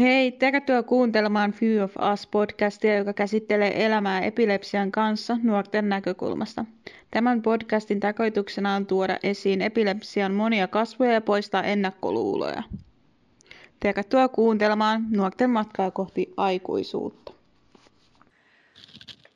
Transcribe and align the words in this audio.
Hei, 0.00 0.32
tervetuloa 0.32 0.82
kuuntelemaan 0.82 1.52
Few 1.52 1.84
of 1.84 1.96
Us-podcastia, 1.96 2.96
joka 2.96 3.12
käsittelee 3.12 3.86
elämää 3.86 4.20
epilepsian 4.20 4.92
kanssa 4.92 5.36
nuorten 5.42 5.88
näkökulmasta. 5.88 6.64
Tämän 7.10 7.42
podcastin 7.42 8.00
tarkoituksena 8.00 8.74
on 8.74 8.86
tuoda 8.86 9.18
esiin 9.22 9.62
epilepsian 9.62 10.34
monia 10.34 10.68
kasvoja 10.68 11.12
ja 11.12 11.20
poistaa 11.20 11.62
ennakkoluuloja. 11.62 12.62
Tervetuloa 13.80 14.28
kuuntelemaan 14.28 15.06
nuorten 15.10 15.50
matkaa 15.50 15.90
kohti 15.90 16.34
aikuisuutta. 16.36 17.32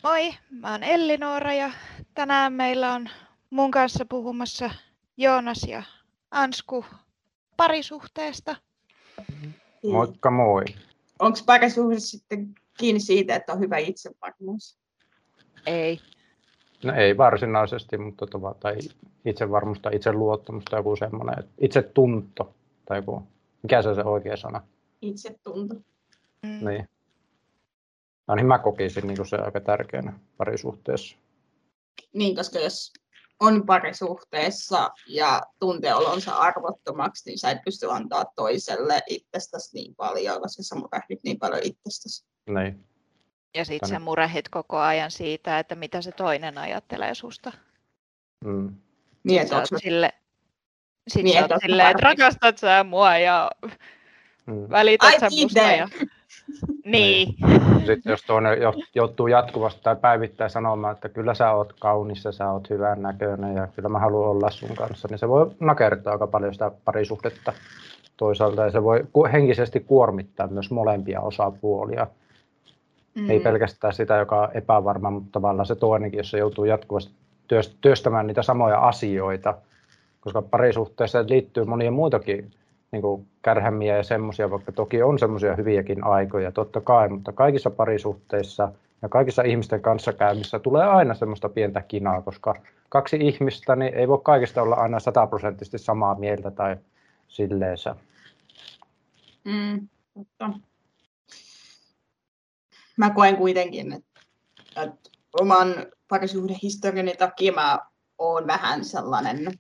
Moi, 0.03 0.35
mä 0.51 0.73
oon 0.73 0.83
Elli-Noora 0.83 1.55
ja 1.55 1.71
tänään 2.15 2.53
meillä 2.53 2.93
on 2.95 3.11
mun 3.51 3.71
kanssa 3.71 4.05
puhumassa 4.05 4.71
Joonas 5.17 5.63
ja 5.69 5.83
Ansku 6.31 6.85
parisuhteesta. 7.57 8.57
Moikka 9.93 10.31
moi. 10.31 10.65
Onko 11.19 11.39
parisuhde 11.47 12.01
sitten 12.01 12.55
kiinni 12.79 13.01
siitä, 13.01 13.37
että 13.37 13.53
on 13.53 13.61
hyvä 13.61 13.79
itsevarmuus? 13.79 14.79
Ei. 15.67 16.01
No 16.85 16.95
ei 16.95 17.17
varsinaisesti, 17.17 17.99
mutta 17.99 18.27
tuota, 18.27 18.55
tai 18.61 18.79
itsevarmuus 19.25 19.81
tai 19.81 19.97
itseluottamus 19.97 20.65
tai 20.65 20.79
joku 20.79 20.97
semmoinen, 20.97 21.45
itsetunto 21.59 22.55
tai 22.85 22.99
joku, 22.99 23.23
mikä 23.63 23.83
se 23.83 23.89
on 23.89 23.95
se 23.95 24.03
oikea 24.03 24.37
sana? 24.37 24.61
Itsetunto. 25.03 25.75
Mm. 26.43 26.69
Niin. 26.69 26.89
Ainakin 28.29 28.49
mä 28.49 28.59
kokisin 28.59 29.07
niin 29.07 29.27
se 29.27 29.37
aika 29.37 29.61
tärkeänä 29.61 30.19
parisuhteessa. 30.37 31.17
Niin, 32.13 32.37
koska 32.37 32.59
jos 32.59 32.93
on 33.47 33.67
parisuhteessa 33.67 34.91
ja 35.07 35.43
tuntee 35.59 35.95
olonsa 35.95 36.37
arvottomaksi, 36.37 37.31
niin 37.31 37.39
sä 37.39 37.51
et 37.51 37.59
pysty 37.65 37.91
antaa 37.91 38.25
toiselle 38.37 39.03
itsestäsi 39.09 39.75
niin 39.75 39.95
paljon, 39.95 40.41
koska 40.41 40.63
sä 40.63 40.75
murehdit 40.75 41.21
niin 41.25 41.39
paljon 41.39 41.61
itsestäsi. 41.65 42.25
Niin. 42.47 42.85
Ja 43.57 43.65
sit 43.65 43.83
sä 43.89 43.99
murehit 43.99 44.49
koko 44.49 44.79
ajan 44.79 45.11
siitä, 45.11 45.59
että 45.59 45.75
mitä 45.75 46.03
se 46.03 46.13
toinen 46.13 46.59
ajattelee 46.59 47.15
susta. 47.15 47.53
Mm. 48.45 48.75
Niin, 49.25 49.41
että 49.41 49.51
sä 49.51 49.57
onko 49.57 49.69
oot 49.73 49.83
sille, 49.83 50.13
sit 51.09 51.23
Niin, 51.23 51.35
sä 51.35 51.41
että 51.41 51.55
oot 51.55 51.63
silleen, 51.63 51.91
että 51.91 52.03
rakastat 52.03 52.59
sä 52.59 52.85
mua 52.85 53.17
ja 53.17 53.51
Mm. 54.47 54.71
välität 54.71 55.21
sä 55.21 55.29
musta. 55.31 55.61
Ja... 55.61 55.89
Niin. 56.85 57.35
Sitten 57.87 58.11
jos 58.11 58.25
jo- 58.61 58.75
joutuu 58.95 59.27
jatkuvasti 59.27 59.81
tai 59.83 59.97
päivittäin 59.97 60.51
sanomaan, 60.51 60.95
että 60.95 61.09
kyllä 61.09 61.35
sä 61.35 61.53
oot 61.53 61.73
kaunis 61.81 62.25
ja 62.25 62.33
sä 62.33 62.51
oot 62.51 62.71
hyvän 62.71 63.03
näköinen 63.03 63.57
ja 63.57 63.67
kyllä 63.77 63.89
mä 63.89 63.99
haluan 63.99 64.31
olla 64.31 64.51
sun 64.51 64.77
kanssa, 64.77 65.09
niin 65.11 65.19
se 65.19 65.29
voi 65.29 65.51
nakertaa 65.61 66.13
aika 66.13 66.27
paljon 66.27 66.53
sitä 66.53 66.71
parisuhdetta 66.85 67.53
toisaalta 68.17 68.63
ja 68.63 68.71
se 68.71 68.83
voi 68.83 69.05
henkisesti 69.33 69.81
kuormittaa 69.81 70.47
myös 70.47 70.71
molempia 70.71 71.21
osapuolia. 71.21 72.07
mm, 73.15 73.31
Ei 73.31 73.41
pelkästään 73.41 73.93
sitä, 73.93 74.17
joka 74.17 74.41
on 74.43 74.49
epävarma, 74.55 75.11
mutta 75.11 75.29
tavallaan 75.33 75.67
se 75.67 75.75
toinenkin, 75.75 76.19
jos 76.19 76.31
se 76.31 76.39
joutuu 76.39 76.65
jatkuvasti 76.65 77.13
työst- 77.49 77.77
työstämään 77.81 78.27
niitä 78.27 78.43
samoja 78.43 78.79
asioita, 78.79 79.55
koska 80.21 80.43
parisuhteessa 80.43 81.25
liittyy 81.29 81.65
monia 81.65 81.91
muitakin 81.91 82.51
niin 82.95 83.03
kuin 83.03 83.27
kärhämiä 83.43 83.97
ja 83.97 84.03
semmoisia, 84.03 84.51
vaikka 84.51 84.73
toki 84.73 85.03
on 85.03 85.19
semmoisia 85.19 85.57
hyviäkin 85.57 86.05
aikoja, 86.05 86.53
totta 86.53 86.81
kai, 86.81 87.09
mutta 87.09 87.33
kaikissa 87.33 87.71
parisuhteissa 87.71 88.73
ja 89.03 89.09
kaikissa 89.09 89.43
ihmisten 89.43 89.81
kanssakäymissä 89.81 90.59
tulee 90.59 90.85
aina 90.85 91.15
semmoista 91.15 91.49
pientä 91.49 91.83
kinaa, 91.83 92.23
koska 92.23 92.55
kaksi 92.89 93.17
ihmistä 93.21 93.77
niin 93.77 93.95
ei 93.95 94.09
voi 94.09 94.21
kaikista 94.23 94.63
olla 94.63 94.75
aina 94.75 95.01
sataprosenttisesti 95.01 95.79
samaa 95.79 96.15
mieltä 96.15 96.51
tai 96.51 96.77
silleensä. 97.29 97.97
Mm, 99.45 99.89
totta. 100.15 100.51
Mä 102.97 103.11
koen 103.11 103.37
kuitenkin, 103.37 103.93
että, 103.93 104.21
että 104.83 105.11
oman 105.41 105.69
parisuhdehistoriani 106.09 107.15
takia 107.15 107.53
mä 107.53 107.79
oon 108.19 108.47
vähän 108.47 108.85
sellainen 108.85 109.59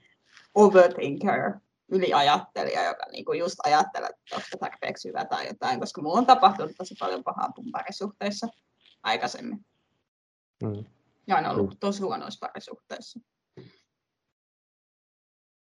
overthinker, 0.54 1.52
yliajattelija, 1.88 2.84
joka 2.84 3.06
niinku 3.12 3.32
just 3.32 3.56
ajattelee, 3.64 4.08
että 4.08 4.36
onko 4.36 4.46
tarpeeksi 4.60 5.08
hyvä 5.08 5.24
tai 5.24 5.46
jotain, 5.46 5.80
koska 5.80 6.02
mulla 6.02 6.18
on 6.18 6.26
tapahtunut 6.26 6.72
tosi 6.78 6.94
paljon 6.98 7.24
pahaa 7.24 7.52
mun 7.56 7.72
parisuhteissa 7.72 8.48
aikaisemmin. 9.02 9.66
Mm. 10.62 10.84
Ja 11.26 11.36
on 11.36 11.46
ollut 11.46 11.80
tosi 11.80 12.02
huonoissa 12.02 12.46
parisuhteissa. 12.46 13.20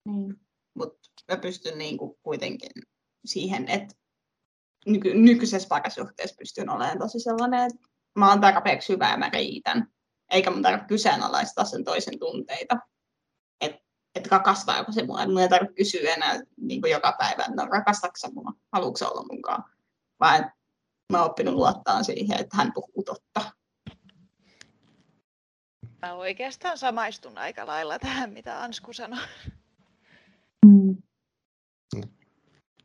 Niin. 0.05 0.35
Mutta 0.73 0.99
mä 1.31 1.37
pystyn 1.37 1.77
niinku 1.77 2.19
kuitenkin 2.23 2.71
siihen, 3.25 3.67
että 3.67 3.95
nyky- 4.85 5.13
nykyisessä 5.13 5.67
parisuhteessa 5.67 6.35
pystyn 6.39 6.69
olemaan 6.69 6.99
tosi 6.99 7.19
sellainen, 7.19 7.61
että 7.61 7.89
mä 8.19 8.29
oon 8.29 8.41
tarpeeksi 8.41 8.93
hyvä 8.93 9.11
ja 9.11 9.17
mä 9.17 9.29
riitän. 9.29 9.87
Eikä 10.31 10.51
mun 10.51 10.61
tarvitse 10.61 10.87
kyseenalaistaa 10.87 11.65
sen 11.65 11.83
toisen 11.83 12.19
tunteita. 12.19 12.79
Että 14.15 14.27
et 14.27 14.31
rakastaako 14.31 14.91
se 14.91 15.05
mua. 15.05 15.21
Et 15.21 15.29
mun 15.29 15.41
ei 15.41 15.49
tarvitse 15.49 15.75
kysyä 15.75 16.13
enää 16.13 16.39
niin 16.57 16.81
kuin 16.81 16.91
joka 16.91 17.15
päivä, 17.19 17.43
että 17.43 17.55
no 17.55 17.65
rakastatko 17.71 18.31
mua, 18.33 18.53
haluatko 18.71 19.05
olla 19.05 19.25
munkaan. 19.31 19.63
Vaan 20.19 20.35
että 20.35 20.51
mä 21.11 21.17
oon 21.19 21.29
oppinut 21.29 21.53
luottaa 21.53 22.03
siihen, 22.03 22.39
että 22.39 22.57
hän 22.57 22.71
puhuu 22.73 23.03
totta. 23.05 23.41
Mä 26.01 26.13
oikeastaan 26.13 26.77
samaistun 26.77 27.37
aika 27.37 27.67
lailla 27.67 27.99
tähän, 27.99 28.33
mitä 28.33 28.63
Ansku 28.63 28.93
sanoi. 28.93 29.19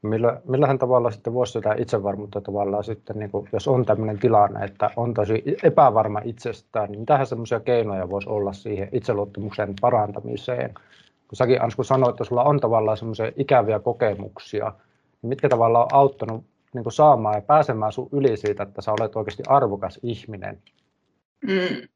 Millä, 0.02 0.40
millähän 0.48 0.78
tavalla 0.78 1.10
sitten 1.10 1.34
voisi 1.34 1.52
sitä 1.52 1.74
itsevarmuutta 1.78 2.40
tavallaan 2.40 2.84
sitten, 2.84 3.18
niin 3.18 3.30
kuin, 3.30 3.48
jos 3.52 3.68
on 3.68 3.86
tämmöinen 3.86 4.18
tilanne, 4.18 4.64
että 4.64 4.90
on 4.96 5.14
tosi 5.14 5.42
epävarma 5.62 6.20
itsestään, 6.24 6.90
niin 6.90 7.00
mitähän 7.00 7.26
semmoisia 7.26 7.60
keinoja 7.60 8.10
voisi 8.10 8.28
olla 8.28 8.52
siihen 8.52 8.88
itseluottamuksen 8.92 9.74
parantamiseen? 9.80 10.74
Kun 11.28 11.36
säkin 11.36 11.62
Ansku 11.62 11.84
sanoit, 11.84 12.10
että 12.10 12.24
sulla 12.24 12.44
on 12.44 12.60
tavallaan 12.60 12.96
semmoisia 12.96 13.32
ikäviä 13.36 13.78
kokemuksia, 13.78 14.72
niin 15.22 15.28
mitkä 15.28 15.48
tavallaan 15.48 15.84
on 15.84 15.94
auttanut 15.94 16.44
niin 16.74 16.82
kuin 16.82 16.92
saamaan 16.92 17.34
ja 17.34 17.42
pääsemään 17.42 17.92
sun 17.92 18.08
yli 18.12 18.36
siitä, 18.36 18.62
että 18.62 18.82
sä 18.82 18.92
olet 18.92 19.16
oikeasti 19.16 19.42
arvokas 19.48 20.00
ihminen? 20.02 20.62
Mm. 21.46 21.88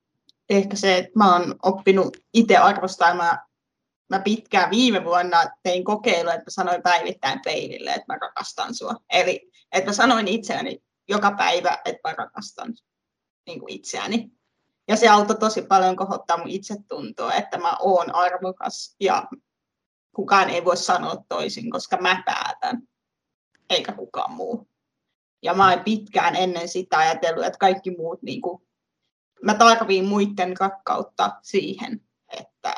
Ehkä 0.50 0.76
se, 0.76 0.98
että 0.98 1.10
mä 1.14 1.32
oon 1.32 1.54
oppinut 1.62 2.16
itse 2.34 2.56
arvostaa. 2.56 3.14
Mä, 3.14 3.38
mä 4.08 4.20
pitkään 4.20 4.70
viime 4.70 5.04
vuonna 5.04 5.38
tein 5.62 5.84
kokeilu, 5.84 6.28
että 6.28 6.40
mä 6.40 6.50
sanoin 6.50 6.82
päivittäin 6.82 7.40
peilille, 7.44 7.90
että 7.90 8.12
mä 8.12 8.18
rakastan 8.20 8.74
sua. 8.74 8.94
Eli 9.10 9.50
että 9.72 9.90
mä 9.90 9.92
sanoin 9.92 10.28
itseäni 10.28 10.82
joka 11.08 11.30
päivä, 11.30 11.78
että 11.84 12.08
mä 12.08 12.14
rakastan 12.18 12.74
niin 13.46 13.60
kuin 13.60 13.72
itseäni. 13.72 14.30
Ja 14.90 14.96
se 14.96 15.08
auttoi 15.08 15.36
tosi 15.36 15.62
paljon 15.62 15.96
kohottaa 15.96 16.36
mun 16.36 16.48
itsetuntoa, 16.48 17.32
että 17.32 17.58
mä 17.58 17.76
oon 17.80 18.14
arvokas 18.14 18.96
ja 19.00 19.28
kukaan 20.14 20.50
ei 20.50 20.64
voi 20.64 20.76
sanoa 20.76 21.16
toisin, 21.28 21.70
koska 21.70 21.96
mä 21.96 22.22
päätän, 22.26 22.82
eikä 23.70 23.92
kukaan 23.92 24.32
muu. 24.32 24.68
Ja 25.42 25.54
mä 25.54 25.70
oon 25.70 25.84
pitkään 25.84 26.36
ennen 26.36 26.68
sitä 26.68 26.98
ajatellut, 26.98 27.44
että 27.44 27.58
kaikki 27.58 27.96
muut 27.96 28.22
niin 28.22 28.40
kuin 28.40 28.62
mä 29.42 29.54
tarviin 29.54 30.04
muiden 30.04 30.56
rakkautta 30.60 31.38
siihen, 31.42 32.00
että, 32.38 32.74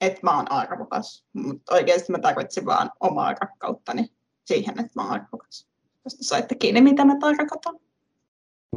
että 0.00 0.20
mä 0.22 0.36
oon 0.36 0.52
arvokas. 0.52 1.24
Mutta 1.32 1.74
oikeasti 1.74 2.12
mä 2.12 2.18
tarvitsen 2.18 2.66
vaan 2.66 2.90
omaa 3.00 3.34
rakkauttani 3.40 4.12
siihen, 4.44 4.80
että 4.80 4.92
mä 4.94 5.02
oon 5.02 5.12
arvokas. 5.12 5.68
Tästä 6.02 6.24
saitte 6.24 6.54
kiinni, 6.54 6.80
mitä 6.80 7.04
mä 7.04 7.18
tarkoitan. 7.20 7.80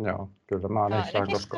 Joo, 0.03 0.29
kyllä 0.47 0.67
mä 0.67 0.85
olen 0.85 1.03
koska 1.31 1.57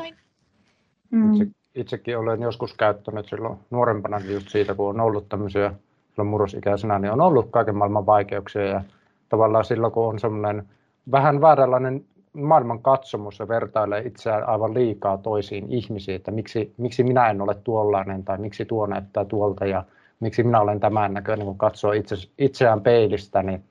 sain. 1.10 1.34
itse, 1.34 1.46
itsekin 1.74 2.18
olen 2.18 2.42
joskus 2.42 2.74
käyttänyt 2.74 3.26
silloin 3.28 3.58
nuorempanakin 3.70 4.34
just 4.34 4.48
siitä, 4.48 4.74
kun 4.74 4.88
on 4.88 5.00
ollut 5.00 5.28
tämmöisiä 5.28 5.74
silloin 6.10 6.28
murrosikäisenä, 6.28 6.98
niin 6.98 7.12
on 7.12 7.20
ollut 7.20 7.50
kaiken 7.50 7.76
maailman 7.76 8.06
vaikeuksia 8.06 8.66
ja 8.66 8.82
tavallaan 9.28 9.64
silloin, 9.64 9.92
kun 9.92 10.06
on 10.06 10.18
semmoinen 10.18 10.68
vähän 11.10 11.40
vääränlainen 11.40 12.04
maailman 12.32 12.82
katsomus 12.82 13.38
ja 13.38 13.48
vertailee 13.48 14.02
itseään 14.06 14.48
aivan 14.48 14.74
liikaa 14.74 15.18
toisiin 15.18 15.66
ihmisiin, 15.68 16.16
että 16.16 16.30
miksi, 16.30 16.74
miksi 16.76 17.02
minä 17.02 17.30
en 17.30 17.40
ole 17.40 17.54
tuollainen 17.54 18.24
tai 18.24 18.38
miksi 18.38 18.64
tuo 18.64 18.86
näyttää 18.86 19.24
tuolta 19.24 19.66
ja 19.66 19.84
miksi 20.20 20.42
minä 20.42 20.60
olen 20.60 20.80
tämän 20.80 21.14
näköinen, 21.14 21.46
kun 21.46 21.58
katsoo 21.58 21.92
itse, 21.92 22.16
itseään 22.38 22.80
peilistä, 22.80 23.42
niin 23.42 23.64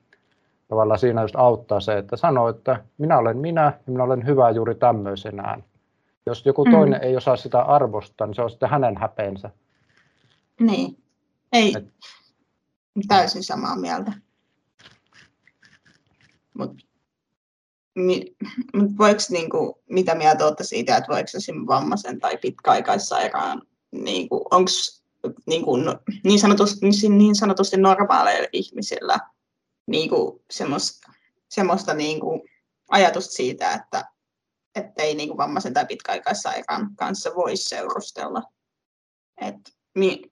tavallaan 0.68 0.98
siinä 0.98 1.22
just 1.22 1.36
auttaa 1.36 1.80
se, 1.80 1.98
että 1.98 2.16
sanoo, 2.16 2.48
että 2.48 2.80
minä 2.98 3.18
olen 3.18 3.38
minä 3.38 3.64
ja 3.64 3.92
minä 3.92 4.04
olen 4.04 4.26
hyvä 4.26 4.50
juuri 4.50 4.74
tämmöisenään. 4.74 5.64
Jos 6.26 6.46
joku 6.46 6.64
Mm. 6.64 6.70
toinen 6.72 7.02
ei 7.04 7.16
osaa 7.16 7.36
sitä 7.36 7.60
arvostaa, 7.62 8.26
niin 8.26 8.34
se 8.34 8.42
on 8.42 8.50
sitten 8.50 8.70
hänen 8.70 8.96
häpeensä. 8.98 9.50
Niin. 10.60 11.02
Ei. 11.52 11.74
Et- 11.76 11.94
Täysin 13.08 13.44
samaa 13.44 13.76
mieltä. 13.76 14.12
Mutta 16.54 16.84
mi, 17.94 18.36
mut 18.74 18.90
voiko 18.98 19.20
niinku, 19.30 19.82
mitä 19.90 20.14
mieltä 20.14 20.44
olette 20.46 20.64
siitä, 20.64 20.96
että 20.96 21.12
voiko 21.12 21.28
esim. 21.36 21.66
vammaisen 21.66 22.20
tai 22.20 22.36
pitkäaikaissairaan, 22.36 23.62
niinku, 23.90 24.46
onko 24.50 24.70
niinku, 25.46 25.76
no- 25.76 25.98
niin, 26.24 26.38
sanotusti, 26.40 27.08
niin 27.08 27.34
sanotusti 27.34 27.76
normaaleilla 27.76 28.48
ihmisillä 28.52 29.18
niinku, 29.86 30.42
semmoista, 30.50 31.12
semmoista 31.48 31.94
niinku, 31.94 32.46
ajatusta 32.90 33.32
siitä, 33.32 33.72
että 33.72 34.04
ei 34.96 35.14
niin 35.14 35.36
vammaisen 35.36 35.74
tai 35.74 35.86
pitkäaikaissairaan 35.86 36.90
kanssa 36.96 37.30
voisi 37.34 37.68
seurustella. 37.68 38.42
Et 39.40 39.56
mi, 39.94 40.22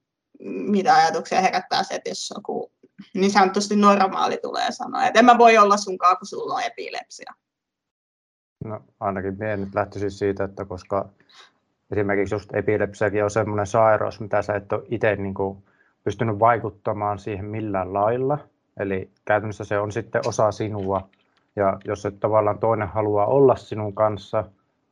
mitä 0.43 0.95
ajatuksia 0.95 1.41
herättää 1.41 1.83
se, 1.83 1.95
että 1.95 2.09
jos 2.09 2.33
joku 2.35 2.71
niin 3.13 3.31
sanotusti 3.31 3.75
normaali 3.75 4.39
tulee 4.41 4.71
sanoa, 4.71 5.05
että 5.05 5.19
en 5.19 5.25
mä 5.25 5.37
voi 5.37 5.57
olla 5.57 5.77
sunkaan, 5.77 6.17
kun 6.17 6.27
sulla 6.27 6.53
on 6.53 6.63
epilepsia. 6.63 7.33
No 8.65 8.81
ainakin 8.99 9.37
minä 9.37 9.57
nyt 9.57 9.75
lähtisin 9.75 10.11
siitä, 10.11 10.43
että 10.43 10.65
koska 10.65 11.09
esimerkiksi 11.91 12.35
just 12.35 12.53
epilepsiakin 12.53 13.23
on 13.23 13.31
sellainen 13.31 13.67
sairaus, 13.67 14.19
mitä 14.19 14.41
sä 14.41 14.55
et 14.55 14.73
ole 14.73 14.83
itse 14.89 15.15
niin 15.15 15.33
kuin 15.33 15.63
pystynyt 16.03 16.39
vaikuttamaan 16.39 17.19
siihen 17.19 17.45
millään 17.45 17.93
lailla. 17.93 18.37
Eli 18.79 19.11
käytännössä 19.25 19.63
se 19.63 19.79
on 19.79 19.91
sitten 19.91 20.27
osa 20.27 20.51
sinua. 20.51 21.09
Ja 21.59 21.77
jos 21.85 22.05
et 22.05 22.19
tavallaan 22.19 22.59
toinen 22.59 22.87
haluaa 22.87 23.25
olla 23.25 23.55
sinun 23.55 23.93
kanssa, 23.93 24.43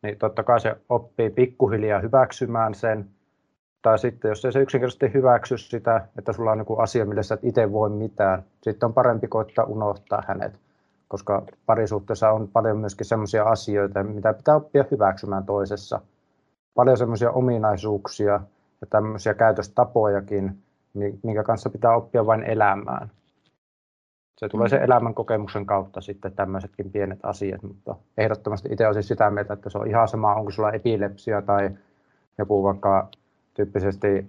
niin 0.01 0.17
totta 0.17 0.43
kai 0.43 0.59
se 0.59 0.75
oppii 0.89 1.29
pikkuhiljaa 1.29 1.99
hyväksymään 1.99 2.73
sen. 2.73 3.09
Tai 3.81 3.99
sitten 3.99 4.29
jos 4.29 4.45
ei 4.45 4.51
se 4.51 4.59
yksinkertaisesti 4.59 5.13
hyväksy 5.13 5.57
sitä, 5.57 6.07
että 6.17 6.33
sulla 6.33 6.51
on 6.51 6.59
joku 6.59 6.77
asia, 6.77 7.05
millä 7.05 7.23
sä 7.23 7.35
et 7.35 7.43
itse 7.43 7.71
voi 7.71 7.89
mitään, 7.89 8.43
sitten 8.61 8.87
on 8.87 8.93
parempi 8.93 9.27
koittaa 9.27 9.65
unohtaa 9.65 10.23
hänet. 10.27 10.59
Koska 11.07 11.43
parisuhteessa 11.65 12.31
on 12.31 12.47
paljon 12.47 12.77
myöskin 12.77 13.05
sellaisia 13.05 13.43
asioita, 13.43 14.03
mitä 14.03 14.33
pitää 14.33 14.55
oppia 14.55 14.85
hyväksymään 14.91 15.45
toisessa. 15.45 16.01
Paljon 16.75 16.97
sellaisia 16.97 17.31
ominaisuuksia 17.31 18.39
ja 18.81 18.87
tämmöisiä 18.89 19.33
käytöstapojakin, 19.33 20.57
minkä 21.23 21.43
kanssa 21.43 21.69
pitää 21.69 21.95
oppia 21.95 22.25
vain 22.25 22.43
elämään. 22.43 23.11
Se 24.37 24.49
tulee 24.49 24.69
sen 24.69 24.79
mm. 24.79 24.85
elämän 24.85 25.13
kokemuksen 25.13 25.65
kautta 25.65 26.01
sitten 26.01 26.33
tämmöisetkin 26.33 26.91
pienet 26.91 27.19
asiat, 27.23 27.63
mutta 27.63 27.95
ehdottomasti 28.17 28.69
itse 28.71 28.87
olisin 28.87 29.03
sitä 29.03 29.29
mieltä, 29.29 29.53
että 29.53 29.69
se 29.69 29.77
on 29.77 29.87
ihan 29.87 30.07
sama, 30.07 30.35
onko 30.35 30.51
sulla 30.51 30.71
epilepsia 30.71 31.41
tai 31.41 31.69
joku 32.37 32.63
vaikka 32.63 33.09
tyyppisesti, 33.53 34.27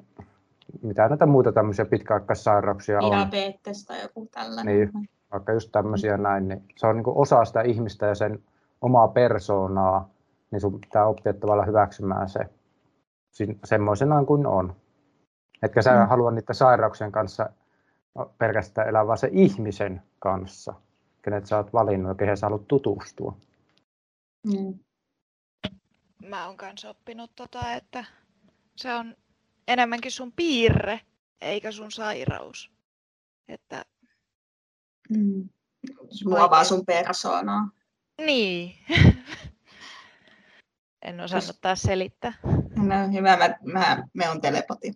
mitä 0.83 1.09
näitä 1.09 1.27
muita 1.27 1.53
tämmöisiä 1.53 1.85
pitkäaikaissairauksia 1.85 2.99
on. 2.99 3.13
Diabetes 3.13 3.87
tai 3.87 4.03
joku 4.03 4.29
tällainen. 4.35 4.77
Niin, 4.77 5.09
vaikka 5.33 5.53
just 5.53 5.73
tämmöisiä 5.73 6.17
mm. 6.17 6.23
näin, 6.23 6.49
niin 6.49 6.65
se 6.77 6.87
on 6.87 6.97
niin 6.97 7.05
osa 7.07 7.45
sitä 7.45 7.63
ihmistä 7.63 8.07
ja 8.07 8.15
sen 8.15 8.43
omaa 8.81 9.09
persoonaa, 9.09 10.09
niin 10.51 10.61
sun 10.61 10.81
pitää 10.81 11.07
oppia 11.07 11.33
tavallaan 11.33 11.69
hyväksymään 11.69 12.29
se 12.29 12.41
semmoisenaan 13.65 14.27
kuin 14.27 14.47
on. 14.47 14.77
Etkä 15.63 15.83
sä 15.83 16.01
mm. 16.01 16.09
halua 16.09 16.31
niiden 16.31 16.55
sairauksien 16.55 17.13
kanssa 17.13 17.51
pelkästään 18.39 18.89
elää, 18.89 19.07
vaan 19.07 19.19
se 19.19 19.29
ihmisen 19.33 20.03
kanssa, 20.19 20.75
kenet 21.23 21.47
sä 21.47 21.57
oot 21.57 21.73
valinnut 21.73 22.11
ja 22.11 22.15
kehen 22.15 22.37
sä 22.37 22.47
haluat 22.47 22.69
tutustua. 22.69 23.37
Mm. 24.47 24.79
Mä 26.29 26.47
oon 26.47 26.57
kanssa 26.57 26.91
oppinut 26.91 27.31
tota, 27.37 27.73
että 27.73 28.05
se 28.77 28.95
on 28.95 29.17
enemmänkin 29.69 30.13
sun 30.13 30.33
piirre, 30.33 31.01
eikä 31.41 31.73
sun 31.73 31.93
sairaus. 31.93 32.73
Että... 33.49 33.85
Mm. 35.11 35.49
Muovaa 36.25 36.65
sun 36.65 36.87
persoonaa. 36.87 37.69
Niin. 38.27 38.75
en 41.03 41.21
osannut 41.21 41.61
taas 41.61 41.83
selittää. 41.83 42.33
No 42.77 43.13
hyvä, 43.13 43.37
mä, 43.37 43.59
mä, 43.73 44.05
me 44.15 44.29
on 44.29 44.41
telepati. 44.41 44.93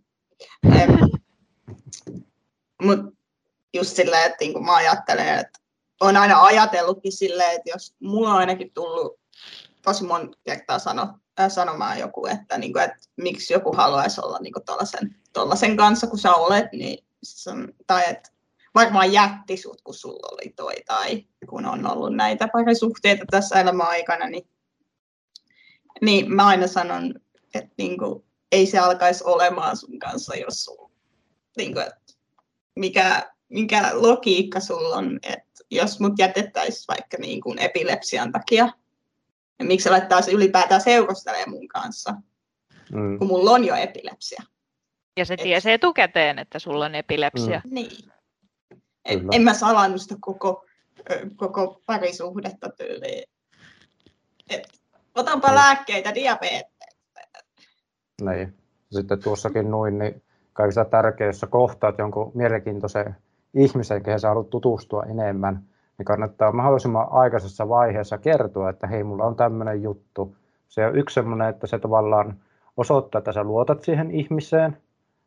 Mutta 2.83 3.17
just 3.75 3.97
silleen, 3.97 4.27
että 4.27 4.37
niin 4.41 4.65
mä 4.65 4.75
ajattelen, 4.75 5.39
että 5.39 5.59
olen 6.01 6.17
aina 6.17 6.43
ajatellutkin 6.43 7.13
silleen, 7.13 7.53
että 7.53 7.71
jos 7.71 7.95
mulla 8.01 8.31
on 8.31 8.37
ainakin 8.37 8.71
tullut 8.75 9.21
tosi 9.83 10.05
monta 10.05 10.39
kertaa 10.45 10.79
sano, 10.79 11.15
äh, 11.41 11.51
sanomaan 11.51 11.99
joku, 11.99 12.27
että, 12.27 12.59
niin 12.59 12.73
kuin, 12.73 12.85
että 12.85 12.99
miksi 13.17 13.53
joku 13.53 13.73
haluaisi 13.77 14.21
olla 14.21 14.39
niin 14.39 14.53
kuin 14.53 14.65
kanssa, 15.77 16.07
kun 16.07 16.19
sä 16.19 16.35
olet, 16.35 16.73
niin 16.73 17.05
tai 17.87 18.03
että 18.11 18.31
varmaan 18.75 19.13
jätti 19.13 19.57
sut, 19.57 19.83
kun 19.83 19.95
sulla 19.95 20.29
oli 20.33 20.53
toi, 20.57 20.75
tai 20.87 21.27
kun 21.49 21.67
on 21.67 21.93
ollut 21.93 22.17
näitä 22.17 22.49
parisuhteita 22.53 23.25
tässä 23.31 23.61
elämän 23.61 23.87
aikana, 23.87 24.29
niin, 24.29 24.49
niin 26.01 26.35
mä 26.35 26.47
aina 26.47 26.67
sanon, 26.67 27.15
että 27.55 27.75
niin 27.79 27.99
kuin, 27.99 28.25
ei 28.53 28.67
se 28.67 28.79
alkaisi 28.79 29.25
olemaan 29.25 29.77
sun 29.77 29.99
kanssa, 29.99 30.37
jos 30.37 30.65
sun, 30.65 30.91
niin 31.57 31.73
kuin, 31.73 31.87
että 31.87 32.02
mikä, 32.77 33.33
mikä 33.49 33.91
logiikka 33.93 34.61
sulla 34.61 34.97
on, 34.97 35.19
että 35.23 35.65
jos 35.71 36.01
mut 36.01 36.13
jätettäisiin 36.19 36.85
vaikka 36.89 37.17
niin 37.21 37.41
kuin 37.41 37.59
epilepsian 37.59 38.33
takia, 38.33 38.69
ja 39.59 39.65
miksi 39.65 39.85
sä 39.85 39.91
laittaisi 39.91 40.33
ylipäätään 40.33 40.81
seurustelemaan 40.81 41.51
mun 41.51 41.69
kanssa, 41.69 42.15
mm. 42.93 43.19
kun 43.19 43.27
mulla 43.27 43.51
on 43.51 43.65
jo 43.65 43.75
epilepsia. 43.75 44.43
Ja 45.17 45.25
se 45.25 45.37
tiesi 45.37 45.73
etukäteen, 45.73 46.39
että 46.39 46.59
sulla 46.59 46.85
on 46.85 46.95
epilepsia. 46.95 47.63
Mm. 47.65 47.75
Niin. 47.75 48.13
Et, 49.05 49.23
en 49.33 49.43
mä 49.43 49.55
salannut 49.55 50.01
sitä 50.01 50.15
koko, 50.21 50.67
koko 51.37 51.83
parisuhdetta 51.87 52.69
tyyliin. 52.69 53.25
Et, 54.51 54.81
otanpa 55.15 55.49
mm. 55.49 55.55
lääkkeitä 55.55 56.15
diabetes. 56.15 56.73
Niin. 58.23 58.55
Sitten 58.93 59.23
tuossakin 59.23 59.71
noin, 59.71 59.99
niin 59.99 60.23
kaikista 60.53 60.85
tärkeissä 60.85 61.47
kohtaat 61.47 61.99
jonkun 61.99 62.31
mielenkiintoisen 62.35 63.17
ihmisen, 63.55 64.03
kehen 64.03 64.21
sä 64.21 64.29
haluat 64.29 64.51
tutustua 64.51 65.03
enemmän, 65.03 65.63
niin 65.99 66.05
kannattaa 66.05 66.53
mahdollisimman 66.53 67.07
aikaisessa 67.11 67.69
vaiheessa 67.69 68.19
kertoa, 68.19 68.71
että 68.71 68.87
hei, 68.87 69.05
mulla 69.05 69.25
on 69.25 69.37
tämmöinen 69.37 69.83
juttu. 69.83 70.37
Se 70.69 70.87
on 70.87 70.97
yksi 70.97 71.15
semmoinen, 71.15 71.49
että 71.49 71.67
se 71.67 71.79
tavallaan 71.79 72.37
osoittaa, 72.77 73.19
että 73.19 73.33
sä 73.33 73.45
luotat 73.45 73.83
siihen 73.83 74.11
ihmiseen. 74.11 74.77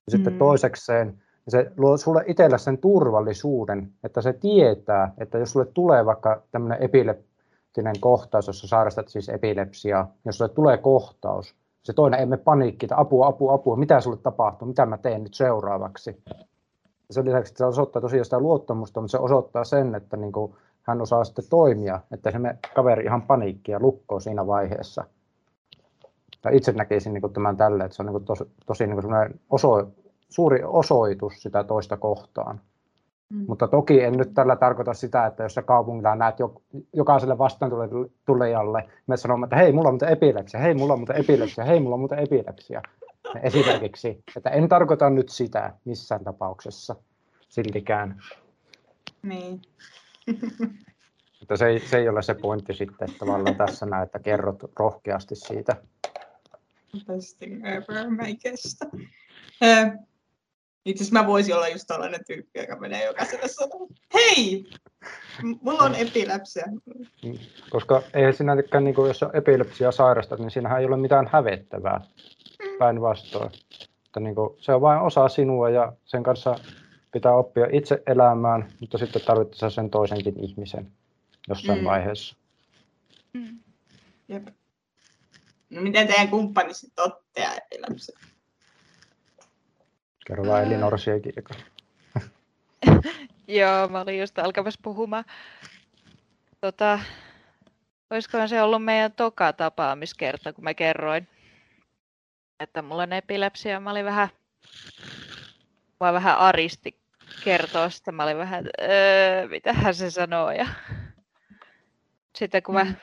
Ja 0.06 0.12
sitten 0.12 0.34
mm. 0.34 0.40
toisekseen, 0.40 1.08
niin 1.08 1.52
se 1.52 1.72
luo 1.78 1.98
sulle 1.98 2.24
itsellä 2.28 2.58
sen 2.58 2.78
turvallisuuden, 2.78 3.92
että 4.04 4.22
se 4.22 4.34
tietää, 4.34 5.14
että 5.18 5.38
jos 5.38 5.52
sulle 5.52 5.66
tulee 5.66 6.06
vaikka 6.06 6.42
tämmöinen 6.52 6.84
epileptinen 6.84 7.96
kohtaus, 8.00 8.48
jos 8.48 8.60
sä 8.60 8.68
sairastat 8.68 9.08
siis 9.08 9.30
epilepsiaa, 9.30 10.12
jos 10.26 10.38
sulle 10.38 10.50
tulee 10.50 10.78
kohtaus, 10.78 11.56
se 11.86 11.94
toinen 11.94 12.20
emme 12.20 12.38
paniikki, 12.38 12.86
että 12.86 13.00
apua, 13.00 13.28
apua, 13.28 13.54
apua, 13.54 13.76
mitä 13.76 14.02
sulle 14.02 14.18
tapahtuu, 14.18 14.68
mitä 14.68 14.86
mä 14.86 14.98
teen 14.98 15.24
nyt 15.24 15.34
seuraavaksi. 15.34 16.24
Ja 17.08 17.14
sen 17.14 17.26
lisäksi 17.26 17.52
että 17.52 17.58
se 17.58 17.66
osoittaa 17.66 18.02
tosiaan 18.02 18.26
sitä 18.26 18.40
luottamusta, 18.40 19.02
mutta 19.02 19.12
se 19.12 19.24
osoittaa 19.24 19.64
sen, 19.64 19.96
että 19.96 20.18
niin 20.18 20.32
kuin 20.32 20.56
hän 20.82 21.02
osaa 21.02 21.24
sitten 21.24 21.46
toimia, 21.50 22.00
että 22.12 22.32
se 22.32 22.40
me 22.40 22.58
kaveri 22.76 23.04
ihan 23.04 23.22
paniikkia 23.22 23.80
lukkoo 23.80 24.20
siinä 24.20 24.48
vaiheessa. 24.48 25.04
Ja 26.44 26.52
itse 26.52 26.72
näkisin 26.72 27.14
niin 27.14 27.22
kuin 27.22 27.34
tämän 27.34 27.58
tälle, 27.58 27.84
että 27.84 27.96
se 27.96 28.02
on 28.02 28.06
niin 28.06 28.14
kuin 28.14 28.26
tosi, 28.26 28.44
tosi 28.66 28.88
niin 28.88 29.02
kuin 29.02 29.40
oso, 29.50 29.88
suuri 30.30 30.64
osoitus 30.64 31.34
sitä 31.42 31.64
toista 31.64 31.98
kohtaan. 31.98 32.62
Mm. 33.30 33.46
Mutta 33.48 33.68
toki 33.68 34.02
en 34.02 34.14
nyt 34.14 34.34
tällä 34.34 34.56
tarkoita 34.56 34.94
sitä, 34.94 35.26
että 35.26 35.44
jos 35.44 35.54
sä 35.54 35.62
kaupungilla 35.62 36.16
näet 36.16 36.40
jo, 36.40 36.62
jokaiselle 36.94 37.38
vastaan 37.38 37.72
tulejalle, 38.26 38.90
me 39.08 39.18
sanomme, 39.18 39.46
että 39.46 39.56
hei, 39.56 39.72
mulla 39.72 39.88
on 39.88 39.94
muuten 39.94 40.10
epilepsia, 40.10 40.60
hei, 40.60 40.74
mulla 40.74 40.94
on 40.94 41.00
muuten 41.00 41.16
epilepsia, 41.16 41.64
hei, 41.64 41.80
mulla 41.80 41.94
on 41.94 42.00
muuten 42.00 42.20
epilepsia. 42.20 42.82
Esimerkiksi, 43.44 44.24
että 44.38 44.50
en 44.50 44.70
tarkoita 44.70 45.10
nyt 45.10 45.30
sitä 45.30 45.74
missään 45.86 46.24
tapauksessa 46.24 46.96
siltikään. 47.50 48.22
Niin. 49.24 49.62
Mutta 51.40 51.58
se 51.58 51.68
ei, 51.68 51.80
se 51.80 51.98
ei 51.98 52.10
ole 52.10 52.22
se 52.22 52.34
pointti 52.34 52.74
sitten, 52.74 53.10
että 53.10 53.20
tavallaan 53.20 53.56
tässä 53.56 53.86
näet, 53.86 54.06
että 54.06 54.20
kerrot 54.20 54.64
rohkeasti 54.80 55.36
siitä. 55.36 55.76
Best 57.08 57.38
thing 57.38 57.66
ever, 57.66 58.10
mä 58.10 58.24
kestä. 58.44 58.86
Itse 60.86 61.04
asiassa 61.04 61.22
mä 61.22 61.28
voisin 61.28 61.56
olla 61.56 61.68
just 61.68 61.88
tällainen 61.88 62.26
tyyppi, 62.28 62.60
joka 62.60 62.76
menee 62.76 63.06
jokaiselle 63.06 63.48
sanoa, 63.48 63.88
hei, 64.14 64.66
mulla 65.62 65.84
on 65.84 65.96
epilepsia. 65.96 66.66
Koska 67.70 68.02
ei 68.14 68.34
sinäkään, 68.34 68.84
niin 68.84 68.96
kuin, 68.96 69.08
jos 69.08 69.24
on 69.24 69.36
epilepsia 69.36 69.92
sairastat, 69.92 70.40
niin 70.40 70.52
siinähän 70.52 70.80
ei 70.80 70.86
ole 70.86 70.98
mitään 70.98 71.30
hävettävää 71.32 72.02
päinvastoin. 72.80 73.52
Että, 74.06 74.20
niin 74.20 74.36
kuin, 74.36 74.50
se 74.60 74.74
on 74.74 74.82
vain 74.82 75.02
osa 75.02 75.30
sinua 75.30 75.70
ja 75.70 75.94
sen 76.06 76.24
kanssa 76.24 76.56
pitää 77.12 77.36
oppia 77.36 77.68
itse 77.72 78.04
elämään, 78.08 78.74
mutta 78.80 78.98
sitten 78.98 79.22
tarvittaisiin 79.22 79.72
sen 79.72 79.90
toisenkin 79.90 80.44
ihmisen 80.44 80.92
jossain 81.48 81.80
mm. 81.80 81.86
vaiheessa. 81.86 82.36
Mm. 83.34 83.60
Jep. 84.28 84.48
No 85.70 85.82
miten 85.82 86.08
teidän 86.08 86.30
kumppani 86.30 86.74
sitten 86.74 87.06
ottaa 87.06 87.56
epilepsia? 87.56 88.20
Kerro 90.26 90.46
vaan 90.46 90.64
Elinor 90.64 90.94
Joo, 93.48 93.88
mä 93.88 94.02
olin 94.02 94.20
just 94.20 94.40
alkamassa 94.40 94.80
puhumaan. 94.84 95.26
Tota, 96.62 97.00
olisikohan 98.10 98.50
se 98.50 98.62
ollut 98.62 98.84
meidän 98.84 99.12
toka 99.12 99.54
tapaamiskerta, 99.54 100.54
kun 100.54 100.64
mä 100.64 100.74
kerroin, 100.74 101.28
että 102.60 102.82
mulla 102.82 103.04
on 103.04 103.14
epilepsia. 103.14 103.80
Mä 103.80 103.92
olin 103.92 104.06
vähän, 104.06 104.30
mä 106.00 106.14
vähän 106.14 106.38
aristi 106.38 107.00
kertoa 107.44 107.90
sitä. 107.90 108.12
Mä 108.12 108.24
olin 108.24 108.38
vähän, 108.38 108.70
öö, 108.82 109.48
mitä 109.48 109.74
hän 109.74 109.96
se 109.96 110.12
sanoo. 110.12 110.52
Ja 110.52 110.68
sitten 112.36 112.64
kun 112.64 112.76
mä 112.76 112.84
mm. 112.84 112.96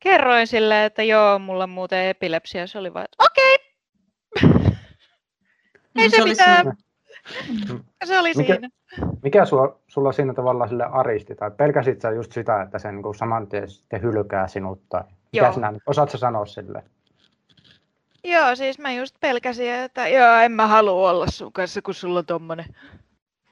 kerroin 0.00 0.46
sille, 0.46 0.84
että 0.84 1.02
joo, 1.02 1.38
mulla 1.38 1.64
on 1.64 1.70
muuten 1.70 2.06
epilepsia. 2.06 2.66
Se 2.66 2.78
oli 2.78 2.94
vaan, 2.94 3.04
että 3.04 3.24
okei. 3.24 3.41
Ei 5.96 6.10
se, 6.10 6.22
oli 6.22 6.30
mitään. 6.30 6.66
Mm. 6.66 7.80
Se 8.04 8.18
oli 8.18 8.32
Mikä- 8.36 8.52
siinä. 8.54 8.68
Mikä 9.22 9.44
sua, 9.44 9.80
sulla 9.88 10.12
siinä 10.12 10.34
tavallaan 10.34 10.68
sille 10.68 10.84
aristi, 10.84 11.34
tai 11.34 11.50
pelkäsit 11.50 12.00
sä 12.00 12.10
just 12.10 12.32
sitä, 12.32 12.62
että 12.62 12.78
se 12.78 12.92
niin 12.92 13.14
saman 13.14 13.46
tien 13.46 13.68
sitten 13.68 14.02
hylkää 14.02 14.48
sinut, 14.48 14.82
tai 14.88 15.02
mikä 15.32 15.44
Joo. 15.46 15.52
sinä, 15.52 15.72
osaat 15.86 16.10
sä 16.10 16.18
sanoa 16.18 16.46
sille? 16.46 16.82
Joo, 18.24 18.56
siis 18.56 18.78
mä 18.78 18.92
just 18.92 19.16
pelkäsin, 19.20 19.70
että 19.74 20.08
joo, 20.08 20.34
en 20.36 20.52
mä 20.52 20.66
halua 20.66 21.10
olla 21.10 21.26
sun 21.26 21.52
kanssa, 21.52 21.82
kun 21.82 21.94
sulla 21.94 22.18
on 22.18 22.26
tommonen. 22.26 22.66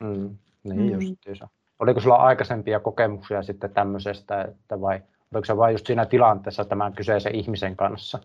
Mm, 0.00 0.36
niin 0.64 0.76
Mm. 0.76 0.82
mm. 0.82 0.90
justiinsa. 0.92 1.48
Oliko 1.78 2.00
sulla 2.00 2.16
aikaisempia 2.16 2.80
kokemuksia 2.80 3.42
sitten 3.42 3.72
tämmöisestä, 3.74 4.42
että 4.42 4.80
vai 4.80 5.00
oliko 5.34 5.44
se 5.44 5.56
vain 5.56 5.72
just 5.72 5.86
siinä 5.86 6.06
tilanteessa 6.06 6.64
tämän 6.64 6.92
kyseisen 6.92 7.34
ihmisen 7.34 7.76
kanssa? 7.76 8.18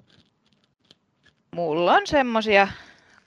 Mulla 1.55 1.93
on 1.93 2.01
semmosia 2.05 2.67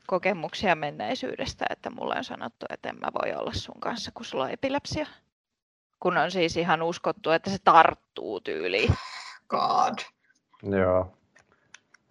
kokemuksia 0.09 0.77
menneisyydestä, 0.77 1.67
että 1.71 1.91
mulle 1.91 2.15
on 2.17 2.25
sanottu, 2.25 2.67
että 2.71 2.89
en 2.89 2.99
mä 3.01 3.09
voi 3.23 3.35
olla 3.35 3.53
sun 3.53 3.81
kanssa, 3.81 4.11
kun 4.15 4.25
sulla 4.25 4.45
on 4.45 4.51
epilepsia. 4.51 5.07
Kun 6.01 6.17
on 6.17 6.31
siis 6.31 6.57
ihan 6.57 6.83
uskottu, 6.83 7.31
että 7.31 7.51
se 7.51 7.57
tarttuu 7.65 8.41
tyyliin. 8.41 8.95
God. 9.49 9.99
Joo. 10.63 11.13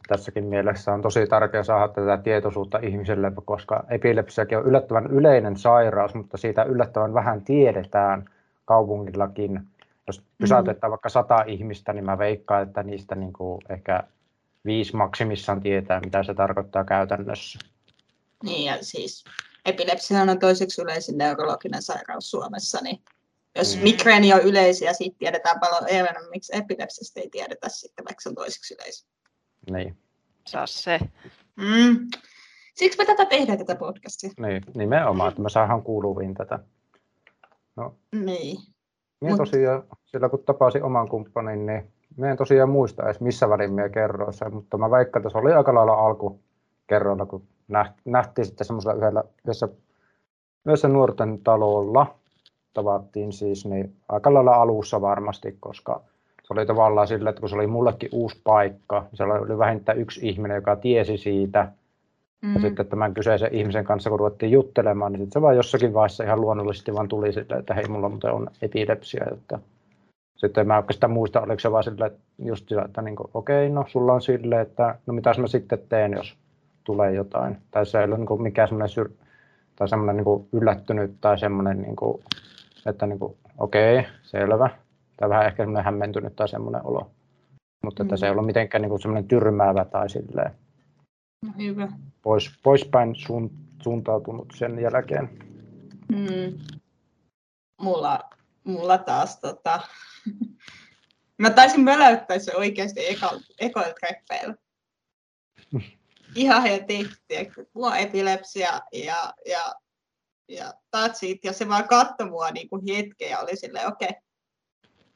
Tässäkin 0.07 0.45
mielessä 0.45 0.93
on 0.93 1.01
tosi 1.01 1.27
tärkeää 1.27 1.63
saada 1.63 1.87
tätä 1.87 2.17
tietoisuutta 2.17 2.79
ihmiselle, 2.81 3.31
koska 3.45 3.83
epilepsiakin 3.89 4.57
on 4.57 4.65
yllättävän 4.65 5.07
yleinen 5.07 5.57
sairaus, 5.57 6.15
mutta 6.15 6.37
siitä 6.37 6.63
yllättävän 6.63 7.13
vähän 7.13 7.41
tiedetään 7.41 8.29
kaupungillakin. 8.65 9.67
Jos 10.07 10.23
pysäytetään 10.37 10.91
vaikka 10.91 11.09
sata 11.09 11.43
ihmistä, 11.47 11.93
niin 11.93 12.05
mä 12.05 12.17
veikkaan, 12.17 12.63
että 12.63 12.83
niistä 12.83 13.15
niin 13.15 13.33
kuin 13.33 13.61
ehkä 13.69 14.03
viisi 14.65 14.95
maksimissaan 14.95 15.61
tietää, 15.61 15.99
mitä 15.99 16.23
se 16.23 16.33
tarkoittaa 16.33 16.83
käytännössä. 16.83 17.59
Niin 18.44 18.65
ja 18.65 18.77
siis 18.82 19.24
epilepsia 19.65 20.22
on 20.22 20.39
toiseksi 20.39 20.82
yleisin 20.82 21.17
neurologinen 21.17 21.82
sairaus 21.82 22.32
Suomessa, 22.32 22.79
niin 22.82 23.01
jos 23.56 23.75
Mm. 23.75 23.84
migreeni 23.84 24.34
on 24.34 24.41
yleisin 24.41 24.86
ja 24.86 24.94
siitä 24.94 25.15
tiedetään 25.20 25.60
paljon 25.60 25.84
enemmän, 25.89 26.29
miksi 26.29 26.56
epilepsiasta 26.56 27.20
ei 27.20 27.29
tiedetä 27.29 27.70
sitten, 27.70 28.06
vaikka 28.06 28.22
se 28.22 28.29
on 28.29 28.36
toiseksi 28.36 28.74
yleisin. 28.74 29.08
Niin, 29.72 29.98
Saa 30.48 30.67
se. 30.67 31.00
Mm. 31.56 32.08
Siksi 32.75 32.98
me 32.98 33.06
tätä 33.06 33.25
tehdään 33.25 33.58
tätä 33.58 33.75
podcastia. 33.75 34.29
niin 34.39 34.63
nimenomaan, 34.75 35.29
että 35.29 35.41
me 35.41 35.50
saadaan 35.50 35.84
kuuluviin 35.84 36.34
tätä. 36.34 36.60
Niin. 38.12 38.58
Minä 39.22 39.34
Mut- 39.34 39.38
tosiaan, 39.38 39.84
sillä 40.06 40.29
kun 40.29 40.44
tapasin 40.44 40.84
oman 40.84 41.10
kumppanin, 41.10 41.65
niin 41.65 41.91
minä 42.17 42.32
en 42.32 42.38
tosiaan 42.38 42.70
muista 42.70 43.06
edes 43.06 43.20
missä 43.20 43.50
välin 43.50 43.74
minä 43.74 43.89
kerroin 43.89 44.34
sen, 44.34 44.53
mutta 44.53 44.77
mä 44.77 44.91
väikkaan, 44.91 45.22
että 45.22 45.29
se 45.29 45.38
oli 45.38 45.53
aika 45.53 45.74
lailla 45.75 45.94
alkukerroilla, 45.94 47.25
kun 47.25 47.48
nähtiin 48.05 48.45
sitten 48.45 48.67
semmoisella 48.67 48.95
yhdellä, 48.95 49.24
yhdessä, 49.43 49.69
yhdessä 50.65 50.88
nuorten 50.88 51.39
talolla, 51.43 52.15
tavattiin 52.74 53.33
siis, 53.33 53.65
niin 53.65 53.95
aika 54.09 54.33
lailla 54.33 54.55
alussa 54.55 55.01
varmasti, 55.01 55.57
koska 55.59 56.01
se 56.43 56.53
oli 56.53 56.65
tavallaan 56.65 57.07
sillä, 57.07 57.29
että 57.29 57.39
kun 57.39 57.50
se 57.50 57.55
oli 57.55 57.67
mullekin 57.67 58.09
uusi 58.12 58.41
paikka, 58.43 59.00
niin 59.00 59.17
siellä 59.17 59.33
oli 59.33 59.57
vähintään 59.57 60.00
yksi 60.00 60.27
ihminen, 60.29 60.55
joka 60.55 60.75
tiesi 60.75 61.17
siitä, 61.17 61.71
Mm. 62.41 62.53
ja 62.53 62.62
sitten 62.62 62.88
tämän 62.88 63.13
kyseisen 63.13 63.53
ihmisen 63.53 63.86
kanssa, 63.86 64.09
kun 64.09 64.19
ruvettiin 64.19 64.51
juttelemaan, 64.51 65.12
niin 65.12 65.19
sitten 65.19 65.39
se 65.39 65.41
vaan 65.41 65.55
jossakin 65.55 65.93
vaiheessa 65.93 66.24
ihan 66.24 66.41
luonnollisesti 66.41 66.93
vaan 66.93 67.07
tuli 67.07 67.33
silleen, 67.33 67.59
että 67.59 67.74
hei, 67.74 67.88
mulla 67.88 68.09
muuten 68.09 68.31
on 68.31 68.47
epilepsia. 68.62 69.25
Että 69.33 69.59
sitten 70.36 70.62
en 70.62 70.67
mä 70.67 70.77
oikeastaan 70.77 71.12
muista, 71.12 71.41
oliko 71.41 71.59
se 71.59 71.71
vaan 71.71 71.83
silleen, 71.83 72.12
että 72.12 72.24
just 72.39 72.69
sillä, 72.69 72.81
että 72.81 73.01
niin 73.01 73.15
okei, 73.33 73.69
no 73.69 73.86
sulla 73.88 74.13
on 74.13 74.21
silleen, 74.21 74.62
että 74.62 74.95
no 75.05 75.13
mitäs 75.13 75.38
mä 75.38 75.47
sitten 75.47 75.79
teen, 75.89 76.13
jos 76.13 76.38
tulee 76.88 77.13
jotain. 77.13 77.58
Tai 77.72 77.86
se 77.86 78.00
ei 78.00 78.06
ole 78.06 78.17
niin 78.17 78.25
kuin 78.27 78.41
mikään 78.41 78.67
semmoinen 78.67 79.06
syr- 79.06 79.25
tai 79.75 79.89
semmoinen 79.89 80.15
niin 80.17 80.25
kuin 80.25 80.48
yllättynyt 80.53 81.22
tai 81.22 81.39
semmoinen, 81.39 81.82
niin 81.82 81.96
kuin, 81.96 82.24
että 82.86 83.08
niin 83.08 83.20
kuin, 83.20 83.38
okei, 83.58 84.06
selvä. 84.24 84.70
Tai 85.17 85.29
vähän 85.29 85.46
ehkä 85.46 85.63
semmoinen 85.63 85.86
hämmentynyt 85.86 86.36
tai 86.36 86.50
semmoinen 86.50 86.86
olo. 86.86 87.12
Mutta 87.84 88.03
että 88.03 88.17
se 88.17 88.25
ei 88.25 88.32
Mm. 88.32 88.34
ollut 88.34 88.46
mitenkään 88.46 88.82
niin 88.82 88.89
kuin 88.89 89.01
semmoinen 89.01 89.27
tyrmäävä 89.27 89.86
tai 89.86 90.10
silleen 90.10 90.51
No, 91.46 91.51
hyvä. 91.58 91.88
pois, 92.22 92.60
poispäin 92.63 93.15
suun, 93.15 93.51
suuntautunut 93.84 94.53
sen 94.56 94.79
jälkeen. 94.79 95.29
Mm. 96.12 96.58
Mulla, 97.82 98.20
mulla 98.63 98.98
taas 98.98 99.39
tota... 99.39 99.82
Mä 101.41 101.50
taisin 101.50 101.82
möläyttää 101.82 102.39
se 102.39 102.56
oikeasti 102.56 103.00
eka- 103.10 103.44
ekoilla 103.60 103.94
treffeillä. 103.94 104.56
Ihan 106.38 106.62
heti, 106.62 107.10
tiedätkö, 107.27 107.65
mulla 107.74 107.88
on 107.88 107.98
epilepsia 107.98 108.82
ja, 108.94 109.34
ja, 109.46 109.74
ja 110.48 110.74
that's 110.96 111.20
it. 111.22 111.46
Ja 111.46 111.53
se 111.53 111.67
vaan 111.67 111.88
katsoi 111.88 112.29
mua 112.29 112.51
niin 112.51 112.70
kuin 112.70 112.82
hetken 112.88 113.29
ja 113.29 113.39
oli 113.39 113.56
silleen, 113.56 113.88
okei. 113.88 114.08
Okay. 114.08 114.22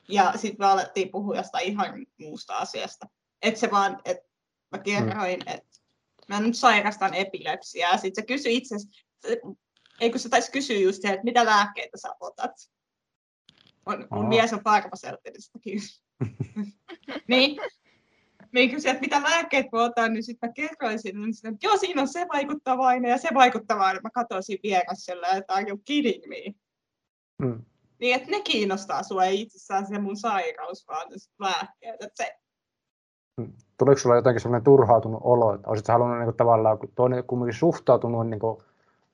Ja 0.10 0.34
sitten 0.36 0.56
me 0.60 0.66
alettiin 0.66 1.12
puhua 1.12 1.36
jostain 1.36 1.68
ihan 1.68 2.06
muusta 2.20 2.58
asiasta. 2.58 3.08
Että 3.42 3.60
se 3.60 3.72
vaan, 3.72 4.00
että 4.06 4.30
mä 4.72 4.80
kerroin, 4.80 5.50
että 5.50 5.80
mä 6.28 6.40
nyt 6.40 6.58
sairastan 6.58 7.14
epilepsiaa. 7.14 7.98
Sitten 7.98 8.24
se 8.24 8.28
kysyi 8.28 8.56
itse 8.58 8.76
asiassa, 8.76 9.02
eikö 10.00 10.20
se 10.20 10.30
taisi 10.30 10.52
kysyä 10.52 10.78
just 10.78 11.02
se, 11.02 11.08
että 11.08 11.24
mitä 11.24 11.46
lääkkeitä 11.46 11.98
sä 11.98 12.10
otat? 12.20 12.52
On, 13.86 14.08
mun 14.12 14.24
Aa. 14.24 14.30
mies 14.30 14.54
on 14.54 14.64
farmaseuttilistakin. 14.64 15.82
niin. 17.28 17.58
Niin 18.54 18.72
kysyi, 18.72 18.92
että 18.92 19.02
mitä 19.02 19.22
lääkkeet 19.24 19.66
mä 19.72 19.84
otan, 19.84 20.14
niin 20.14 20.24
sitten 20.24 20.50
mä 20.50 20.54
kerroin 20.54 21.00
sille, 21.00 21.20
niin 21.20 21.34
sitten, 21.34 21.54
että 21.54 21.68
joo, 21.68 21.78
siinä 21.78 22.02
on 22.02 22.08
se 22.08 22.26
vaikuttava 22.34 22.88
aine 22.88 23.10
ja 23.10 23.18
se 23.18 23.30
vaikuttava 23.34 23.86
aine. 23.86 24.00
Mä 24.04 24.10
katsoin 24.10 24.44
siinä 24.44 24.62
vieressä 24.64 25.14
että 25.38 25.54
are 25.54 25.66
you 25.70 25.78
kidding 25.86 26.24
me? 26.28 26.54
Mm. 27.42 27.62
Niin, 28.00 28.16
että 28.16 28.32
ne 28.32 28.42
kiinnostaa 28.42 29.04
sua 29.04 29.26
ei 29.26 29.42
itsessään 29.42 29.88
se 29.88 30.00
mun 30.00 30.18
sairaus, 30.18 30.88
vaan 30.88 31.10
ne 31.10 31.16
lääkkeet. 31.40 32.02
Että 32.02 32.24
se, 32.24 32.42
Tuliko 33.78 34.00
sulla 34.00 34.16
jotenkin 34.16 34.42
sellainen 34.42 34.64
turhautunut 34.64 35.22
olo, 35.24 35.54
että 35.54 35.70
olisit 35.70 35.88
halunnut 35.88 36.18
niin 36.18 36.26
kuin, 36.26 36.38
tavallaan, 36.38 36.78
kun 36.78 36.92
toinen 36.96 37.24
kuitenkin 37.24 37.60
suhtautunut 37.60 38.30
niin 38.30 38.40
kuin, 38.40 38.58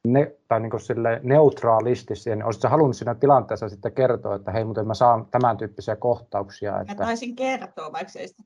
ne, 0.03 0.35
tai 0.47 0.59
niin 0.59 0.69
kuin, 0.69 0.81
sille 0.81 1.19
neutraalisti 1.23 2.15
siihen, 2.15 2.39
niin 2.39 2.45
olisit 2.45 2.61
sä 2.61 2.69
halunnut 2.69 2.95
siinä 2.95 3.15
tilanteessa 3.15 3.69
sitten 3.69 3.91
kertoa, 3.91 4.35
että 4.35 4.51
hei, 4.51 4.63
mutta 4.65 4.83
mä 4.83 4.93
saan 4.93 5.25
tämän 5.25 5.57
tyyppisiä 5.57 5.95
kohtauksia, 5.95 6.71
mä 6.71 6.81
että 6.81 6.95
taisin 6.95 7.35
kertoa, 7.35 7.91
vaikka 7.91 8.11
se 8.11 8.19
ei 8.19 8.27
sitä. 8.27 8.43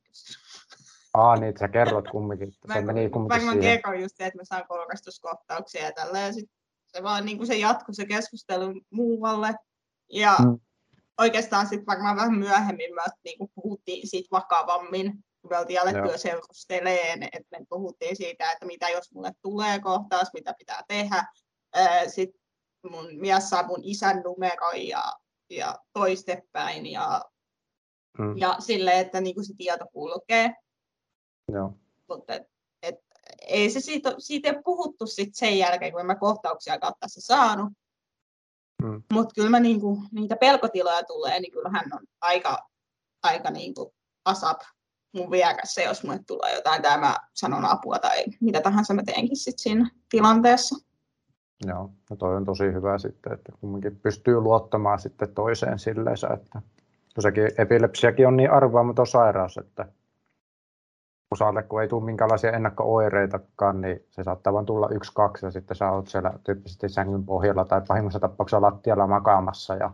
Aa, 1.13 1.35
niin, 1.35 1.53
sä 1.59 1.67
kerrot 1.67 2.07
kumminkin, 2.07 2.53
Mä, 2.67 2.73
se 2.73 2.81
meni 2.81 3.03
mä, 3.03 3.09
kumminkin 3.09 3.45
mä 3.45 3.51
siihen. 3.51 3.81
kerroin 3.81 4.01
just 4.01 4.17
se, 4.17 4.25
että 4.25 4.37
mä 4.39 4.43
saan 4.45 4.67
kolkastuskohtauksia 4.67 5.85
ja 5.85 5.91
tällä 5.91 6.19
ja 6.19 6.33
sit 6.33 6.49
se 6.87 7.03
vaan 7.03 7.25
niin 7.25 7.37
kuin 7.37 7.47
se 7.47 7.55
jatkui 7.57 7.95
se 7.95 8.05
keskustelu 8.05 8.81
muualle. 8.89 9.55
Ja 10.11 10.35
Mm. 10.39 10.59
oikeastaan 11.19 11.67
sitten 11.67 11.85
varmaan 11.85 12.15
vähän 12.15 12.37
myöhemmin 12.37 12.95
me 12.95 13.01
niin 13.23 13.37
kuin 13.37 13.51
puhuttiin 13.55 14.07
siitä 14.09 14.27
vakavammin, 14.31 15.11
kun 15.41 15.49
me 15.51 15.57
oltiin 15.57 15.81
alettu 15.81 16.11
jo 16.11 16.17
seurusteleen, 16.17 17.23
että 17.23 17.59
me 17.59 17.65
puhuttiin 17.69 18.15
siitä, 18.15 18.51
että 18.51 18.65
mitä 18.65 18.89
jos 18.89 19.11
mulle 19.13 19.31
tulee 19.41 19.79
kohtaus, 19.79 20.27
mitä 20.33 20.53
pitää 20.57 20.81
tehdä. 20.87 21.23
Sitten 22.07 22.41
mun 22.91 23.05
mies 23.19 23.49
saa 23.49 23.67
mun 23.67 23.79
isän 23.83 24.21
numeron 24.25 24.87
ja, 24.87 25.03
ja 25.49 25.79
toistepäin 25.93 26.85
ja, 26.85 27.21
Mm. 28.19 28.37
ja 28.37 28.55
silleen, 28.59 28.97
että 28.99 29.21
niin 29.21 29.35
kuin 29.35 29.45
se 29.45 29.53
tieto 29.57 29.85
kulkee 29.93 30.53
Joo. 31.51 31.73
mutta 32.09 32.33
et, 32.33 32.43
et, 32.83 32.95
ei 33.47 33.69
se 33.69 33.79
siitä, 33.79 34.15
siitä 34.17 34.49
ei 34.49 34.61
puhuttu 34.65 35.07
sit 35.07 35.35
sen 35.35 35.57
jälkeen, 35.57 35.91
kun 35.91 36.01
en 36.01 36.07
mä 36.07 36.15
kohtauksia 36.15 36.79
kautta 36.79 37.07
se 37.07 37.21
saanut. 37.21 37.73
Mm. 38.83 39.03
Mutta 39.13 39.33
kyllä 39.35 39.49
mä 39.49 39.59
niinku, 39.59 40.03
niitä 40.11 40.35
pelkotiloja 40.35 41.03
tulee, 41.03 41.39
niin 41.39 41.51
kyllä 41.51 41.69
hän 41.69 41.85
on 41.93 41.99
aika, 42.21 42.57
aika 43.23 43.51
niinku 43.51 43.93
asap 44.25 44.61
mun 45.13 45.31
vierässä, 45.31 45.81
jos 45.81 46.03
mulle 46.03 46.19
tulee 46.27 46.55
jotain, 46.55 46.81
tai 46.81 46.97
mä 46.97 47.15
sanon 47.33 47.65
apua 47.65 47.99
tai 47.99 48.25
mitä 48.41 48.61
tahansa 48.61 48.93
mä 48.93 49.03
teenkin 49.03 49.37
sit 49.37 49.59
siinä 49.59 49.89
tilanteessa. 50.09 50.75
Joo, 51.65 51.89
no 52.09 52.15
toi 52.15 52.35
on 52.35 52.45
tosi 52.45 52.63
hyvä 52.63 52.97
sitten, 52.97 53.33
että 53.33 53.51
kumminkin 53.59 53.99
pystyy 53.99 54.39
luottamaan 54.39 54.99
sitten 54.99 55.33
toiseen 55.33 55.79
silleensä, 55.79 56.27
että 56.27 56.61
kun 57.15 57.21
sekin 57.21 57.49
epilepsiakin 57.57 58.27
on 58.27 58.37
niin 58.37 58.51
arvaamaton 58.51 59.07
sairaus, 59.07 59.57
että 59.57 59.85
osalle 61.31 61.63
kun 61.63 61.81
ei 61.81 61.87
tule 61.87 62.05
minkäänlaisia 62.05 62.51
ennakko-oireitakaan, 62.51 63.81
niin 63.81 64.05
se 64.09 64.23
saattaa 64.23 64.53
vain 64.53 64.65
tulla 64.65 64.89
yksi, 64.89 65.11
kaksi 65.15 65.45
ja 65.45 65.51
sitten 65.51 65.77
sä 65.77 65.91
oot 65.91 66.07
siellä 66.07 66.33
tyyppisesti 66.43 66.89
sängyn 66.89 67.25
pohjalla 67.25 67.65
tai 67.65 67.81
pahimmassa 67.87 68.19
tapauksessa 68.19 68.61
lattialla 68.61 69.07
makaamassa 69.07 69.75
ja 69.75 69.91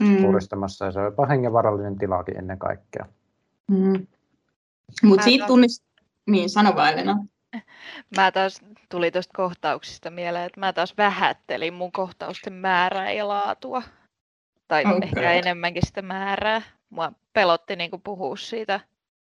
Mm. 0.00 0.22
puristamassa 0.22 0.84
ja 0.84 0.92
se 0.92 0.98
on 0.98 1.04
jopa 1.04 1.26
hengenvarallinen 1.26 1.98
tilakin 1.98 2.38
ennen 2.38 2.58
kaikkea. 2.58 3.06
Mm. 3.70 4.06
Mutta 5.02 5.16
Mä 5.16 5.22
siitä 5.22 5.42
taas- 5.42 5.46
tunnist... 5.48 5.84
Niin, 6.26 6.50
sano 6.50 6.76
vaan. 6.76 6.94
Mä 8.16 8.32
taas 8.32 8.60
tuli 8.88 9.10
tuosta 9.10 9.32
kohtauksista 9.36 10.10
mieleen, 10.10 10.44
että 10.46 10.60
mä 10.60 10.72
taas 10.72 10.94
vähättelin 10.96 11.74
mun 11.74 11.92
kohtausten 11.92 12.52
määrää 12.52 13.12
ja 13.12 13.28
laatua. 13.28 13.82
Tai 14.68 14.84
Okei. 14.86 14.98
ehkä 15.02 15.32
enemmänkin 15.32 15.86
sitä 15.86 16.02
määrää. 16.02 16.62
Mua 16.90 17.12
pelotti 17.32 17.76
niinku 17.76 17.98
puhua 17.98 18.36
siitä 18.36 18.80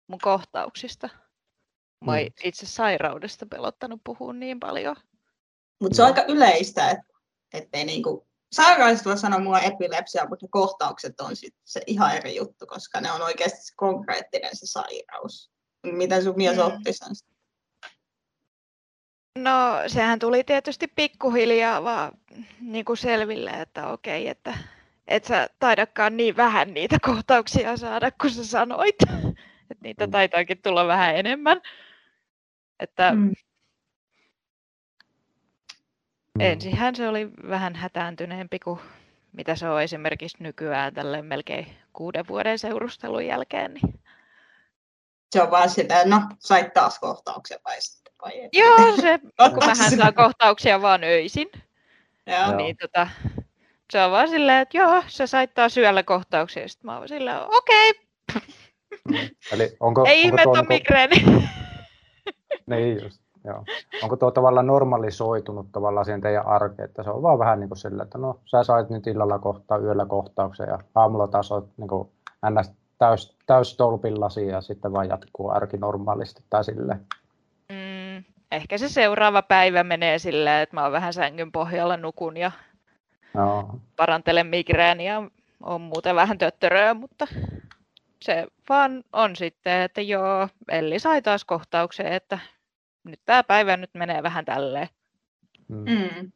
mun 0.07 0.19
kohtauksista. 0.21 1.09
Mä 2.05 2.11
Mm. 2.11 2.17
ei 2.17 2.31
itse 2.43 2.65
sairaudesta 2.65 3.45
pelottanut 3.45 4.01
puhua 4.03 4.33
niin 4.33 4.59
paljon. 4.59 4.95
Mutta 5.81 5.95
se 5.95 6.01
on 6.03 6.07
Joo. 6.09 6.15
aika 6.17 6.31
yleistä, 6.33 6.89
että 6.89 7.03
ettei 7.53 7.85
niinku, 7.85 8.27
sairaalaiset 8.53 9.05
voi 9.05 9.17
sanoa 9.17 9.39
mulla 9.39 9.59
epilepsia, 9.61 10.25
mutta 10.29 10.45
ne 10.45 10.49
kohtaukset 10.51 11.19
on 11.21 11.35
sit 11.35 11.55
se 11.63 11.81
ihan 11.87 12.15
eri 12.15 12.35
juttu, 12.35 12.65
koska 12.67 13.01
ne 13.01 13.11
on 13.11 13.21
oikeasti 13.21 13.61
se 13.61 13.73
konkreettinen 13.75 14.55
se 14.55 14.65
sairaus. 14.65 15.51
Miten 15.83 16.23
sun 16.23 16.33
mies 16.37 16.55
Mm. 16.57 16.61
otti 16.63 16.93
sen? 16.93 17.09
No 19.37 19.51
sehän 19.87 20.19
tuli 20.19 20.43
tietysti 20.43 20.87
pikkuhiljaa 20.87 21.83
vaan 21.83 22.11
niin 22.59 22.85
kuin 22.85 22.97
selville, 22.97 23.49
että 23.49 23.87
okei, 23.87 24.27
että 24.27 24.57
et 25.07 25.25
sä 25.25 25.49
taidakaan 25.59 26.17
niin 26.17 26.37
vähän 26.37 26.73
niitä 26.73 26.97
kohtauksia 27.01 27.77
saada, 27.77 28.11
kun 28.21 28.29
sä 28.31 28.45
sanoit. 28.45 28.95
Että 29.71 29.83
niitä 29.83 30.05
Mm. 30.07 30.11
taitaakin 30.11 30.61
tulla 30.61 30.87
vähän 30.87 31.15
enemmän. 31.15 31.61
Että 32.81 33.11
Mm. 33.11 33.19
Mm. 33.19 33.31
ensinhän 36.39 36.95
se 36.95 37.07
oli 37.07 37.29
vähän 37.49 37.75
hätääntyneempi 37.75 38.59
kuin 38.59 38.79
mitä 39.31 39.55
se 39.55 39.69
on 39.69 39.81
esimerkiksi 39.81 40.37
nykyään 40.39 40.93
tälle 40.93 41.21
melkein 41.21 41.67
kuuden 41.93 42.27
vuoden 42.27 42.59
seurustelun 42.59 43.25
jälkeen. 43.25 43.73
Niin. 43.73 43.99
Se 45.31 45.41
on 45.41 45.51
vaan 45.51 45.69
sitä, 45.69 46.05
no 46.05 46.21
sait 46.39 46.73
taas 46.73 46.99
kohtauksen 46.99 47.59
vai 47.65 47.81
sitten 47.81 48.13
vai 48.21 48.31
ei. 48.31 48.49
Joo, 48.53 48.95
se, 49.01 49.19
kun 49.53 49.65
mähän 49.65 49.89
sinä? 49.89 50.01
saan 50.03 50.13
kohtauksia 50.13 50.81
vaan 50.81 51.03
öisin, 51.03 51.49
Joo. 52.27 52.39
Joo. 52.47 52.55
niin 52.57 52.77
tota, 52.77 53.07
se 53.91 54.03
on 54.03 54.11
vaan 54.11 54.29
silleen, 54.29 54.61
että 54.61 54.77
joo, 54.77 55.03
sä 55.07 55.27
sait 55.27 55.53
taas 55.53 55.77
yöllä 55.77 56.03
kohtauksia. 56.03 56.67
Sitten 56.67 56.85
mä 56.85 56.97
oon 56.97 57.07
silleen, 57.07 57.37
okei, 57.41 57.93
Mm. 59.09 59.15
Eli 59.51 59.77
onko, 59.79 60.05
ei 60.05 60.21
ihme, 60.21 60.41
että 60.41 60.49
on 60.49 60.55
niinku- 60.55 60.73
migreeni. 60.73 61.15
Niin 62.65 63.03
just, 63.03 63.21
joo. 63.43 63.63
Onko 64.03 64.15
tuo 64.15 64.31
tavallaan 64.31 64.67
normalisoitunut 64.67 65.67
tavallaan 65.71 66.05
siihen 66.05 66.21
teidän 66.21 66.47
arkeen, 66.47 66.85
että 66.89 67.03
se 67.03 67.09
on 67.09 67.21
vaan 67.21 67.39
vähän 67.39 67.59
niin 67.59 67.69
kuin 67.69 67.77
sillä, 67.77 68.03
että 68.03 68.17
no 68.17 68.39
sä 68.45 68.63
sait 68.63 68.89
nyt 68.89 69.07
illalla 69.07 69.39
kohtaa, 69.39 69.77
yöllä 69.77 70.05
kohtauksen 70.05 70.67
ja 70.69 70.79
aamulla 70.95 71.27
taas 71.27 71.51
oot 71.51 71.69
niin 71.77 71.87
kuin 71.87 72.09
ns. 72.49 72.71
täys, 72.97 73.37
täys 73.45 73.77
tolpillasi 73.77 74.47
ja 74.47 74.61
sitten 74.61 74.93
vaan 74.93 75.09
jatkuu 75.09 75.49
arki 75.49 75.77
normaalisti 75.77 76.43
tai 76.49 76.63
silleen. 76.63 77.05
Mm, 77.69 78.23
ehkä 78.51 78.77
se 78.77 78.89
seuraava 78.89 79.41
päivä 79.41 79.83
menee 79.83 80.19
silleen, 80.19 80.63
että 80.63 80.75
mä 80.75 80.83
oon 80.83 80.91
vähän 80.91 81.13
sängyn 81.13 81.51
pohjalla 81.51 81.97
nukun 81.97 82.37
ja 82.37 82.51
Joo. 83.35 83.79
parantelen 83.95 84.47
migreeniä. 84.47 85.23
On 85.63 85.81
muuten 85.81 86.15
vähän 86.15 86.37
töttöröä, 86.37 86.93
mutta 86.93 87.27
se 88.21 88.47
vaan 88.71 89.03
on 89.13 89.35
sitten, 89.35 89.81
että 89.81 90.01
joo, 90.01 90.49
Elli 90.71 90.99
sai 90.99 91.21
taas 91.21 91.45
kohtauksen, 91.45 92.05
että 92.07 92.39
nyt 93.03 93.21
tämä 93.25 93.43
päivä 93.43 93.77
nyt 93.77 93.89
menee 93.93 94.23
vähän 94.23 94.45
tälleen. 94.45 94.87
Mm. 95.67 95.77
Mm. 95.77 96.31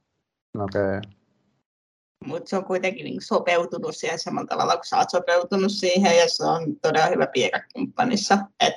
Okei. 0.64 1.02
Mutta 2.26 2.50
se 2.50 2.58
on 2.58 2.66
kuitenkin 2.66 3.04
niin 3.04 3.22
sopeutunut 3.22 3.96
siihen 3.96 4.20
samalla 4.20 4.48
tavalla, 4.48 4.76
kun 4.76 4.86
sä 4.86 4.98
oot 4.98 5.10
sopeutunut 5.10 5.72
siihen, 5.72 6.18
ja 6.18 6.30
se 6.30 6.44
on 6.46 6.80
todella 6.82 7.08
hyvä 7.08 7.28
piirrekumppanissa. 7.28 8.38
Et 8.60 8.74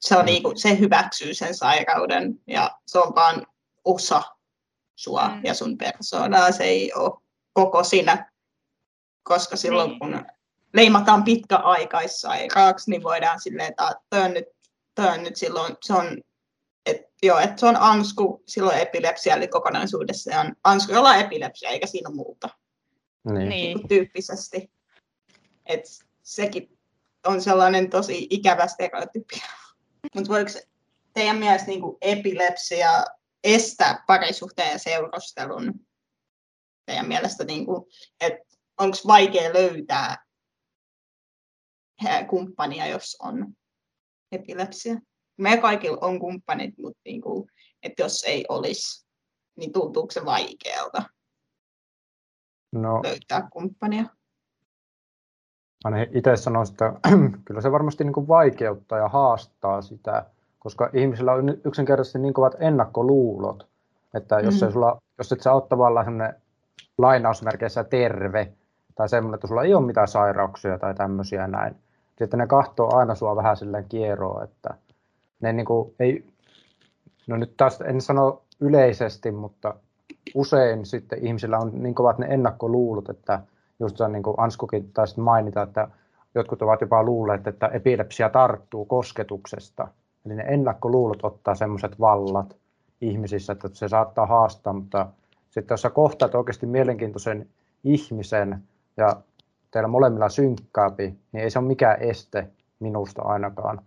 se, 0.00 0.14
on 0.16 0.22
Mm. 0.22 0.26
niinku, 0.26 0.52
se 0.56 0.78
hyväksyy 0.78 1.34
sen 1.34 1.54
sairauden, 1.54 2.40
ja 2.46 2.78
se 2.86 2.98
on 2.98 3.14
vaan 3.14 3.46
osa 3.84 4.22
sua 4.96 5.28
Mm. 5.28 5.40
ja 5.44 5.54
sun 5.54 5.78
persoonaa. 5.78 6.52
Se 6.52 6.64
ei 6.64 6.92
ole 6.94 7.20
koko 7.52 7.84
sinä, 7.84 8.32
koska 9.22 9.56
silloin 9.56 9.90
Niin. 9.90 9.98
kun 9.98 10.26
leimataan 10.76 11.24
pitkäaikaissairaaksi, 11.24 12.90
niin 12.90 13.02
voidaan 13.02 13.40
silleen, 13.40 13.68
että 13.68 13.94
toi 14.10 14.22
on 14.22 14.34
nyt, 14.34 14.44
toi 14.94 15.06
on 15.06 15.22
nyt 15.22 15.36
silloin, 15.36 15.76
se 15.82 15.92
on 15.92 16.22
et, 16.86 17.02
joo, 17.22 17.38
että 17.38 17.60
se 17.60 17.66
on 17.66 17.76
ansku, 17.76 18.42
silloin 18.46 18.78
epilepsia, 18.78 19.34
eli 19.34 19.48
kokonaisuudessa 19.48 20.30
se 20.30 20.38
on 20.38 20.56
ansku, 20.64 20.92
jolla 20.92 21.10
on 21.10 21.20
epilepsia, 21.20 21.70
eikä 21.70 21.86
siinä 21.86 22.10
muuta 22.10 22.48
Niin. 23.24 23.34
Niin. 23.34 23.48
niin. 23.48 23.88
tyyppisesti. 23.88 24.70
Et 25.66 25.84
sekin 26.22 26.78
on 27.26 27.42
sellainen 27.42 27.90
tosi 27.90 28.26
ikävä 28.30 28.66
stereotypia. 28.66 29.44
Mutta 30.14 30.32
voiko 30.32 30.50
teidän 31.12 31.36
mielestä 31.36 31.66
niin 31.66 31.82
epilepsia 32.00 33.04
estää 33.44 34.04
parisuhteen 34.06 34.72
ja 34.72 34.78
seurustelun? 34.78 35.74
Teidän 36.86 37.08
mielestä, 37.08 37.44
niin 37.44 37.66
että 38.20 38.56
onko 38.78 38.96
vaikea 39.06 39.52
löytää 39.52 40.25
kumppania, 42.30 42.86
jos 42.86 43.16
on 43.22 43.52
epilepsia? 44.32 44.94
Me 45.38 45.56
kaikilla 45.56 45.98
on 46.00 46.18
kumppanit, 46.18 46.74
mutta 46.78 47.00
niin 47.04 47.20
kuin, 47.20 47.50
että 47.82 48.02
jos 48.02 48.24
ei 48.24 48.44
olisi, 48.48 49.06
niin 49.56 49.72
tuntuuko 49.72 50.10
se 50.10 50.24
vaikealta 50.24 51.02
No 52.72 53.00
löytää 53.02 53.48
kumppania? 53.52 54.04
aina 55.84 55.96
itse 56.14 56.36
sanoisin, 56.36 56.72
että 56.74 56.92
kyllä 57.44 57.60
se 57.60 57.72
varmasti 57.72 58.04
niin 58.04 58.12
kuin 58.12 58.28
vaikeuttaa 58.28 58.98
ja 58.98 59.08
haastaa 59.08 59.82
sitä, 59.82 60.26
koska 60.58 60.90
ihmisillä 60.92 61.32
on 61.32 61.48
yksinkertaisesti 61.64 62.18
niin 62.18 62.34
kovat 62.34 62.54
ennakkoluulot, 62.58 63.68
että 64.14 64.40
jos, 64.40 64.60
Mm. 64.60 64.66
ei 64.66 64.72
sulla, 64.72 65.02
jos 65.18 65.32
et 65.32 65.40
sä 65.40 65.52
ole 65.52 65.62
tavallaan 65.68 66.06
semmoinen 66.06 66.34
lainausmerkeissä 66.98 67.84
terve 67.84 68.52
tai 68.94 69.08
semmoinen, 69.08 69.34
että 69.34 69.46
sulla 69.46 69.62
ei 69.62 69.74
ole 69.74 69.86
mitään 69.86 70.08
sairauksia 70.08 70.78
tai 70.78 70.94
tämmöisiä 70.94 71.46
näin, 71.46 71.76
sitten 72.18 72.38
ne 72.38 72.46
kahtoo 72.46 72.96
aina 72.96 73.14
sua 73.14 73.36
vähän 73.36 73.56
silleen 73.56 73.86
kieroon, 73.88 74.44
että 74.44 74.74
ne 75.40 75.52
niin 75.52 75.66
kuin 75.66 75.94
ei, 76.00 76.26
no 77.26 77.36
nyt 77.36 77.56
taas 77.56 77.80
en 77.80 78.00
sano 78.00 78.42
yleisesti, 78.60 79.30
mutta 79.30 79.74
usein 80.34 80.86
sitten 80.86 81.26
ihmisillä 81.26 81.58
on 81.58 81.82
niin 81.82 81.94
kovat 81.94 82.18
ne 82.18 82.26
ennakkoluulot, 82.30 83.08
että 83.08 83.40
just 83.80 83.96
niin 84.08 84.22
kuin 84.22 84.34
Anskukin 84.38 84.92
taisi 84.92 85.20
mainita, 85.20 85.62
että 85.62 85.88
jotkut 86.34 86.62
ovat 86.62 86.80
jopa 86.80 87.02
luulleet, 87.02 87.46
että 87.46 87.66
epilepsia 87.66 88.28
tarttuu 88.28 88.84
kosketuksesta. 88.84 89.88
Eli 90.26 90.34
ne 90.34 90.44
ennakkoluulot 90.48 91.24
ottaa 91.24 91.54
semmoiset 91.54 92.00
vallat 92.00 92.56
ihmisissä, 93.00 93.52
että 93.52 93.68
se 93.72 93.88
saattaa 93.88 94.26
haastaa, 94.26 94.72
mutta 94.72 95.06
sitten 95.50 95.72
jos 95.74 95.82
sä 95.82 95.90
kohtaat 95.90 96.34
oikeasti 96.34 96.66
mielenkiintoisen 96.66 97.48
ihmisen 97.84 98.62
ja 98.96 99.16
teillä 99.76 99.88
molemmilla 99.88 100.28
synkkaapi, 100.28 101.18
niin 101.32 101.44
ei 101.44 101.50
se 101.50 101.58
ole 101.58 101.68
mikään 101.68 102.02
este 102.02 102.48
minusta 102.80 103.22
ainakaan. 103.22 103.80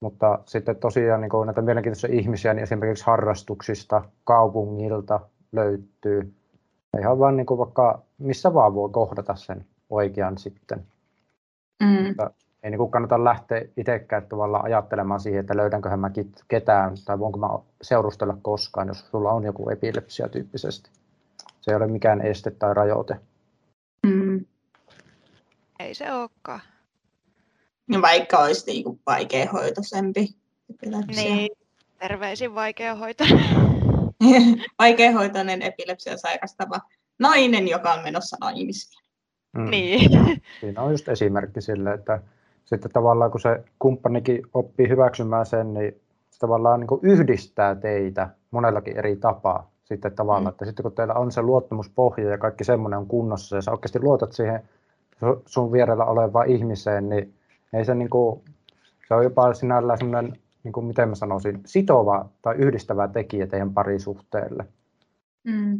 Mutta 0.00 0.38
sitten 0.44 0.76
tosiaan 0.76 1.20
niin 1.20 1.30
näitä 1.46 1.62
mielenkiintoisia 1.62 2.10
ihmisiä, 2.12 2.54
niin 2.54 2.62
esimerkiksi 2.62 3.06
harrastuksista, 3.06 4.04
kaupungilta 4.24 5.20
löytyy. 5.52 6.34
Ihan 7.00 7.18
vaan 7.18 7.36
niin 7.36 7.46
kuin 7.46 7.58
vaikka 7.58 8.02
missä 8.18 8.54
vaan 8.54 8.74
voi 8.74 8.88
kohdata 8.90 9.34
sen 9.34 9.64
oikean 9.90 10.38
sitten. 10.38 10.86
Mm. 11.82 12.06
Mutta 12.06 12.30
ei 12.62 12.70
niin 12.70 12.78
kuin 12.78 12.90
kannata 12.90 13.24
lähteä 13.24 13.62
itsekään 13.76 14.26
tavallaan 14.28 14.64
ajattelemaan 14.64 15.20
siihen, 15.20 15.40
että 15.40 15.56
löydänköhän 15.56 16.00
mä 16.00 16.10
ketään 16.48 16.94
tai 17.04 17.18
voinko 17.18 17.38
mä 17.38 17.48
seurustella 17.82 18.36
koskaan, 18.42 18.88
jos 18.88 19.10
sulla 19.10 19.32
on 19.32 19.44
joku 19.44 19.70
epilepsia 19.70 20.28
tyyppisesti. 20.28 20.90
Se 21.60 21.70
ei 21.70 21.76
ole 21.76 21.86
mikään 21.86 22.20
este 22.20 22.50
tai 22.50 22.74
rajoite. 22.74 23.16
Ei 25.78 25.94
se 25.94 26.12
olekaan. 26.12 26.60
Ja 27.92 28.02
vaikka 28.02 28.38
olisi 28.38 28.66
niinku 28.66 28.98
vaikeahoitoisempi 29.06 30.28
epilepsia. 30.70 31.24
Niin, 31.24 31.50
terveisin 31.98 32.54
vaikea 32.54 32.94
hoitaa. 32.94 33.26
Vaikeahoitoinen 34.78 35.62
epilepsia 35.62 36.16
sairastava 36.16 36.80
nainen, 37.18 37.68
joka 37.68 37.92
on 37.92 38.02
menossa 38.02 38.36
naimisiin. 38.40 39.02
Mm. 39.52 39.70
Niin. 39.70 40.10
Siinä 40.60 40.82
on 40.82 40.90
just 40.90 41.08
esimerkki 41.08 41.60
sille, 41.60 41.92
että 41.92 42.20
sitten 42.64 42.90
tavallaan 42.90 43.30
kun 43.30 43.40
se 43.40 43.64
kumppanikin 43.78 44.42
oppii 44.54 44.88
hyväksymään 44.88 45.46
sen, 45.46 45.74
niin 45.74 46.00
se 46.30 46.38
tavallaan 46.38 46.80
niin 46.80 47.00
yhdistää 47.02 47.74
teitä 47.74 48.28
monellakin 48.50 48.96
eri 48.96 49.16
tapaa. 49.16 49.70
Sitten 49.84 50.12
tavallaan, 50.12 50.44
Mm. 50.44 50.48
että 50.48 50.64
sitten 50.64 50.82
kun 50.82 50.92
teillä 50.92 51.14
on 51.14 51.32
se 51.32 51.42
luottamuspohja 51.42 52.30
ja 52.30 52.38
kaikki 52.38 52.64
semmoinen 52.64 52.98
on 52.98 53.06
kunnossa 53.06 53.56
ja 53.56 53.62
sä 53.62 53.70
oikeasti 53.70 54.00
luotat 54.00 54.32
siihen 54.32 54.68
sun 55.46 55.72
vierellä 55.72 56.04
olevaan 56.04 56.48
ihmiseen, 56.48 57.08
niin 57.08 57.34
ei 57.72 57.84
se, 57.84 57.94
niin 57.94 58.10
kuin, 58.10 58.40
se 59.08 59.14
on 59.14 59.24
jopa 59.24 59.54
sinällään 59.54 59.98
semmoinen, 59.98 60.36
niin 60.64 60.72
kuin 60.72 60.86
miten 60.86 61.08
mä 61.08 61.14
sanoisin, 61.14 61.60
sitova 61.66 62.28
tai 62.42 62.54
yhdistävä 62.56 63.08
tekijä 63.08 63.46
teidän 63.46 63.74
parisuhteelle 63.74 64.64
Mm. 65.44 65.78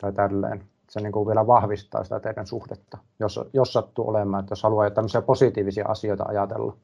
tai 0.00 0.12
tälleen. 0.12 0.64
Se 0.90 1.00
niin 1.00 1.12
kuin 1.12 1.26
vielä 1.28 1.46
vahvistaa 1.46 2.04
sitä 2.04 2.20
teidän 2.20 2.46
suhdetta, 2.46 2.98
jos, 3.20 3.40
jos 3.52 3.72
sattuu 3.72 4.08
olemaan, 4.08 4.40
että 4.40 4.52
jos 4.52 4.62
haluaa 4.62 4.90
tämmöisiä 4.90 5.22
positiivisia 5.22 5.86
asioita 5.88 6.24
ajatella. 6.28 6.76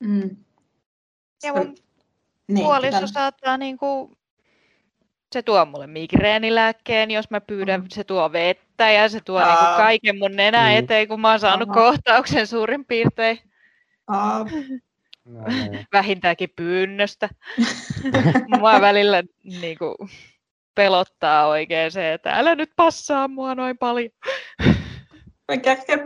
Mm. 0.00 0.36
Ja 1.44 1.54
mun 1.54 1.74
Niin, 2.48 2.64
puoliso 2.66 2.86
pitää- 2.86 3.06
saattaa 3.06 3.56
niinku, 3.56 4.10
se 5.32 5.42
tuo 5.42 5.64
mulle 5.64 5.86
migreenilääkkeen, 5.86 7.10
jos 7.10 7.30
mä 7.30 7.40
pyydän, 7.40 7.80
Mhm. 7.80 7.86
se 7.90 8.04
tuo 8.04 8.32
vettä 8.32 8.90
ja 8.90 9.08
se 9.08 9.20
tuo 9.20 9.38
niinku 9.40 9.64
Aa. 9.64 9.76
kaiken 9.76 10.18
mun 10.18 10.36
nenä 10.36 10.62
Mm. 10.70 10.76
eteen, 10.76 11.08
kun 11.08 11.20
mä 11.20 11.30
oon 11.30 11.40
saanut 11.40 11.68
Aha. 11.68 11.74
kohtauksen 11.80 12.46
suurin 12.46 12.84
piirtein. 12.84 13.38
No, 15.24 15.44
niin. 15.48 15.86
vähintäänkin 15.92 16.50
pyynnöstä. 16.56 17.28
Mua 18.58 18.80
välillä 18.80 19.22
niin 19.44 19.78
kuin, 19.78 19.94
pelottaa 20.74 21.46
oikein 21.46 21.92
se, 21.92 22.12
että 22.12 22.30
älä 22.32 22.54
nyt 22.54 22.70
passaa 22.76 23.28
mua 23.28 23.54
noin 23.54 23.78
paljon. 23.78 24.10
Mä 25.48 25.56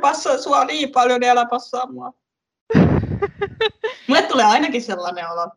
passaa 0.00 0.38
sua 0.38 0.64
niin 0.64 0.92
paljon, 0.92 1.20
niin 1.20 1.30
älä 1.30 1.46
passaa 1.46 1.86
mua. 1.92 2.12
Mulle 4.08 4.22
tulee 4.22 4.44
ainakin 4.44 4.82
sellainen 4.82 5.30
olo. 5.30 5.50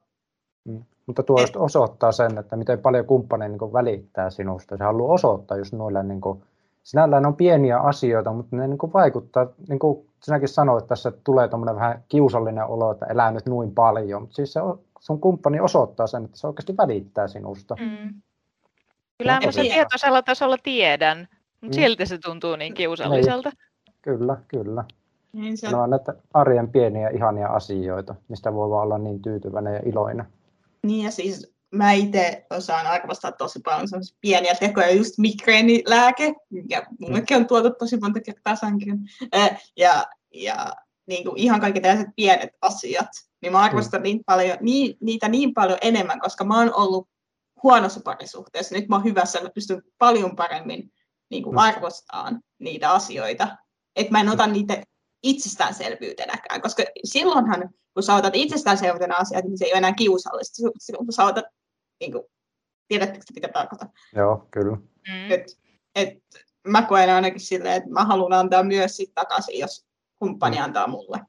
Mutta 1.05 1.23
tuo 1.23 1.41
just 1.41 1.55
osoittaa 1.55 2.11
sen, 2.11 2.37
että 2.37 2.55
miten 2.55 2.79
paljon 2.79 3.05
kumppani 3.05 3.49
niin 3.49 3.73
välittää 3.73 4.29
sinusta. 4.29 4.77
Se 4.77 4.83
haluaa 4.83 5.13
osoittaa 5.13 5.57
just 5.57 5.73
noilla, 5.73 6.03
niin 6.03 6.21
kuin, 6.21 6.43
sinällään 6.83 7.25
on 7.25 7.35
pieniä 7.35 7.79
asioita, 7.79 8.33
mutta 8.33 8.55
ne 8.55 8.67
niin 8.67 8.77
kuin 8.77 8.93
vaikuttaa, 8.93 9.47
niin 9.69 9.79
kuin 9.79 10.07
sinäkin 10.23 10.47
sanoit 10.47 10.87
tässä, 10.87 11.09
että 11.09 11.21
tulee 11.23 11.47
tuommoinen 11.47 11.75
vähän 11.75 12.03
kiusallinen 12.09 12.65
olo, 12.65 12.91
että 12.91 13.05
elää 13.05 13.31
nyt 13.31 13.45
noin 13.45 13.71
paljon. 13.71 14.21
Mutta 14.21 14.35
siis 14.35 14.53
se, 14.53 14.59
sun 14.99 15.19
kumppani 15.21 15.59
osoittaa 15.59 16.07
sen, 16.07 16.25
että 16.25 16.37
se 16.37 16.47
oikeasti 16.47 16.77
välittää 16.77 17.27
sinusta. 17.27 17.75
Mm. 17.79 18.21
Kyllä 19.17 19.39
mä 19.45 19.51
sen 19.51 19.65
tietoisella 19.65 20.21
tasolla 20.21 20.57
tiedän, 20.63 21.27
mutta 21.61 21.77
Mm. 21.77 21.81
silti 21.81 22.05
se 22.05 22.17
tuntuu 22.17 22.55
niin 22.55 22.73
kiusalliselta. 22.73 23.51
Kyllä, 24.01 24.37
kyllä. 24.47 24.83
Niin 25.33 25.57
se, 25.57 25.69
Ne 25.69 25.75
on 25.75 25.89
näitä 25.89 26.13
arjen 26.33 26.69
pieniä 26.69 27.09
ihania 27.09 27.47
asioita, 27.47 28.15
mistä 28.27 28.53
voi 28.53 28.69
vaan 28.69 28.83
olla 28.83 28.97
niin 28.97 29.21
tyytyväinen 29.21 29.73
ja 29.73 29.81
iloinen. 29.85 30.25
Niin 30.87 31.05
ja 31.05 31.11
siis 31.11 31.55
mä 31.71 31.91
itse 31.91 32.45
osaan 32.49 32.87
arvostaa 32.87 33.31
tosi 33.31 33.59
paljon 33.65 33.87
sellaisia 33.87 34.17
pieniä 34.21 34.55
tekoja, 34.59 34.91
just 34.91 35.17
migreenilääke, 35.17 36.33
mikä 36.49 36.85
mullekin 36.99 37.37
on 37.37 37.47
tuotu 37.47 37.69
tosi 37.79 37.97
monta 37.97 38.21
kertaa. 38.21 38.55
Äh, 39.35 39.61
Ja, 39.77 40.05
ja 40.33 40.73
niin 41.07 41.23
kuin 41.23 41.37
ihan 41.37 41.61
kaikki 41.61 41.81
tällaiset 41.81 42.15
pienet 42.15 42.49
asiat, 42.61 43.09
niin 43.41 43.51
mä 43.51 43.59
arvostan 43.59 44.03
niin 44.03 44.23
paljon, 44.25 44.57
niin, 44.61 44.97
niitä 45.01 45.27
niin 45.29 45.53
paljon 45.53 45.77
enemmän, 45.81 46.19
koska 46.19 46.43
mä 46.43 46.57
oon 46.59 46.73
ollut 46.73 47.09
huonossa 47.63 47.99
parisuhteessa. 48.03 48.75
Nyt 48.75 48.89
mä 48.89 48.95
oon 48.95 49.03
hyvässä, 49.03 49.41
mä 49.41 49.49
pystyn 49.49 49.81
paljon 49.97 50.35
paremmin 50.35 50.91
niin 51.29 51.43
kuin 51.43 51.53
Mm. 51.53 51.57
arvostamaan 51.57 52.41
niitä 52.59 52.91
asioita. 52.91 53.57
Että 53.95 54.11
mä 54.11 54.19
en 54.19 54.29
ota 54.29 54.47
niitä 54.47 54.83
itsestäänselvyytenäkään, 55.25 56.61
koska 56.61 56.83
silloinhan, 57.03 57.69
kun 57.93 58.03
sä 58.03 58.15
otat 58.15 58.35
itsestäänselvyytenä 58.35 59.15
asiat, 59.17 59.45
niin 59.45 59.57
se 59.57 59.65
ei 59.65 59.71
ole 59.71 59.77
enää 59.77 59.93
kiusallista. 59.93 60.55
Silloin, 60.79 61.05
kun 61.05 61.13
sä 61.13 61.25
otat, 61.25 61.45
niin 61.99 62.11
kuin, 62.11 62.23
tiedättekö 62.87 63.23
te, 63.27 63.33
mitä 63.33 63.47
tarkoitan? 63.47 63.89
Joo, 64.15 64.47
kyllä. 64.51 64.75
Mm. 64.75 65.31
Et, 65.31 65.59
et, 65.95 66.17
mä 66.67 66.81
koen 66.81 67.09
ainakin 67.09 67.39
silleen, 67.39 67.75
että 67.75 67.89
mä 67.89 68.05
haluan 68.05 68.33
antaa 68.33 68.63
myös 68.63 68.97
sit 68.97 69.11
takaisin, 69.15 69.59
jos 69.59 69.85
kumppani 70.19 70.57
Mm. 70.57 70.63
antaa 70.63 70.87
mulle. 70.87 71.19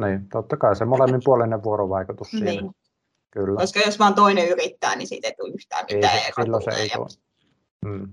Niin, 0.00 0.28
totta 0.28 0.56
kai 0.56 0.76
se 0.76 0.84
molemminpuolinen 0.84 1.62
vuorovaikutus 1.62 2.30
siinä. 2.30 2.44
Niin. 2.50 2.70
Kyllä. 3.30 3.60
Koska 3.60 3.80
jos 3.80 3.98
vaan 3.98 4.14
toinen 4.14 4.48
yrittää, 4.48 4.96
niin 4.96 5.08
siitä 5.08 5.28
ei 5.28 5.34
tule 5.36 5.52
yhtään 5.54 5.84
Ei, 5.88 5.94
mitään. 5.96 6.18
se- 6.18 6.28
eka 6.28 6.42
silloin 6.42 6.62
se 6.64 6.70
ei 6.70 6.88
ja- 6.88 6.96
tule. 6.96 7.06
Mm. 7.84 8.12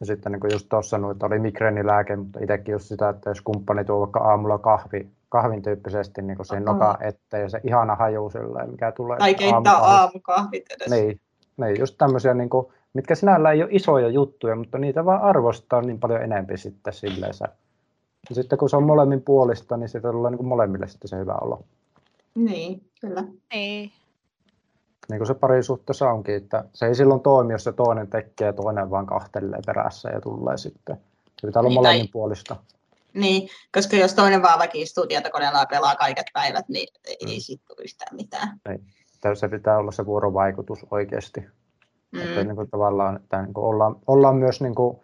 Ja 0.00 0.06
sitten 0.06 0.32
niin 0.32 0.40
kuin 0.40 0.52
just 0.52 0.68
tuossa 0.68 0.90
sanoin, 0.90 1.12
että 1.12 1.26
oli 1.26 1.38
migreenilääke, 1.38 2.16
mutta 2.16 2.38
itsekin 2.42 2.72
just 2.72 2.84
sitä, 2.84 3.08
että 3.08 3.30
jos 3.30 3.40
kumppani 3.40 3.84
tuo 3.84 4.00
vaikka 4.00 4.20
aamulla 4.20 4.58
kahvi, 4.58 5.08
kahvin 5.28 5.62
tyyppisesti 5.62 6.22
niin 6.22 6.38
siihen 6.42 6.68
Aha. 6.68 6.78
nokan 6.78 6.96
eteen 7.02 7.42
ja 7.42 7.48
se 7.48 7.60
ihana 7.64 7.94
haju 7.94 8.30
silleen, 8.30 8.70
mikä 8.70 8.92
tulee 8.92 9.18
Tai 9.18 9.34
keittää 9.34 9.76
aamukahvit 9.76 10.64
edes. 10.70 10.90
Niin, 10.90 11.20
niin, 11.56 11.78
just 11.78 11.94
tämmöisiä, 11.98 12.34
niin 12.34 12.50
kuin, 12.50 12.66
mitkä 12.94 13.14
sinällään 13.14 13.54
ei 13.54 13.62
ole 13.62 13.70
isoja 13.72 14.08
juttuja, 14.08 14.56
mutta 14.56 14.78
niitä 14.78 15.04
vaan 15.04 15.22
arvostaa 15.22 15.82
niin 15.82 16.00
paljon 16.00 16.22
enempi 16.22 16.56
sitten 16.56 16.92
silleensä. 16.92 17.48
Ja 18.28 18.34
sitten 18.34 18.58
kun 18.58 18.70
se 18.70 18.76
on 18.76 18.82
molemmin 18.82 19.22
puolista, 19.22 19.76
niin 19.76 19.88
siitä 19.88 20.12
tulee 20.12 20.30
niin 20.30 20.38
kuin 20.38 20.48
molemmille 20.48 20.88
sitten 20.88 21.08
se 21.08 21.16
hyvä 21.18 21.34
olo. 21.40 21.64
niin 22.34 22.82
kyllä. 23.00 23.24
Niin. 23.54 23.92
Niin 25.10 25.18
kuin 25.18 25.26
se 25.26 25.34
parisuhteessa 25.34 26.10
onkin, 26.10 26.34
että 26.34 26.64
se 26.72 26.86
ei 26.86 26.94
silloin 26.94 27.20
toimi, 27.20 27.52
jos 27.52 27.64
se 27.64 27.72
toinen 27.72 28.08
tekee 28.08 28.46
ja 28.46 28.52
toinen 28.52 28.90
vaan 28.90 29.06
kahtelee 29.06 29.60
perässä 29.66 30.08
ja 30.10 30.20
tulee 30.20 30.56
sitten. 30.56 30.96
Se 31.40 31.46
pitää 31.46 31.60
olla 31.60 31.68
Niin, 31.68 31.82
tai- 31.82 31.92
molemmin 31.92 32.12
puolista. 32.12 32.56
Niin, 33.14 33.48
koska 33.74 33.96
jos 33.96 34.14
toinen 34.14 34.42
vaan 34.42 34.58
vaikka 34.58 34.78
istuu 34.78 35.06
tietokoneella 35.06 35.58
ja 35.58 35.66
pelaa 35.66 35.96
kaiket 35.96 36.26
päivät, 36.32 36.68
niin 36.68 36.88
ei 37.06 37.16
Mm. 37.36 37.40
siitä 37.40 37.64
tule 37.68 37.84
yhtään 37.84 38.16
mitään. 38.16 38.48
Että 38.66 39.34
Se 39.34 39.48
pitää 39.48 39.78
olla 39.78 39.92
se 39.92 40.06
vuorovaikutus 40.06 40.86
oikeasti. 40.90 41.40
Mm. 42.12 42.20
Että 42.20 42.44
niin 42.44 42.56
kuin 42.56 42.70
tavallaan, 42.70 43.16
että 43.16 43.42
niin 43.42 43.54
kuin 43.54 43.64
ollaan, 43.64 43.96
ollaan 44.06 44.36
myös 44.36 44.60
niin 44.60 44.74
kuin 44.74 44.98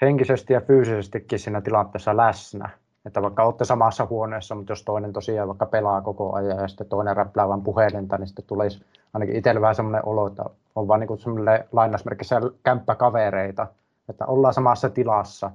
henkisesti 0.00 0.52
ja 0.52 0.60
fyysisestikin 0.60 1.38
siinä 1.38 1.60
tilanteessa 1.60 2.16
läsnä. 2.16 2.70
Että 3.06 3.22
vaikka 3.22 3.44
olette 3.44 3.64
samassa 3.64 4.06
huoneessa, 4.06 4.54
mutta 4.54 4.72
jos 4.72 4.82
toinen 4.82 5.12
tosiaan 5.12 5.48
vaikka 5.48 5.66
pelaa 5.66 6.00
koko 6.02 6.34
ajan 6.34 6.58
ja 6.58 6.68
sitten 6.68 6.86
toinen 6.88 7.16
räplää 7.16 7.48
vain 7.48 7.62
puhelinta, 7.62 8.18
niin 8.18 8.26
sitten 8.26 8.44
tulisi 8.44 8.84
ainakin 9.14 9.36
itsellä 9.36 9.60
vähän 9.60 9.74
semmoinen 9.74 10.06
olo, 10.08 10.26
että 10.26 10.44
on 10.74 10.88
vaan 10.88 11.00
niin 11.00 11.18
semmoinen 11.18 11.64
lainausmerkissä 11.72 12.40
kämppäkavereita, 12.62 13.66
että 14.08 14.26
ollaan 14.26 14.54
samassa 14.54 14.90
tilassa, 14.90 15.50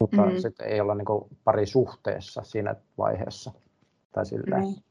mutta 0.00 0.16
Mm. 0.16 0.32
mm. 0.32 0.40
sitten 0.40 0.68
ei 0.68 0.80
olla 0.80 0.94
niin 0.94 1.06
kuin 1.06 1.38
pari 1.44 1.66
suhteessa 1.66 2.42
siinä 2.44 2.74
vaiheessa. 2.98 3.52
Tai 4.12 4.26
silleen. 4.26 4.62
Niin. 4.62 4.84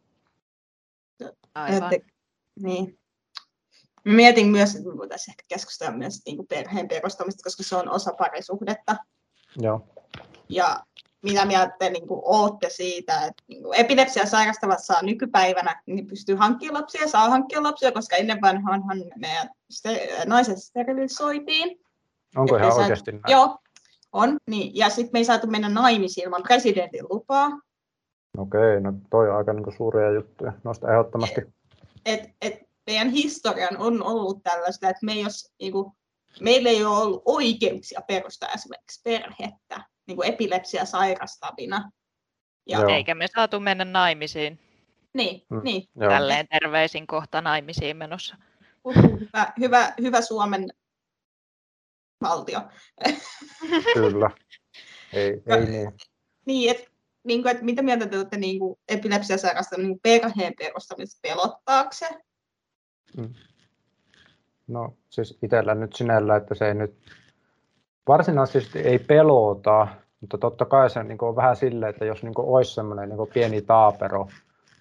Aivan. 1.55 1.93
Että, 1.93 2.11
niin. 2.59 2.99
Mä 4.05 4.13
mietin 4.13 4.47
myös, 4.47 4.75
että 4.75 4.89
me 4.89 4.97
voitaisiin 4.97 5.33
ehkä 5.33 5.43
keskustella 5.47 5.97
myös 5.97 6.21
niin 6.25 6.37
kuin 6.37 6.47
perheen 6.47 6.87
perustamista, 6.87 7.43
koska 7.43 7.63
se 7.63 7.75
on 7.75 7.89
osa 7.89 8.13
parisuhdetta. 8.13 8.95
Joo. 9.57 9.87
Ja 10.49 10.83
mitä 11.23 11.45
mieltä 11.45 11.75
te 11.79 11.89
niin 11.89 12.07
kuin, 12.07 12.21
ootte 12.23 12.69
siitä, 12.69 13.13
että 13.25 13.43
niin 13.47 13.63
kuin, 13.63 13.79
epilepsia 13.79 14.25
sairastavat 14.25 14.83
saa 14.83 15.01
nykypäivänä, 15.01 15.81
niin 15.85 16.07
pystyy 16.07 16.35
hankkimaan 16.35 16.81
lapsia, 16.81 17.07
saa 17.07 17.29
hankkia 17.29 17.63
lapsia, 17.63 17.91
koska 17.91 18.15
ennen 18.15 18.41
vanhaanhan 18.41 19.03
meidän 19.15 19.49
ste- 19.73 20.25
naiset 20.25 20.57
sterilisoitiin. 20.57 21.79
Onko 22.35 22.55
Et 22.55 22.59
ihan 22.61 22.67
me 22.67 22.71
saat- 22.71 22.81
oikeasti 22.81 23.11
näin? 23.11 23.21
Joo, 23.27 23.57
on. 24.11 24.37
Niin. 24.49 24.71
Ja 24.75 24.89
sitten 24.89 25.09
me 25.13 25.19
ei 25.19 25.25
saatu 25.25 25.47
mennä 25.47 25.69
naimisiin 25.69 26.25
ilman 26.25 26.43
presidentin 26.43 27.05
lupaa. 27.09 27.49
Okei, 28.37 28.81
no 28.81 28.93
toi 29.09 29.29
on 29.29 29.35
aika 29.37 29.53
niin 29.53 29.77
suuria 29.77 30.11
juttuja. 30.11 30.53
Noista 30.63 30.91
ehdottomasti. 30.91 31.41
Et, 32.05 32.29
et 32.41 32.53
meidän 32.87 33.09
historian 33.09 33.77
on 33.77 34.03
ollut 34.03 34.43
tällaista, 34.43 34.89
että 34.89 35.05
me 35.05 35.13
ei 35.13 35.21
jos, 35.21 35.51
niin 35.59 35.71
kuin, 35.71 35.91
meillä 36.41 36.69
ei 36.69 36.85
ole 36.85 36.97
ollut 36.97 37.21
oikeuksia 37.25 38.01
perustaa 38.07 38.49
esimerkiksi 38.55 39.01
perhettä 39.03 39.85
niin 40.11 40.17
kuin 40.17 40.33
epilepsia 40.33 40.85
sairastavina. 40.85 41.91
Ja, 42.67 42.79
Joo. 42.79 42.89
Eikä 42.89 43.15
me 43.15 43.27
saatu 43.27 43.59
mennä 43.59 43.85
naimisiin. 43.85 44.59
Niin, 45.13 45.45
Mm. 45.49 45.61
niin. 45.63 45.83
Joo. 45.95 46.09
Tälleen 46.09 46.47
terveisin 46.47 47.07
kohta 47.07 47.41
naimisiin 47.41 47.97
menossa. 47.97 48.35
Uhu, 48.83 49.01
hyvä, 49.19 49.53
hyvä, 49.59 49.93
hyvä 50.01 50.21
Suomen 50.21 50.67
valtio. 52.21 52.61
Kyllä. 53.93 54.29
Ei, 55.13 55.41
ei 55.47 55.65
niin. 55.65 55.91
Niin, 56.45 56.71
et, 56.71 56.91
niin 57.23 57.41
kuin, 57.41 57.51
että 57.51 57.63
mitä 57.65 57.81
mieltä 57.81 58.05
te 58.05 58.17
olette 58.17 58.37
niin 58.37 58.59
kuin 58.59 58.79
epilepsiasairasta 58.87 59.77
niin 59.77 59.99
perheen 59.99 60.53
perustamista 60.57 61.19
pelottaako 61.21 61.89
se? 61.93 62.09
No 64.67 64.97
siis 65.09 65.37
itsellä 65.43 65.75
nyt 65.75 65.93
sinällä, 65.95 66.35
että 66.35 66.55
se 66.55 66.67
ei 66.67 66.73
nyt 66.75 66.95
varsinaisesti 68.07 68.79
ei 68.79 68.99
pelota, 68.99 69.87
mutta 70.21 70.37
totta 70.37 70.65
kai 70.65 70.89
se 70.89 71.03
niin 71.03 71.17
on 71.21 71.35
vähän 71.35 71.55
silleen, 71.55 71.89
että 71.89 72.05
jos 72.05 72.23
niin 72.23 72.33
olisi 72.37 72.73
semmoinen 72.73 73.09
niin 73.09 73.27
pieni 73.33 73.61
taapero, 73.61 74.27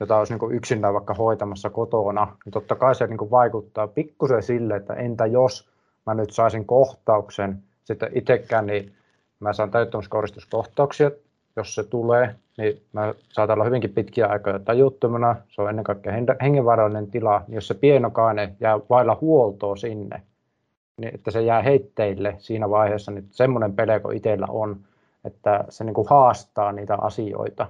jota 0.00 0.16
olisi 0.16 0.34
niin 0.34 0.52
yksinään 0.52 0.94
vaikka 0.94 1.14
hoitamassa 1.14 1.70
kotona, 1.70 2.36
niin 2.44 2.52
totta 2.52 2.74
kai 2.74 2.94
se 2.94 3.06
niin 3.06 3.30
vaikuttaa 3.30 3.88
pikkusen 3.88 4.42
sille, 4.42 4.76
että 4.76 4.94
entä 4.94 5.26
jos 5.26 5.68
mä 6.06 6.14
nyt 6.14 6.30
saisin 6.30 6.64
kohtauksen, 6.64 7.62
sitten 7.84 8.10
itsekään, 8.14 8.66
niin 8.66 8.92
mä 9.40 9.52
saan 9.52 9.70
täyttämiskoristuskohtauksia, 9.70 11.10
jos 11.56 11.74
se 11.74 11.84
tulee, 11.84 12.34
niin 12.58 12.82
mä 12.92 13.14
saatan 13.28 13.54
olla 13.54 13.64
hyvinkin 13.64 13.92
pitkiä 13.92 14.26
aikoja 14.26 14.58
tajuttomana, 14.58 15.36
se 15.48 15.62
on 15.62 15.68
ennen 15.68 15.84
kaikkea 15.84 16.12
hen- 16.12 16.36
hengenvaarallinen 16.42 17.10
tila, 17.10 17.42
niin 17.46 17.54
jos 17.54 17.68
se 17.68 17.74
pienokainen 17.74 18.56
jää 18.60 18.80
vailla 18.90 19.18
huoltoa 19.20 19.76
sinne, 19.76 20.22
niin 20.96 21.14
että 21.14 21.30
se 21.30 21.42
jää 21.42 21.62
heitteille 21.62 22.34
siinä 22.38 22.70
vaiheessa, 22.70 23.12
niin 23.12 23.26
semmoinen 23.30 23.72
pelko 23.72 24.10
itsellä 24.10 24.46
on, 24.50 24.76
että 25.24 25.64
se 25.68 25.84
niin 25.84 25.94
kuin 25.94 26.06
haastaa 26.10 26.72
niitä 26.72 26.94
asioita. 27.00 27.66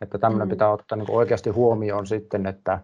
Että 0.00 0.18
tämmöinen 0.18 0.48
Mm. 0.48 0.50
pitää 0.50 0.70
ottaa 0.70 0.98
niin 0.98 1.06
kuin 1.06 1.16
oikeasti 1.16 1.50
huomioon 1.50 2.06
sitten, 2.06 2.46
että 2.46 2.78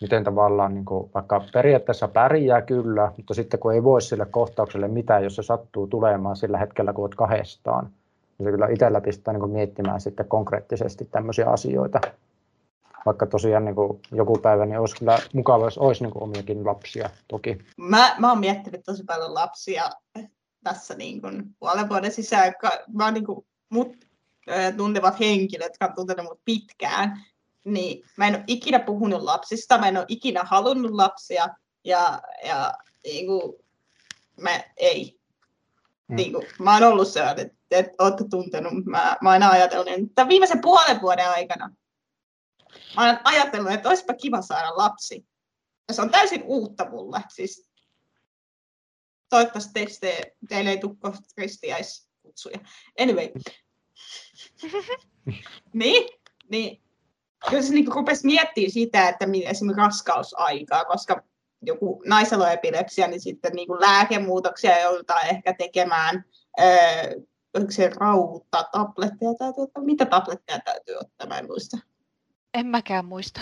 miten 0.00 0.24
tavallaan 0.24 0.74
niin 0.74 0.84
kuin, 0.84 1.10
vaikka 1.14 1.44
periaatteessa 1.52 2.08
pärjää 2.08 2.62
kyllä, 2.62 3.12
mutta 3.16 3.34
sitten 3.34 3.60
kun 3.60 3.72
ei 3.72 3.84
voi 3.84 4.02
sille 4.02 4.26
kohtaukselle 4.26 4.88
mitään, 4.88 5.24
jos 5.24 5.36
se 5.36 5.42
sattuu 5.42 5.86
tulemaan 5.86 6.36
sillä 6.36 6.58
hetkellä, 6.58 6.92
kun 6.92 7.04
olet 7.04 7.14
kahdestaan, 7.14 7.90
niin 8.38 8.46
se 8.46 8.50
kyllä 8.50 8.68
itsellä 8.68 9.00
pistää 9.00 9.34
niin 9.34 9.40
kuin 9.40 9.52
miettimään 9.52 10.00
sitten 10.00 10.28
konkreettisesti 10.28 11.08
tämmöisiä 11.10 11.50
asioita. 11.50 12.00
Vaikka 13.06 13.26
tosiaan 13.26 13.64
niin 13.64 13.74
kuin 13.74 14.00
joku 14.12 14.38
päivä 14.38 14.66
niin 14.66 14.80
olisi 14.80 14.96
kyllä 14.96 15.18
mukava, 15.34 15.64
jos 15.64 15.78
olisi 15.78 16.02
niin 16.04 16.12
kuin 16.12 16.22
omiakin 16.22 16.66
lapsia 16.66 17.10
toki. 17.28 17.58
Mä, 17.76 18.16
mä 18.18 18.28
oon 18.28 18.40
miettinyt 18.40 18.80
tosi 18.84 19.04
paljon 19.04 19.34
lapsia 19.34 19.84
tässä 20.70 20.94
niin 20.94 21.20
kuin 21.20 21.56
puolen 21.58 21.88
vuoden 21.88 22.12
sisään. 22.12 22.54
Ka- 22.60 22.84
oon 23.00 23.14
niin 23.14 23.26
kuin, 23.26 23.46
mut 23.68 23.96
tuntevat 24.76 25.20
henkilöt, 25.20 25.66
jotka 25.66 25.86
on 25.86 25.94
tuntenut 25.94 26.24
mut 26.24 26.40
pitkään, 26.44 27.24
niin 27.64 28.04
mä 28.16 28.26
en 28.26 28.34
ole 28.34 28.44
ikinä 28.46 28.78
puhunut 28.78 29.22
lapsista, 29.22 29.78
mä 29.78 29.88
en 29.88 29.96
ole 29.96 30.04
ikinä 30.08 30.44
halunnut 30.44 30.90
lapsia, 30.90 31.48
ja, 31.84 32.22
ja 32.44 32.74
niin 33.04 33.26
kuin, 33.26 33.52
mä 34.40 34.60
ei. 34.76 35.20
Mm. 36.08 36.16
Niin 36.16 36.32
kuin, 36.32 36.46
mä 36.58 36.74
oon 36.74 36.82
ollut 36.82 37.08
sellainen, 37.08 37.46
että, 37.46 37.56
että 37.70 38.04
olette 38.04 38.24
tuntenut, 38.30 38.72
mä, 38.84 39.16
mä 39.22 39.32
oon 39.32 39.42
ajatellut, 39.42 39.88
että 39.88 40.28
viimeisen 40.28 40.60
puolen 40.60 41.02
vuoden 41.02 41.28
aikana 41.28 41.70
mä 42.96 43.06
oon 43.06 43.18
ajatellut, 43.24 43.72
että 43.72 43.88
olisipa 43.88 44.14
kiva 44.14 44.42
saada 44.42 44.76
lapsi. 44.76 45.26
Ja 45.88 45.94
se 45.94 46.02
on 46.02 46.10
täysin 46.10 46.42
uutta 46.44 46.90
mulle. 46.90 47.20
Siis 47.28 47.65
toivottavasti 49.28 49.72
teistä, 49.74 50.06
teille 50.48 50.70
ei 50.70 50.78
tule 50.78 50.94
kristiäiskutsuja. 51.34 52.58
Anyway. 53.00 53.28
niin, 55.72 56.08
niin. 56.50 56.82
Kyllä 57.50 57.62
se 57.62 57.74
niin 57.74 57.92
rupesi 57.92 58.26
miettimään 58.26 58.70
sitä, 58.70 59.08
että 59.08 59.26
esimerkiksi 59.44 59.82
raskausaikaa, 59.82 60.84
koska 60.84 61.22
joku 61.62 62.02
naisella 62.06 62.44
on 62.44 62.52
epilepsia, 62.52 63.06
niin 63.06 63.20
sitten 63.20 63.52
niin 63.52 63.68
kuin 63.68 63.80
lääkemuutoksia 63.80 64.80
joudutaan 64.80 65.26
ehkä 65.26 65.54
tekemään. 65.54 66.24
Öö, 66.60 67.20
onko 67.54 67.70
se 67.70 67.90
rauta, 67.96 68.64
tabletteja 68.72 69.34
täytyy 69.38 69.62
ottaa? 69.62 69.84
Mitä 69.84 70.06
tabletteja 70.06 70.58
täytyy 70.64 70.94
ottaa? 70.94 71.26
Mä 71.26 71.38
en 71.38 71.46
muista. 71.46 71.78
En 72.54 72.66
mäkään 72.66 73.04
muista. 73.04 73.40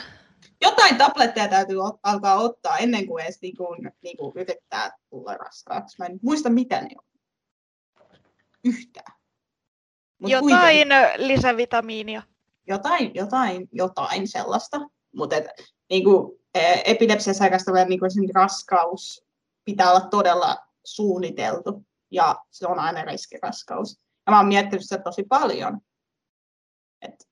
Jotain 0.61 0.99
tabletteja 0.99 1.49
täytyy 1.49 1.77
ot- 1.77 1.99
alkaa 2.03 2.35
ottaa 2.35 2.79
ennen 2.79 3.07
kuin 3.07 3.25
edes 3.25 3.39
niin 3.43 3.57
kuin, 3.57 3.93
niin 4.03 4.17
kuin 4.17 4.33
yrittää 4.37 4.93
tulla 5.11 5.35
raskaaksi. 5.35 5.97
Mä 5.99 6.07
en 6.07 6.19
muista, 6.23 6.51
mitä 6.51 6.81
ne 6.81 6.89
on. 6.99 7.05
Yhtään. 8.65 9.13
Mut 10.19 10.31
jotain 10.31 10.49
kuitenkin. 10.49 11.29
lisävitamiinia. 11.29 12.23
Jotain, 12.67 13.15
jotain, 13.15 13.69
jotain 13.73 14.29
sellaista. 14.29 14.81
Mutta 15.17 15.37
niin 15.91 16.05
kuin, 16.05 16.39
epilepsia 16.85 17.35
sairastaville 17.35 17.85
niin 17.85 18.35
raskaus 18.35 19.27
pitää 19.65 19.91
olla 19.91 20.09
todella 20.09 20.57
suunniteltu 20.85 21.87
ja 22.11 22.37
se 22.51 22.67
on 22.67 22.79
aina 22.79 23.03
riskiraskaus. 23.03 24.01
Ja 24.27 24.31
mä 24.31 24.37
oon 24.37 24.49
miettinyt 24.49 24.83
sitä 24.83 24.99
tosi 24.99 25.25
paljon. 25.29 25.81
Et, 27.03 27.29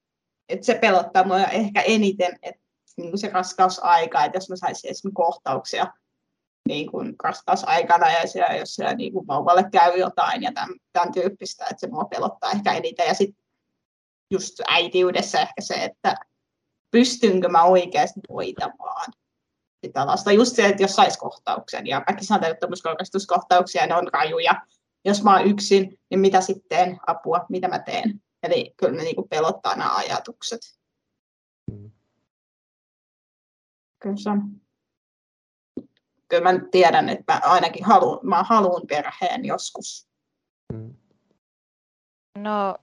et 0.48 0.64
se 0.64 0.74
pelottaa 0.74 1.26
mua 1.26 1.38
ehkä 1.38 1.80
eniten, 1.80 2.38
että 2.42 2.61
niin 2.96 3.18
se 3.18 3.28
raskausaika, 3.28 4.24
että 4.24 4.36
jos 4.36 4.50
mä 4.50 4.56
saisin 4.56 4.90
esimerkiksi 4.90 5.14
kohtauksia 5.14 5.92
niin 6.68 6.90
kuin 6.90 7.14
raskausaikana 7.24 8.10
ja 8.10 8.26
siellä, 8.26 8.56
jos 8.56 8.74
siellä 8.74 8.94
niin 8.94 9.12
kuin 9.12 9.26
vauvalle 9.26 9.64
käy 9.72 9.98
jotain 9.98 10.42
ja 10.42 10.52
tämän, 10.52 10.74
tämän 10.92 11.12
tyyppistä, 11.12 11.64
että 11.64 11.80
se 11.80 11.86
mua 11.86 12.04
pelottaa 12.04 12.50
ehkä 12.50 12.72
eniten. 12.72 13.06
Ja 13.06 13.14
sitten 13.14 13.44
just 14.30 14.60
äitiydessä 14.68 15.40
ehkä 15.40 15.60
se, 15.60 15.74
että 15.74 16.14
pystynkö 16.90 17.48
mä 17.48 17.62
oikeasti 17.62 18.20
hoitamaan 18.28 19.12
sitä 19.86 20.06
lasta. 20.06 20.32
Just 20.32 20.56
se, 20.56 20.66
että 20.66 20.82
jos 20.82 20.96
saisi 20.96 21.18
kohtauksen, 21.18 21.86
ja 21.86 22.02
mäkin 22.08 22.26
saan 22.26 22.40
täyttämyskohtauksia, 22.40 23.86
ne 23.86 23.94
on 23.94 24.08
rajuja. 24.12 24.52
Jos 25.04 25.22
mä 25.22 25.36
oon 25.36 25.46
yksin, 25.46 25.98
niin 26.10 26.20
mitä 26.20 26.40
sitten 26.40 26.98
apua, 27.06 27.46
mitä 27.48 27.68
mä 27.68 27.78
teen? 27.78 28.22
Eli 28.42 28.74
kyllä 28.76 28.96
ne 28.96 29.02
niin 29.02 29.28
pelottaa 29.30 29.76
nämä 29.76 29.96
ajatukset. 29.96 30.60
Mm. 31.70 31.90
Kyllä 34.02 34.16
se 34.16 34.30
on. 34.30 34.60
Kyllä 36.28 36.52
mä 36.52 36.60
tiedän, 36.70 37.08
että 37.08 37.32
mä 37.32 37.40
ainakin 37.44 37.84
haluan, 37.84 38.18
mä 38.22 38.42
haluan 38.42 38.82
perheen 38.86 39.44
joskus. 39.44 40.08
Mm. 40.72 40.94
No, 42.38 42.78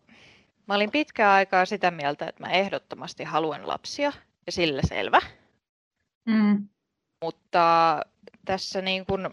Mä 0.70 0.76
olin 0.76 0.92
pitkään 0.92 1.32
aikaa 1.32 1.66
sitä 1.66 1.92
mieltä, 1.92 2.28
että 2.28 2.44
mä 2.44 2.52
ehdottomasti 2.52 3.24
haluan 3.24 3.68
lapsia 3.68 4.12
ja 4.46 4.52
sillä 4.52 4.82
selvä. 4.86 5.22
Mm. 6.26 6.68
Mutta 7.24 8.00
tässä 8.46 8.82
niin 8.82 9.06
kun, 9.06 9.32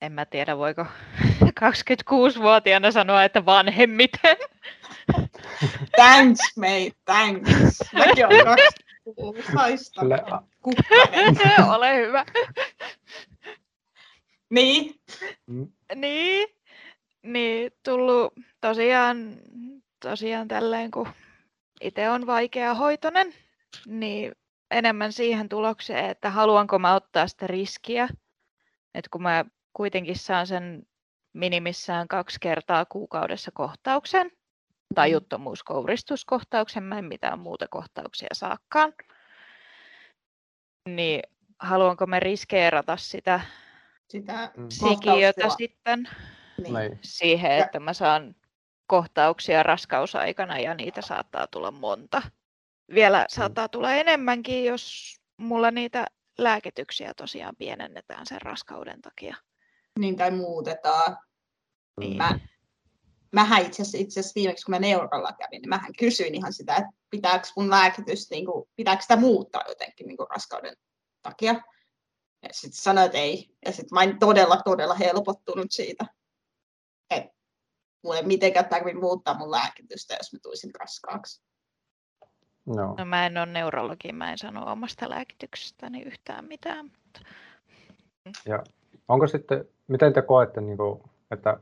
en 0.00 0.12
mä 0.12 0.24
tiedä 0.24 0.58
voiko 0.58 0.86
26-vuotiaana 1.60 2.90
sanoa, 2.90 3.24
että 3.24 3.46
vanhemmiten. 3.46 4.36
Thanks 5.96 6.56
mate, 6.56 6.92
thanks. 7.04 7.78
Mäkin 7.92 8.26
olen 8.26 8.46
26 9.14 10.82
Ole 11.76 11.96
hyvä. 11.96 12.24
Niin. 14.50 14.94
Mm. 15.46 15.72
Niin. 15.94 16.48
Niin, 17.22 17.72
tullut 17.82 18.32
tosiaan 18.60 19.36
tosiaan 20.02 20.48
tälleen, 20.48 20.90
kun 20.90 21.08
itse 21.80 22.10
on 22.10 22.26
vaikea 22.26 22.74
hoitonen, 22.74 23.34
niin 23.86 24.32
enemmän 24.70 25.12
siihen 25.12 25.48
tulokseen, 25.48 26.10
että 26.10 26.30
haluanko 26.30 26.78
mä 26.78 26.94
ottaa 26.94 27.28
sitä 27.28 27.46
riskiä, 27.46 28.08
että 28.94 29.08
kun 29.10 29.22
mä 29.22 29.44
kuitenkin 29.72 30.16
saan 30.16 30.46
sen 30.46 30.86
minimissään 31.32 32.08
kaksi 32.08 32.40
kertaa 32.40 32.84
kuukaudessa 32.84 33.50
kohtauksen, 33.54 34.30
tajuttomuuskouristuskohtauksen, 34.94 36.82
mä 36.82 36.98
en 36.98 37.04
mitään 37.04 37.38
muuta 37.38 37.66
kohtauksia 37.70 38.28
saakkaan, 38.32 38.92
niin 40.88 41.22
haluanko 41.58 42.06
me 42.06 42.20
riskeerata 42.20 42.96
sitä, 42.96 43.40
sitä 44.08 44.52
sikiötä 44.68 45.48
sitten 45.58 46.08
niin. 46.58 46.98
siihen, 47.02 47.52
että 47.52 47.80
mä 47.80 47.92
saan 47.92 48.34
kohtauksia 48.86 49.62
raskausaikana 49.62 50.58
ja 50.58 50.74
niitä 50.74 51.02
saattaa 51.02 51.46
tulla 51.46 51.70
monta. 51.70 52.22
Vielä 52.94 53.18
mm. 53.18 53.24
saattaa 53.28 53.68
tulla 53.68 53.92
enemmänkin, 53.92 54.64
jos 54.64 55.16
mulla 55.36 55.70
niitä 55.70 56.06
lääkityksiä 56.38 57.14
tosiaan 57.16 57.56
pienennetään 57.56 58.26
sen 58.26 58.42
raskauden 58.42 59.02
takia. 59.02 59.36
Niin, 59.98 60.16
tai 60.16 60.30
muutetaan. 60.30 61.16
Niin. 62.00 62.16
Mä, 62.16 62.38
mähän 63.32 63.62
itse 63.62 63.82
asiassa, 63.82 63.98
itse 63.98 64.20
asiassa 64.20 64.34
viimeksi, 64.34 64.64
kun 64.64 64.72
mä 64.72 64.78
neurolla 64.78 65.32
kävin, 65.32 65.62
niin 65.62 65.68
mähän 65.68 65.92
kysyin 65.98 66.34
ihan 66.34 66.52
sitä, 66.52 66.74
että 66.74 66.90
pitääkö 67.10 67.48
mun 67.56 67.70
lääkitys, 67.70 68.30
niin 68.30 68.46
kuin, 68.46 68.68
pitääkö 68.76 69.02
sitä 69.02 69.16
muuttaa 69.16 69.62
jotenkin 69.68 70.06
niin 70.06 70.16
kuin 70.16 70.30
raskauden 70.30 70.76
takia. 71.22 71.54
Ja 72.42 72.48
sitten 72.52 72.82
sanoin, 72.82 73.06
että 73.06 73.18
ei. 73.18 73.50
Ja 73.66 73.72
sitten 73.72 73.94
mä 73.94 74.02
en 74.02 74.18
todella, 74.18 74.56
todella 74.56 74.94
helpottunut 74.94 75.66
siitä. 75.70 76.06
Että 77.10 77.32
mulla 78.02 78.16
ei 78.16 78.26
mitenkään 78.26 78.68
tarvitse 78.68 79.00
muuttaa 79.00 79.38
mun 79.38 79.50
lääkitystä, 79.50 80.14
jos 80.14 80.32
mä 80.32 80.38
tulisin 80.42 80.70
raskaaksi. 80.80 81.42
No. 82.66 82.94
no 82.98 83.04
mä 83.04 83.26
en 83.26 83.38
ole 83.38 83.46
neurologi, 83.46 84.12
mä 84.12 84.32
en 84.32 84.38
sano 84.38 84.72
omasta 84.72 85.10
lääkityksestäni 85.10 86.02
yhtään 86.02 86.44
mitään. 86.44 86.84
Mutta... 86.84 87.20
Ja 88.46 88.64
onko 89.08 89.26
sitten, 89.26 89.64
miten 89.88 90.12
te 90.12 90.22
koette, 90.22 90.60
niin 90.60 90.76
kuin, 90.76 91.02
että 91.30 91.60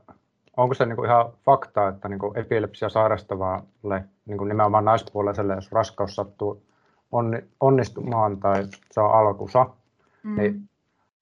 onko 0.57 0.73
se 0.73 0.85
niin 0.85 0.95
kuin 0.95 1.09
ihan 1.09 1.25
fakta, 1.45 1.87
että 1.87 2.09
niin 2.09 2.19
kuin 2.19 2.37
epilepsia 2.37 2.89
sairastavalle 2.89 4.03
niin 4.25 4.37
kuin 4.37 4.47
nimenomaan 4.47 4.85
naispuoliselle, 4.85 5.53
jos 5.53 5.71
raskaus 5.71 6.15
sattuu 6.15 6.63
onnistumaan 7.59 8.37
tai 8.37 8.63
se 8.91 9.01
on 9.01 9.11
alkusa, 9.11 9.65
mm. 10.23 10.35
niin 10.35 10.69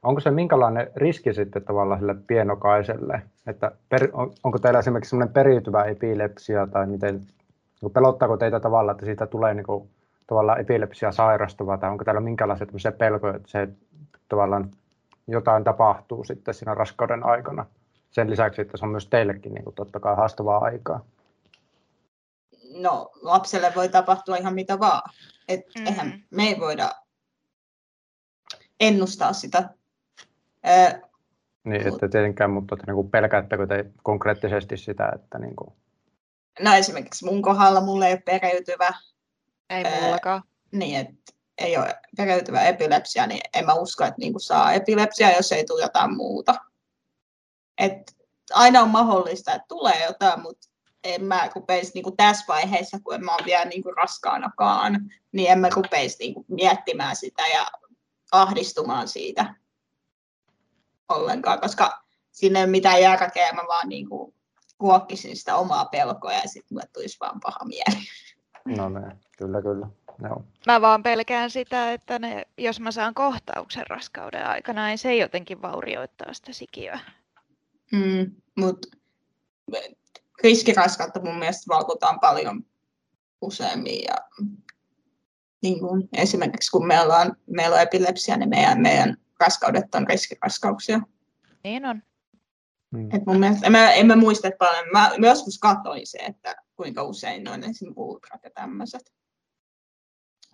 onko 0.03 0.21
se 0.21 0.31
minkälainen 0.31 0.87
riski 0.95 1.33
sitten 1.33 1.63
tavallaan 1.63 1.99
sille 1.99 2.15
pienokaiselle, 2.27 3.21
että 3.47 3.71
per, 3.89 4.09
on, 4.13 4.31
onko 4.43 4.59
teillä 4.59 4.79
esimerkiksi 4.79 5.09
semmoinen 5.09 5.33
periytyvä 5.33 5.83
epilepsia 5.83 6.67
tai 6.67 6.87
miten, 6.87 7.21
niin 7.81 7.91
pelottaako 7.91 8.37
teitä 8.37 8.59
tavallaan, 8.59 8.95
että 8.95 9.05
siitä 9.05 9.25
tulee 9.27 9.53
niin 9.53 9.65
kuin, 9.65 9.89
tavallaan 10.27 10.59
epilepsia 10.59 11.11
sairastava 11.11 11.77
tai 11.77 11.89
onko 11.89 12.03
teillä 12.03 12.21
minkälaisia 12.21 12.91
pelkoja, 12.97 13.35
että 13.35 13.51
se 13.51 13.69
tavallaan 14.29 14.69
jotain 15.27 15.63
tapahtuu 15.63 16.23
sitten 16.23 16.53
siinä 16.53 16.73
raskauden 16.73 17.25
aikana. 17.25 17.65
Sen 18.13 18.29
lisäksi, 18.29 18.61
että 18.61 18.77
se 18.77 18.85
on 18.85 18.91
myös 18.91 19.07
teillekin 19.07 19.53
niin 19.53 19.63
kuin, 19.63 19.75
totta 19.75 19.99
kai 19.99 20.15
haastavaa 20.15 20.59
aikaa. 20.59 21.05
No 22.73 23.11
lapselle 23.21 23.71
voi 23.75 23.89
tapahtua 23.89 24.35
ihan 24.35 24.53
mitä 24.53 24.79
vaan. 24.79 25.09
Et 25.47 25.59
mm-hmm. 25.59 25.87
eihän 25.87 26.23
me 26.31 26.43
ei 26.43 26.59
voida 26.59 26.91
ennustaa 28.79 29.33
sitä 29.33 29.69
niin, 31.63 31.87
että 31.87 32.09
tietenkään, 32.09 32.51
mutta 32.51 32.75
että 32.75 32.91
niin 32.91 33.09
pelkäättekö 33.09 33.67
te 33.67 33.85
konkreettisesti 34.03 34.77
sitä, 34.77 35.11
että 35.15 35.39
niin 35.39 35.55
kuin... 35.55 35.73
No 36.59 36.73
esimerkiksi 36.73 37.25
mun 37.25 37.41
kohdalla 37.41 37.81
mulla 37.81 38.07
ei 38.07 38.13
ole 38.13 38.39
periytyvä. 38.39 38.93
Ei 39.69 39.83
mullakaan. 40.01 40.43
niin, 40.71 40.99
että 40.99 41.33
ei 41.57 41.77
ole 41.77 41.95
periytyvä 42.17 42.63
epilepsia, 42.63 43.27
niin 43.27 43.41
en 43.53 43.65
mä 43.65 43.73
usko, 43.73 44.03
että 44.03 44.19
niin 44.19 44.33
kuin 44.33 44.41
saa 44.41 44.73
epilepsia, 44.73 45.35
jos 45.35 45.51
ei 45.51 45.65
tule 45.65 45.81
jotain 45.81 46.15
muuta. 46.15 46.55
Et 47.77 48.15
aina 48.53 48.81
on 48.81 48.89
mahdollista, 48.89 49.53
että 49.53 49.67
tulee 49.67 50.05
jotain, 50.05 50.41
mutta 50.41 50.69
en 51.03 51.23
mä 51.23 51.49
rupeisi 51.55 51.91
niin 51.93 52.03
kuin 52.03 52.17
tässä 52.17 52.45
vaiheessa, 52.47 52.99
kun 53.03 53.15
en 53.15 53.25
mä 53.25 53.35
ole 53.35 53.45
vielä 53.45 53.65
niin 53.65 53.83
kuin 53.83 53.97
raskaanakaan, 53.97 55.09
niin 55.31 55.51
en 55.51 55.59
mä 55.59 55.69
rupeisi 55.69 56.17
niin 56.19 56.33
kuin 56.33 56.45
miettimään 56.49 57.15
sitä 57.15 57.47
ja 57.47 57.67
ahdistumaan 58.31 59.07
siitä 59.07 59.55
ollenkaan, 61.09 61.61
koska 61.61 62.03
sinne 62.31 62.59
ei 62.59 62.63
ole 62.63 62.71
mitään 62.71 63.01
järkeä, 63.01 63.53
mä 63.53 63.61
vaan 63.67 63.89
niin 63.89 64.09
kuin 64.09 64.33
kuokkisin 64.77 65.37
sitä 65.37 65.55
omaa 65.55 65.85
pelkoa 65.85 66.33
ja 66.33 66.41
sitten 66.47 66.75
mulle 66.75 66.87
tulisi 66.93 67.17
vaan 67.19 67.39
paha 67.39 67.65
mieli. 67.65 68.05
No 68.65 68.89
niin, 68.89 69.19
kyllä 69.37 69.61
kyllä. 69.61 69.87
Joo. 70.23 70.43
Mä 70.67 70.81
vaan 70.81 71.03
pelkään 71.03 71.49
sitä, 71.49 71.93
että 71.93 72.19
ne, 72.19 72.47
jos 72.57 72.79
mä 72.79 72.91
saan 72.91 73.13
kohtauksen 73.13 73.87
raskauden 73.87 74.47
aikana, 74.47 74.87
niin 74.87 74.97
se 74.97 75.15
jotenkin 75.15 75.61
vaurioittaa 75.61 76.33
sitä 76.33 76.53
sikiöä. 76.53 76.99
Mm, 77.93 78.35
Mutta 78.57 78.87
riskiraskautta 80.43 81.21
mun 81.21 81.39
mielestä 81.39 81.73
valvotaan 81.73 82.19
paljon 82.19 82.65
useammin. 83.41 84.03
Ja, 84.03 84.15
niin 85.63 85.79
kuin, 85.79 86.09
esimerkiksi 86.17 86.71
kun 86.71 86.87
meillä 86.87 87.17
on, 87.17 87.35
meillä 87.47 87.75
on 87.75 87.81
epilepsia, 87.81 88.37
niin 88.37 88.49
meidän, 88.49 88.81
meidän 88.81 89.17
raskaudet 89.39 89.95
on 89.95 90.07
riskiraskauksia. 90.07 91.01
Niin 91.63 91.85
on. 91.85 92.01
Mm. 92.91 93.09
Et 93.15 93.25
mun 93.25 93.39
mielestä, 93.39 93.65
en, 93.65 93.71
mä, 93.71 93.91
en 93.91 94.07
mä 94.07 94.15
muista 94.15 94.47
että 94.47 94.57
paljon. 94.57 94.85
Mä, 94.91 95.11
mä 95.17 95.27
joskus 95.27 95.59
katsoin 95.59 96.07
se, 96.07 96.17
että 96.17 96.55
kuinka 96.75 97.03
usein 97.03 97.47
on 97.47 97.63
esimerkiksi 97.63 97.93
ultrat 97.95 98.43
ja 98.43 98.49
tämmöiset. 98.49 99.13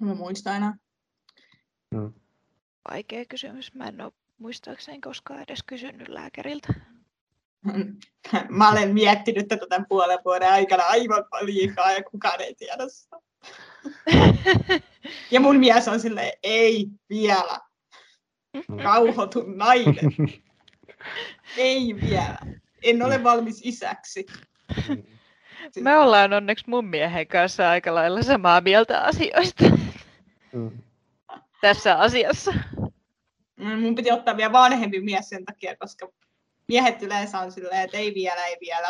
Mä 0.02 0.16
muistan 0.16 0.54
aina. 0.54 0.78
Mm. 1.96 2.14
Vaikea 2.92 3.26
kysymys. 3.26 3.74
Mä 3.74 3.88
en 3.88 4.02
ole 4.02 4.12
muistaakseni 4.38 5.02
koskaan 5.02 5.42
edes 5.42 5.64
kysynyt 5.64 6.08
lääkäriltä. 6.08 6.74
Mä 8.50 8.70
olen 8.72 8.94
miettinyt 8.94 9.48
tätä 9.48 9.66
tämän 9.70 9.86
puolen 9.90 10.20
vuoden 10.26 10.50
aikana 10.52 10.84
aivan 10.84 11.24
liikaa 11.42 11.92
ja 11.92 12.04
kukaan 12.04 12.42
ei 12.42 12.56
tiedä 12.56 12.84
sitä. 12.88 13.18
Ja 15.32 15.40
mun 15.40 15.56
mies 15.60 15.88
on 15.88 16.00
silleen, 16.00 16.32
ei 16.44 16.88
vielä, 17.10 17.60
Mm. 18.68 18.80
rauhoitu 18.80 19.44
nainen, 19.48 19.96
ei 21.58 21.96
vielä. 22.02 22.38
En 22.84 23.04
ole 23.04 23.24
valmis 23.24 23.62
isäksi. 23.64 24.26
Mm. 24.90 25.04
Me 25.80 25.98
ollaan 25.98 26.34
onneksi 26.34 26.66
mun 26.68 26.86
miehen 26.86 27.28
kanssa 27.28 27.70
aika 27.70 27.96
lailla 27.96 28.22
samaa 28.24 28.62
mieltä 28.62 29.02
asioista 29.02 29.64
Mm. 30.54 30.72
tässä 31.62 32.00
asiassa. 32.00 32.54
Mm, 33.60 33.80
Mun 33.80 33.96
piti 33.96 34.12
ottaa 34.12 34.38
vielä 34.38 34.52
vanhempi 34.52 35.02
mies 35.02 35.30
sen 35.30 35.46
takia, 35.46 35.76
koska 35.76 36.08
miehet 36.70 37.04
yleensä 37.04 37.40
on 37.40 37.52
silleen, 37.52 37.82
että 37.82 37.98
ei 37.98 38.14
vielä, 38.14 38.46
ei 38.46 38.58
vielä. 38.62 38.88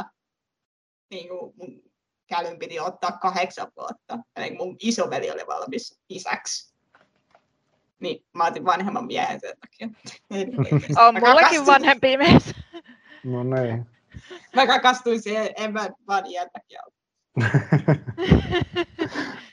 Niin 1.12 1.30
kuin 1.30 1.54
mun 1.58 1.84
kälyn 2.28 2.60
piti 2.60 2.80
ottaa 2.80 3.12
kahdeksan 3.12 3.72
vuotta. 3.76 4.20
Eli 4.36 4.56
mun 4.58 4.76
isoveli 4.80 5.32
oli 5.32 5.48
valmis 5.48 6.00
isäksi. 6.10 6.74
Niin 8.00 8.26
mä 8.34 8.46
otin 8.46 8.66
vanhemman 8.66 9.06
miehen 9.06 9.40
sen 9.40 9.54
takia. 9.60 9.90
On 11.08 11.14
mullakin 11.14 11.66
vanhempi 11.66 12.18
mies. 12.18 12.56
No 13.24 13.44
niin. 13.44 13.86
Mä 14.56 14.66
rakastuin 14.66 15.22
siihen, 15.22 15.50
en 15.58 15.74
mä 15.74 15.90
vaan 16.08 16.26
iän 16.26 16.50
takia. 16.54 16.82
ole. 16.86 16.94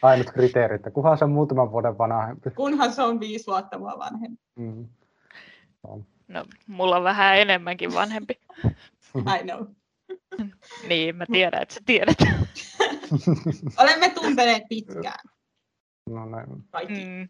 Ainut 0.03 0.31
kriteeri, 0.31 0.75
että 0.75 0.91
kunhan 0.91 1.19
se 1.19 1.25
on 1.25 1.31
muutaman 1.31 1.73
vuoden 1.73 1.99
vanhempi. 1.99 2.51
Kunhan 2.51 2.93
se 2.93 3.03
on 3.03 3.21
viisi 3.21 3.47
vuotta 3.47 3.79
mua 3.79 3.99
vanhempi. 3.99 4.43
Mm. 4.57 4.89
No, 5.83 6.01
mulla 6.67 6.97
on 6.97 7.05
vähän 7.05 7.39
enemmänkin 7.39 7.95
vanhempi. 7.95 8.41
I 9.41 9.43
know. 9.43 9.67
Niin, 10.89 11.17
mä 11.17 11.25
tiedän, 11.33 11.63
että 11.63 11.75
sä 11.75 11.81
tiedät. 11.87 12.17
Olemme 13.83 14.11
tunteneet 14.11 14.63
pitkään 14.69 15.25
No 16.11 16.21
kaikki. 16.71 17.05
Mm. 17.05 17.29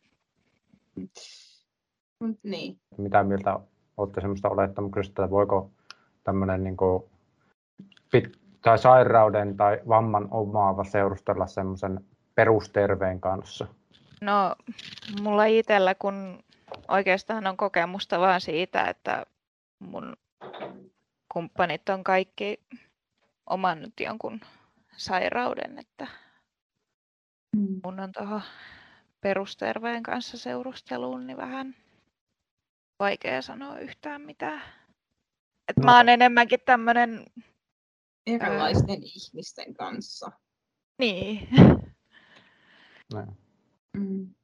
Mut 2.20 2.38
niin. 2.42 2.80
Mitä 2.98 3.24
mieltä 3.24 3.60
olette 3.96 4.20
semmoista 4.20 4.48
olettamuksesta, 4.48 5.24
että 5.24 5.30
voiko 5.30 5.70
tämmöinen 6.24 6.64
niin 6.64 6.76
pit- 8.16 8.38
tai 8.62 8.78
sairauden 8.78 9.56
tai 9.56 9.80
vamman 9.88 10.28
omaava 10.30 10.84
seurustella 10.84 11.46
semmoisen 11.46 12.04
perusterveen 12.34 13.20
kanssa? 13.20 13.66
No, 14.20 14.56
mulla 15.22 15.44
itsellä, 15.44 15.94
kun 15.94 16.44
oikeastaan 16.88 17.46
on 17.46 17.56
kokemusta 17.56 18.20
vaan 18.20 18.40
siitä, 18.40 18.82
että 18.84 19.26
mun 19.78 20.16
kumppanit 21.32 21.88
on 21.88 22.04
kaikki 22.04 22.60
omannut 23.50 23.92
jonkun 24.00 24.40
sairauden, 24.96 25.78
että 25.78 26.06
Mm. 27.56 27.80
mun 27.84 28.00
on 28.00 28.12
tuohon 28.12 28.42
perusterveen 29.20 30.02
kanssa 30.02 30.38
seurusteluun 30.38 31.26
niin 31.26 31.36
vähän 31.36 31.76
vaikea 32.98 33.42
sanoa 33.42 33.78
yhtään 33.78 34.20
mitään. 34.22 34.62
Et 35.68 35.76
No. 35.76 35.84
mä 35.84 35.96
oon 35.96 36.08
enemmänkin 36.08 36.60
tämmönen, 36.64 37.24
Erilaisten 38.26 39.02
ihmisten 39.02 39.74
kanssa. 39.74 40.30
niin, 40.98 41.48
Näin. 43.12 43.36
Mm. 43.96 44.34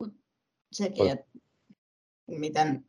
Mut 0.00 0.14
Sekin, 0.72 1.10
että 1.10 1.35
miten 2.26 2.84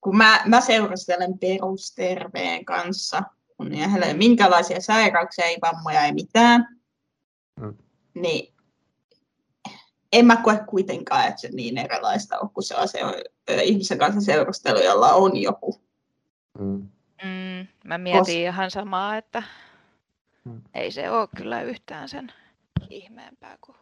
kun 0.00 0.16
mä, 0.16 0.40
mä 0.46 0.60
seurustelen 0.60 1.38
perusterveen 1.38 2.64
kanssa, 2.64 3.22
kun 3.56 3.74
hänellä 3.74 4.06
ei 4.06 4.12
ole 4.12 4.18
minkälaisia 4.18 4.80
sairauksia, 4.80 5.44
ei 5.44 5.58
vammoja, 5.62 6.04
ei 6.04 6.12
mitään, 6.12 6.80
Mm. 7.60 7.74
niin 8.14 8.54
en 10.12 10.26
mä 10.26 10.36
koe 10.36 10.60
kuitenkaan, 10.66 11.28
että 11.28 11.40
se 11.40 11.48
niin 11.52 11.78
erilaista 11.78 12.38
on 12.38 12.50
kuin 12.50 12.64
ö, 13.50 13.62
ihmisen 13.62 13.98
kanssa 13.98 14.20
seurustelu, 14.20 14.78
jolla 14.78 15.12
on 15.14 15.36
joku. 15.36 15.80
Mm. 16.58 16.88
mm, 17.24 17.66
mä 17.84 17.98
mietin 17.98 18.22
Kos- 18.24 18.30
ihan 18.30 18.70
samaa, 18.70 19.16
että 19.16 19.42
Mm. 20.44 20.62
ei 20.74 20.92
se 20.92 21.10
ole 21.10 21.28
kyllä 21.36 21.62
yhtään 21.62 22.08
sen 22.08 22.32
ihmeempää 22.90 23.58
kuin 23.60 23.76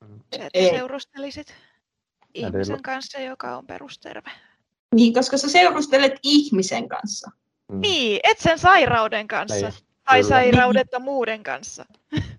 Mm. 0.00 0.20
se, 0.32 0.36
että 0.46 0.50
Ei. 0.58 0.70
seurustelisit 0.70 1.54
ihmisen 2.36 2.82
kanssa, 2.82 3.18
joka 3.20 3.56
on 3.56 3.66
perusterve. 3.66 4.30
Niin, 4.94 5.14
koska 5.14 5.36
sä 5.36 5.48
seurustelet 5.50 6.12
ihmisen 6.22 6.88
kanssa. 6.88 7.30
Mm. 7.72 7.80
Niin, 7.80 8.20
et 8.24 8.38
sen 8.38 8.58
sairauden 8.58 9.28
kanssa. 9.28 9.66
Niin, 9.68 9.78
Tai 10.04 10.18
kyllä. 10.20 10.28
sairaudettomuuden 10.28 11.42
kanssa. 11.42 11.84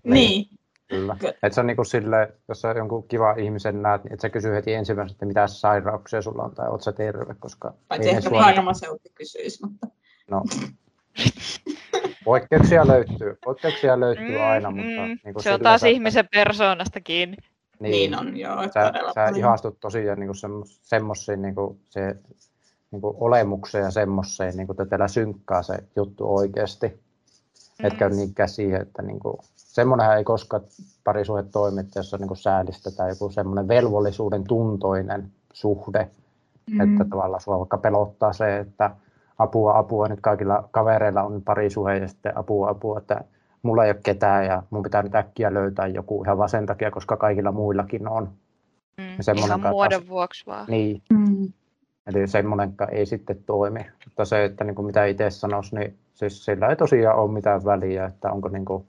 Niin. 0.04 0.46
Kyllä. 0.88 1.16
Ky- 1.20 1.32
Et 1.42 1.52
se 1.52 1.60
on 1.60 1.66
niinku 1.66 1.84
sille, 1.84 2.32
jos 2.48 2.60
sä 2.60 2.68
jonkun 2.76 3.08
kiva 3.08 3.32
ihmisen 3.32 3.82
näet, 3.82 4.04
niin 4.04 4.12
et 4.14 4.20
sä 4.20 4.30
kysy 4.30 4.50
heti 4.54 4.74
ensimmäisenä, 4.74 5.12
että 5.14 5.26
mitä 5.26 5.46
sairauksia 5.46 6.22
sulla 6.22 6.42
on 6.42 6.54
tai 6.54 6.68
oot 6.68 6.82
sä 6.82 6.92
terve, 6.92 7.34
koska 7.34 7.74
Paitsi 7.88 8.08
ehkä 8.08 8.20
sua... 8.28 8.42
farmaseutti 8.42 9.10
kysyisi, 9.14 9.66
mutta 9.66 9.86
No, 10.30 10.42
poikkeuksia 12.24 12.86
löytyy, 12.86 13.38
poikkeuksia 13.44 14.00
löytyy 14.00 14.28
Mm, 14.38 14.44
aina, 14.50 14.70
mutta 14.70 15.06
mm. 15.06 15.18
niinku 15.24 15.42
Se 15.42 15.52
on 15.54 15.60
taas 15.60 15.80
sä- 15.80 15.86
ihmisen 15.88 16.28
persoonasta 16.34 17.00
kiinni. 17.00 17.36
Niin, 17.80 17.92
niin 17.92 18.18
on 18.18 18.36
joo. 18.36 18.62
sä, 18.62 18.70
sä 18.70 18.92
paljon. 19.14 19.36
ihastut 19.36 19.80
tosiaan 19.80 20.18
semmos, 20.34 20.80
semmoisiin 20.82 21.42
niinku 21.42 21.78
se, 21.84 22.16
niinku 22.90 23.16
olemukseen 23.20 23.84
ja 23.84 23.90
semmoiseen, 23.90 24.56
niinku, 24.56 24.72
että 24.72 24.86
teillä 24.86 25.08
synkkää 25.08 25.62
se 25.62 25.74
juttu 25.96 26.36
oikeasti. 26.36 26.88
Mm. 26.88 27.86
Etkä 27.86 28.08
niinkään 28.08 28.48
siihen, 28.48 28.82
että 28.82 29.02
niinku, 29.02 29.38
semmoinenhan 29.56 30.16
ei 30.18 30.24
koskaan 30.24 30.62
parisuhde 31.04 31.42
toimi, 31.42 31.84
jos 31.94 32.14
on 32.14 32.20
niinku 32.20 32.34
säällistä 32.34 32.90
tai 32.90 33.08
joku 33.08 33.30
semmoinen 33.30 33.68
velvollisuuden 33.68 34.44
tuntoinen 34.44 35.32
suhde, 35.52 36.10
Mm. 36.70 36.80
että 36.80 37.04
tavallaan 37.10 37.40
sua 37.40 37.58
vaikka 37.58 37.78
pelottaa 37.78 38.32
se, 38.32 38.58
että 38.58 38.90
apua, 39.38 39.78
apua, 39.78 40.08
nyt 40.08 40.20
kaikilla 40.20 40.68
kavereilla 40.70 41.22
on 41.22 41.42
parisuhe 41.42 41.98
ja 41.98 42.08
sitten 42.08 42.38
apua, 42.38 42.70
apua, 42.70 42.98
että 42.98 43.24
mulla 43.62 43.84
ei 43.84 43.90
ole 43.90 44.00
ketään 44.02 44.46
ja 44.46 44.62
mun 44.70 44.82
pitää 44.82 45.02
nyt 45.02 45.14
äkkiä 45.14 45.54
löytää 45.54 45.86
joku 45.86 46.22
ihan 46.24 46.38
vaan 46.38 46.48
sen 46.48 46.66
takia, 46.66 46.90
koska 46.90 47.16
kaikilla 47.16 47.52
muillakin 47.52 48.08
on. 48.08 48.28
Mm. 48.98 49.36
Ihan 49.36 49.60
muodon 49.60 49.90
taas- 50.00 50.08
vuoksi 50.08 50.46
vaan. 50.46 50.66
Niin, 50.68 51.02
Mm. 51.10 51.52
eli 52.06 52.28
semmoinenkaan 52.28 52.94
ei 52.94 53.06
sitten 53.06 53.42
toimi. 53.46 53.86
Mutta 54.04 54.24
se, 54.24 54.44
että 54.44 54.64
niin 54.64 54.74
kuin 54.74 54.86
mitä 54.86 55.04
itse 55.04 55.30
sanoisi, 55.30 55.74
niin 55.74 55.98
siis 56.14 56.44
sillä 56.44 56.66
ei 56.68 56.76
tosiaan 56.76 57.18
ole 57.18 57.32
mitään 57.32 57.64
väliä, 57.64 58.04
että 58.04 58.32
onko 58.32 58.48
niin 58.48 58.64
kuin 58.64 58.84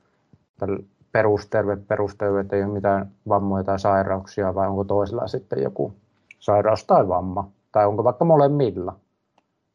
perusterve, 1.12 1.76
perusterve, 1.88 2.40
että 2.42 2.56
ei 2.56 2.64
ole 2.64 2.74
mitään 2.74 3.12
vammoja 3.28 3.64
tai 3.64 3.80
sairauksia, 3.80 4.56
vai 4.56 4.68
onko 4.68 4.84
toisella 4.84 5.28
sitten 5.28 5.64
joku 5.64 5.94
sairaus 6.40 6.84
tai 6.86 7.08
vamma, 7.08 7.50
tai 7.72 7.86
onko 7.86 8.04
vaikka 8.04 8.26
molemmilla. 8.26 8.96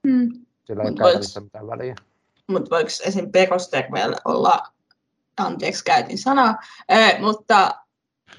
Mm. 0.07 0.29
Sillä 0.65 0.83
ei 0.83 0.91
Mut 0.91 1.01
ole 1.01 1.19
mitään 1.43 1.67
väliä. 1.67 1.95
Mutta 2.49 2.71
voiko 2.71 2.89
esim. 3.07 3.33
perusterveellä 3.33 4.17
olla, 4.25 4.63
anteeksi 5.41 5.85
käytin 5.85 6.19
sanaa, 6.19 6.57
ö, 6.93 7.19
mutta 7.21 7.75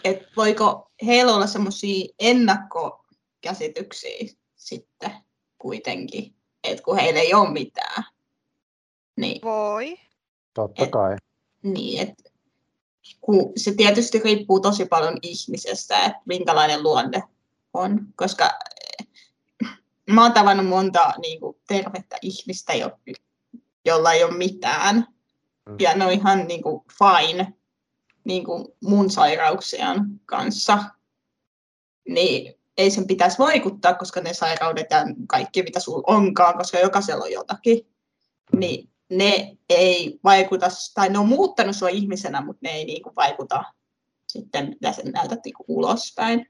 et 0.03 0.23
voiko 0.37 0.91
heillä 1.05 1.35
olla 1.35 1.47
semmoisia 1.47 2.05
ennakkokäsityksiä 2.19 4.27
sitten 4.55 5.11
kuitenkin, 5.57 6.35
että 6.63 6.83
kun 6.83 6.97
heillä 6.97 7.19
ei 7.19 7.33
ole 7.33 7.51
mitään, 7.51 8.03
niin, 9.15 9.41
Voi. 9.41 9.97
Totta 10.53 10.83
Et- 10.83 10.91
kai. 10.91 11.15
niin 11.63 12.01
et, 12.01 12.13
kun 13.21 13.51
se 13.55 13.73
tietysti 13.73 14.19
riippuu 14.19 14.59
tosi 14.59 14.85
paljon 14.85 15.17
ihmisestä, 15.21 16.05
että 16.05 16.21
minkälainen 16.25 16.83
luonne 16.83 17.23
on, 17.73 18.07
koska 18.15 18.45
eh, 18.99 19.07
mä 20.09 20.23
oon 20.23 20.33
tavannut 20.33 20.67
monta 20.67 21.13
niin 21.21 21.39
kuin, 21.39 21.57
tervettä 21.67 22.17
ihmistä, 22.21 22.73
jo, 22.73 22.91
jolla 23.85 24.13
ei 24.13 24.23
ole 24.23 24.37
mitään. 24.37 25.07
Ja 25.79 25.95
ne 25.95 26.05
on 26.05 26.11
ihan 26.11 26.47
niin 26.47 26.63
kuin, 26.63 26.81
fine, 26.99 27.53
niin 28.23 28.45
kuin 28.45 28.67
mun 28.83 29.11
sairauksien 29.11 29.99
kanssa, 30.25 30.83
niin 32.09 32.53
ei 32.77 32.91
sen 32.91 33.07
pitäisi 33.07 33.39
vaikuttaa, 33.39 33.93
koska 33.93 34.21
ne 34.21 34.33
sairaudet 34.33 34.87
ja 34.91 35.05
kaikki, 35.27 35.63
mitä 35.63 35.79
sulla 35.79 36.03
onkaan, 36.07 36.57
koska 36.57 36.79
jokaisella 36.79 37.23
on 37.23 37.31
jotakin, 37.31 37.87
niin 38.55 38.89
ne 39.09 39.57
ei 39.69 40.19
vaikuta, 40.23 40.67
tai 40.93 41.09
ne 41.09 41.19
on 41.19 41.27
muuttanut 41.27 41.75
sua 41.75 41.89
ihmisenä, 41.89 42.41
mutta 42.41 42.59
ne 42.63 42.69
ei 42.69 42.85
niin 42.85 43.03
kuin 43.03 43.15
vaikuta 43.15 43.63
sitten, 44.27 44.69
mitä 44.69 44.91
sen 44.91 45.11
näytät 45.11 45.39
niin 45.45 45.53
kuin 45.53 45.65
ulospäin. 45.67 46.49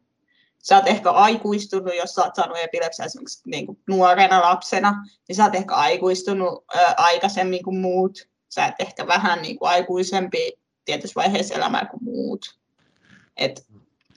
Sä 0.58 0.76
oot 0.76 0.88
ehkä 0.88 1.12
aikuistunut, 1.12 1.96
jos 1.96 2.16
sä 2.16 2.24
oot 2.24 2.36
saanut 2.36 2.58
epilepsia 2.58 3.06
esimerkiksi 3.06 3.42
niin 3.46 3.66
kuin 3.66 3.80
nuorena 3.88 4.42
lapsena, 4.42 5.06
niin 5.28 5.36
sä 5.36 5.44
oot 5.44 5.56
ehkä 5.56 5.76
aikuistunut 5.76 6.66
ää, 6.76 6.94
aikaisemmin 6.98 7.64
kuin 7.64 7.78
muut. 7.78 8.30
Sä 8.56 8.66
oot 8.66 8.76
ehkä 8.80 9.08
vähän 9.08 9.42
niin 9.42 9.60
kuin 9.60 9.70
aikuisempi 9.70 10.54
tietyssä 10.86 11.22
vaiheessa 11.22 11.56
elämää 11.56 11.86
kuin 11.86 12.04
muut. 12.04 12.60
Et 13.38 13.68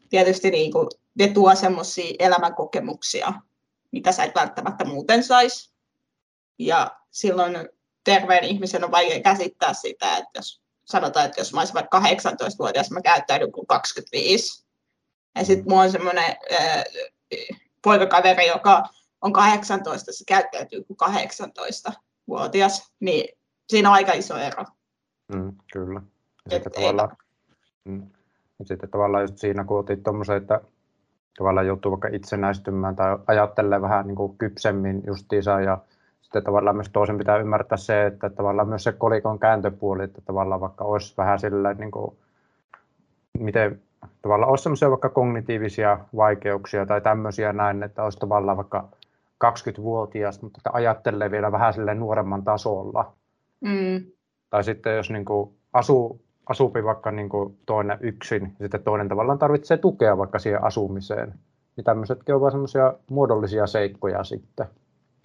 tietysti 0.09 0.51
niin 0.51 0.73
kuin, 0.73 0.89
ne 1.15 1.29
tuo 1.29 1.55
semmoisia 1.55 2.15
elämänkokemuksia, 2.19 3.33
mitä 3.93 4.13
sä 4.13 4.25
et 4.25 4.35
välttämättä 4.35 4.85
muuten 4.85 5.25
saisi. 5.25 5.73
Ja 6.59 6.91
silloin 7.11 7.69
terveen 8.05 8.45
ihmisen 8.45 8.85
on 8.85 8.91
vaikea 8.91 9.21
käsittää 9.21 9.75
sitä, 9.75 10.17
että 10.17 10.31
jos 10.39 10.63
sanotaan, 10.85 11.27
että 11.27 11.41
jos 11.41 11.53
mä 11.53 11.61
olisin 11.61 11.75
vaikka 11.75 12.01
18-vuotias, 12.01 12.91
mä 12.91 13.01
käyttäydyn 13.01 13.53
kuin 13.53 13.67
25. 13.67 14.67
Ja 15.35 15.45
sitten 15.45 15.69
mulla 15.69 15.83
on 15.83 15.93
semmoinen 15.93 16.37
äh, 16.53 16.85
poikakaveri, 17.83 18.47
joka 18.47 18.83
on 19.21 19.33
18, 19.33 20.13
se 20.13 20.25
käyttäytyy 20.25 20.85
kuin 20.85 20.97
18-vuotias, 21.11 22.93
niin 23.01 23.39
siinä 23.69 23.89
on 23.89 23.95
aika 23.95 24.13
iso 24.13 24.37
ero. 24.37 24.65
Mm, 25.35 25.53
kyllä. 25.73 26.03
Ja 26.45 26.51
sitten 26.51 26.73
tavallaan, 26.73 27.17
mm, 27.85 28.07
ja 28.59 28.65
sitten 28.65 28.91
tavallaan 28.91 29.23
just 29.23 29.39
siinä, 29.39 29.65
kun 29.65 29.79
otit 29.79 30.03
tuommoisen, 30.03 30.37
että 30.37 30.61
tavallaan 31.39 31.67
joutuu 31.67 31.91
vaikka 31.91 32.09
itsenäistymään 32.13 32.97
tai 32.97 33.19
ajattelee 33.27 33.83
vähän 33.83 34.07
niin 34.07 34.17
kuin 34.17 34.39
kypsemmin 34.39 35.03
justiinsa 35.07 35.61
ja 35.61 35.79
sitten 36.21 36.45
tavallaan 36.45 36.77
myös 36.77 36.91
toisen 36.93 37.19
pitää 37.19 37.37
ymmärtää 37.37 37.79
se, 37.79 38.07
että 38.07 38.31
tavallaan 38.31 38.69
myös 38.69 38.85
se 38.85 38.93
kolikon 38.93 39.39
kääntöpuoli, 39.39 40.05
että 40.05 40.21
tavallaan 40.21 40.61
vaikka 40.61 40.85
olisi 40.85 41.15
vähän 41.17 41.39
sillä, 41.39 41.75
niin 41.75 41.91
kuin, 41.91 42.17
miten 43.39 43.81
tavallaan 44.23 44.51
olisi 44.51 44.63
sellaisia 44.63 44.91
vaikka 44.91 45.09
kognitiivisia 45.09 45.99
vaikeuksia 46.17 46.87
tai 46.87 47.01
tämmöisiä 47.01 47.53
näin, 47.53 47.83
että 47.83 48.05
olisi 48.05 48.19
tavallaan 48.19 48.57
vaikka 48.57 48.89
20-vuotias, 49.45 50.43
mutta 50.43 50.59
että 50.59 50.71
ajattelee 50.73 51.31
vielä 51.31 51.53
vähän 51.53 51.73
sille 51.73 51.95
nuoremman 51.95 52.45
tasolla. 52.45 53.13
Mm. 53.61 54.05
Tai 54.51 54.65
sitten 54.65 54.97
jos 54.97 55.11
niin 55.11 55.25
kuin 55.25 55.55
asuu, 55.73 56.25
asuupi 56.47 56.85
vaikka 56.85 57.11
niin 57.11 57.29
kuin 57.29 57.59
toinen 57.67 57.99
yksin, 58.01 58.43
ja 58.43 58.65
sitten 58.65 58.83
toinen 58.83 59.09
tavallaan 59.09 59.39
tarvitsee 59.39 59.77
tukea 59.77 60.19
vaikka 60.19 60.39
siihen 60.39 60.65
asumiseen, 60.65 61.35
niin 61.77 61.85
tämmöisetkin 61.85 62.35
ovat 62.35 62.53
semmoisia 62.53 62.95
muodollisia 63.11 63.67
seikkoja 63.67 64.25
sitten 64.25 64.67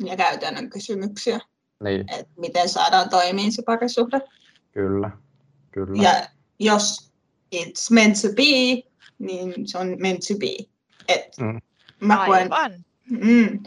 ja 0.06 0.18
käytännön 0.18 0.70
kysymyksiä, 0.70 1.40
Niin, 1.84 2.06
että 2.14 2.32
miten 2.38 2.70
saadaan 2.70 3.10
toimiin 3.10 3.52
se 3.52 3.64
parisuhde. 3.66 4.22
kyllä. 4.72 5.12
kyllä. 5.72 6.04
Ja 6.04 6.28
jos 6.60 7.12
it's 7.56 7.92
meant 7.94 8.14
to 8.22 8.28
be, 8.36 8.90
niin 9.20 9.68
se 9.68 9.78
on 9.78 9.96
meant 10.00 10.20
to 10.28 10.34
be. 10.40 10.66
Et 11.08 11.38
Mm. 11.40 11.60
mä 12.08 12.26
koen, 12.26 12.54
Aivan. 12.54 12.72
mm, 13.10 13.60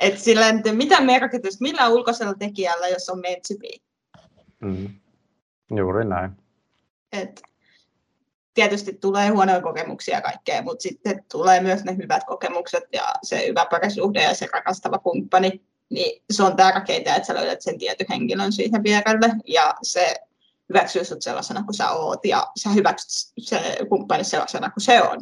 et 0.00 0.18
sillä 0.18 0.46
ole 0.46 0.72
mitään 0.74 1.06
merkitystä 1.06 1.62
millään 1.62 1.92
ulkoisella 1.92 2.34
tekijällä, 2.34 2.88
jos 2.88 3.08
on 3.08 3.20
meant 3.20 3.42
to 3.48 3.54
be. 3.60 3.68
Mm. 4.62 4.88
Juuri 5.76 6.04
näin. 6.04 6.30
Et 7.12 7.42
tietysti 8.54 8.92
tulee 8.92 9.28
huonoja 9.28 9.60
kokemuksia 9.60 10.20
kaikkea, 10.20 10.62
mutta 10.62 10.82
sitten 10.82 11.24
tulee 11.32 11.60
myös 11.60 11.84
ne 11.84 11.96
hyvät 11.96 12.24
kokemukset 12.26 12.84
ja 12.92 13.14
se 13.22 13.46
hyvä 13.48 13.66
parisuhde 13.70 14.22
ja 14.22 14.34
se 14.34 14.48
rakastava 14.52 14.98
kumppani. 14.98 15.62
Niin 15.90 16.22
se 16.30 16.42
on 16.42 16.56
tärkeintä, 16.56 17.14
että 17.14 17.26
sä 17.26 17.34
löydät 17.34 17.62
sen 17.62 17.78
tietyn 17.78 18.06
henkilön 18.10 18.52
siihen 18.52 18.82
vierelle 18.82 19.28
ja 19.46 19.74
se 19.82 20.14
hyväksyy 20.68 21.04
sut 21.04 21.22
sellaisena 21.22 21.62
kuin 21.62 21.74
sä 21.74 21.90
oot 21.90 22.24
ja 22.24 22.46
sä 22.58 22.70
hyväksyt 22.70 23.32
se 23.38 23.76
kumppani 23.88 24.24
sellaisena 24.24 24.70
kuin 24.70 24.82
se 24.84 25.02
on. 25.02 25.18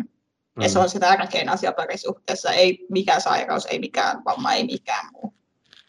Ja 0.60 0.68
se 0.68 0.78
Mm. 0.78 0.82
on 0.82 0.90
se 0.90 0.98
tärkein 0.98 1.48
asia 1.48 1.72
parisuhteessa, 1.72 2.50
ei 2.52 2.86
mikään 2.90 3.20
sairaus, 3.20 3.66
ei 3.66 3.78
mikään 3.78 4.24
vamma, 4.24 4.52
ei 4.52 4.64
mikään 4.64 5.06
muu. 5.12 5.34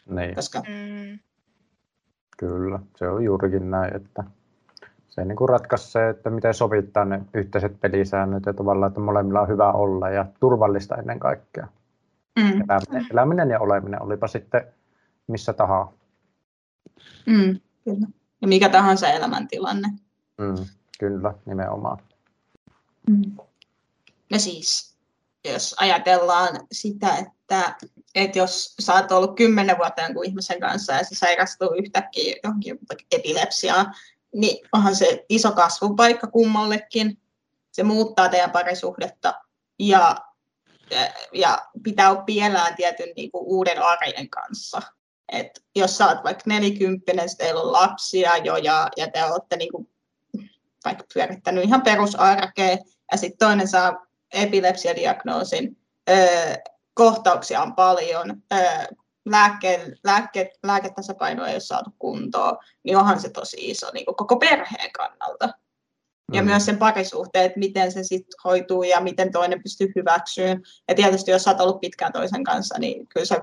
Niin, 0.06 0.34
Koska 0.34 0.60
Mm. 0.60 1.18
Kyllä. 2.42 2.78
Se 2.96 3.08
on 3.08 3.24
juurikin 3.24 3.70
näin, 3.70 3.96
että 3.96 4.24
se 5.08 5.24
niin 5.24 5.36
kuin 5.36 5.48
ratkaisee, 5.48 6.08
että 6.10 6.30
miten 6.30 6.54
sovittaa 6.54 7.04
ne 7.04 7.20
yhteiset 7.34 7.80
pelisäännöt 7.80 8.46
ja 8.46 8.54
tavallaan, 8.54 8.88
että 8.88 9.00
molemmilla 9.00 9.40
on 9.40 9.48
hyvä 9.48 9.72
olla 9.72 10.10
ja 10.10 10.26
turvallista 10.40 10.96
ennen 10.96 11.18
kaikkea. 11.18 11.68
mm, 12.38 12.44
Eläminen, 12.60 13.06
eläminen 13.12 13.50
ja 13.50 13.60
oleminen, 13.60 14.02
olipa 14.02 14.26
sitten 14.28 14.64
missä 15.26 15.52
tahansa. 15.52 15.92
mm, 17.26 17.60
kyllä. 17.84 18.06
Ja 18.42 18.48
mikä 18.48 18.68
tahansa 18.68 19.08
elämäntilanne. 19.08 19.88
Mm, 20.38 20.66
kyllä, 20.98 21.34
nimenomaan. 21.46 21.98
Mm. 23.10 23.36
No 24.30 24.38
siis, 24.38 24.96
jos 25.52 25.74
ajatellaan 25.78 26.60
sitä, 26.72 27.16
että, 27.16 27.76
että 28.14 28.38
jos 28.38 28.74
sä 28.80 28.94
oot 28.94 29.12
ollut 29.12 29.36
kymmenen 29.36 29.78
vuotta 29.78 30.02
jonkun 30.02 30.26
ihmisen 30.26 30.60
kanssa 30.60 30.92
ja 30.92 31.04
se 31.04 31.14
sairastuu 31.14 31.74
yhtäkkiä 31.78 32.36
johonkin 32.44 32.78
epilepsiaan, 33.12 33.94
niin 34.34 34.68
onhan 34.72 34.96
se 34.96 35.24
iso 35.28 35.52
kasvupaikka 35.52 36.26
kummallekin. 36.26 37.18
Se 37.72 37.82
muuttaa 37.82 38.28
teidän 38.28 38.50
parisuhdetta 38.50 39.34
ja, 39.78 40.16
ja 41.32 41.58
pitää 41.82 42.10
oppia 42.10 42.46
elämään 42.46 42.76
tietyn 42.76 43.12
niin 43.16 43.30
kuin 43.30 43.44
uuden 43.44 43.82
arjen 43.82 44.30
kanssa. 44.30 44.82
Et 45.32 45.64
jos 45.74 45.98
sä 45.98 46.08
oot 46.08 46.24
vaikka 46.24 46.42
nelikymppinen, 46.46 47.28
teillä 47.38 47.60
on 47.60 47.72
lapsia 47.72 48.36
jo 48.36 48.56
ja, 48.56 48.88
ja 48.96 49.10
te 49.10 49.24
olette 49.24 49.56
niin 49.56 49.72
kuin, 49.72 49.88
vaikka 50.84 51.04
pyörittänyt 51.14 51.64
ihan 51.64 51.82
perusarkea, 51.82 52.76
ja 53.12 53.18
sitten 53.18 53.38
toinen 53.38 53.68
saa 53.68 54.06
epilepsiadiagnoosin, 54.32 55.76
öö, 56.10 56.54
kohtauksia 56.94 57.62
on 57.62 57.74
paljon, 57.74 58.42
lääke, 59.26 59.86
lääke, 60.04 60.52
lääketasapainoa 60.62 61.46
ei 61.48 61.54
ole 61.54 61.60
saatu 61.60 61.90
kuntoon, 61.98 62.58
niin 62.82 62.96
onhan 62.96 63.20
se 63.20 63.28
tosi 63.30 63.56
iso 63.70 63.90
niin 63.94 64.06
kuin 64.06 64.16
koko 64.16 64.36
perheen 64.36 64.92
kannalta. 64.92 65.48
Ja 66.32 66.42
Mm. 66.42 66.46
myös 66.48 66.64
sen 66.64 66.78
parisuhteen, 66.78 67.44
että 67.44 67.58
miten 67.58 67.92
se 67.92 68.02
sitten 68.02 68.38
hoituu 68.44 68.82
ja 68.82 69.00
miten 69.00 69.32
toinen 69.32 69.62
pystyy 69.62 69.92
hyväksyyn. 69.96 70.62
Ja 70.88 70.94
tietysti 70.94 71.30
jos 71.30 71.48
oot 71.48 71.60
ollut 71.60 71.80
pitkään 71.80 72.12
toisen 72.12 72.44
kanssa, 72.44 72.78
niin 72.78 73.06
kyllä 73.06 73.26
sä, 73.26 73.40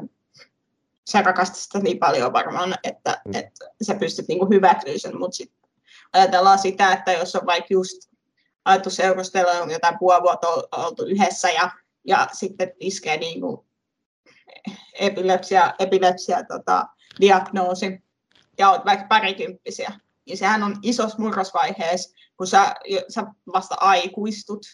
sä 1.10 1.22
rakastat 1.22 1.58
sitä 1.58 1.80
niin 1.80 2.00
paljon 2.00 2.34
varmaan, 2.34 2.76
että, 2.84 3.22
Mm. 3.26 3.36
että 3.36 3.66
sä 3.82 3.96
pystyt 3.96 4.28
niinku 4.28 4.46
hyväksymään 4.50 5.00
sen. 5.00 5.20
Mutta 5.20 5.36
sitten 5.36 5.70
ajatellaan 6.14 6.60
sitä, 6.60 6.94
että 6.94 7.12
jos 7.12 7.36
on 7.36 7.46
vaikka 7.46 7.68
just 7.70 8.10
alettu 8.66 8.90
seurustella 8.90 9.52
on 9.52 9.72
jotain 9.72 10.00
puoli 10.00 10.22
vuotta 10.22 10.48
ol- 10.48 10.68
oltu 10.86 11.06
yhdessä 11.06 11.50
ja, 11.50 11.72
ja 12.08 12.28
sitten 12.32 12.72
iskee 12.80 13.18
niinku 13.18 13.66
epilepsia, 14.94 15.74
epilepsia 15.80 16.44
tota, 16.44 16.86
diagnoosi 17.22 18.04
ja 18.58 18.70
olet 18.70 18.86
vaikka 18.86 19.08
parikymppisiä, 19.08 19.92
niin 20.26 20.38
sehän 20.38 20.64
on 20.64 20.76
isossa 20.82 21.18
murrosvaiheessa, 21.20 22.16
kun 22.38 22.48
sä, 22.48 22.76
sä 23.10 23.24
vasta 23.54 23.76
aikuistut, 23.80 24.66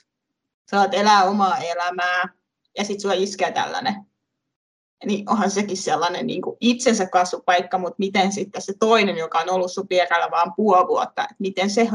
olet 0.73 0.93
elää 0.93 1.23
omaa 1.23 1.57
elämää 1.57 2.29
ja 2.77 2.83
sitten 2.83 3.01
sulla 3.01 3.15
iskee 3.15 3.51
tällainen. 3.51 3.95
Niin 5.05 5.29
onhan 5.29 5.51
sekin 5.51 5.77
sellainen 5.77 6.27
niin 6.27 6.41
kuin 6.41 6.57
itsensä 6.59 7.05
kasvupaikka, 7.05 7.77
mutta 7.77 7.95
miten 7.99 8.31
sitten 8.31 8.61
se 8.61 8.73
toinen, 8.79 9.17
joka 9.17 9.39
on 9.39 9.49
ollut 9.49 9.71
sun 9.71 9.87
vierellä 9.89 10.31
vaan 10.31 10.53
puoli 10.55 10.87
vuotta, 10.87 11.23
että 11.23 11.35
miten 11.39 11.69
se 11.69 11.89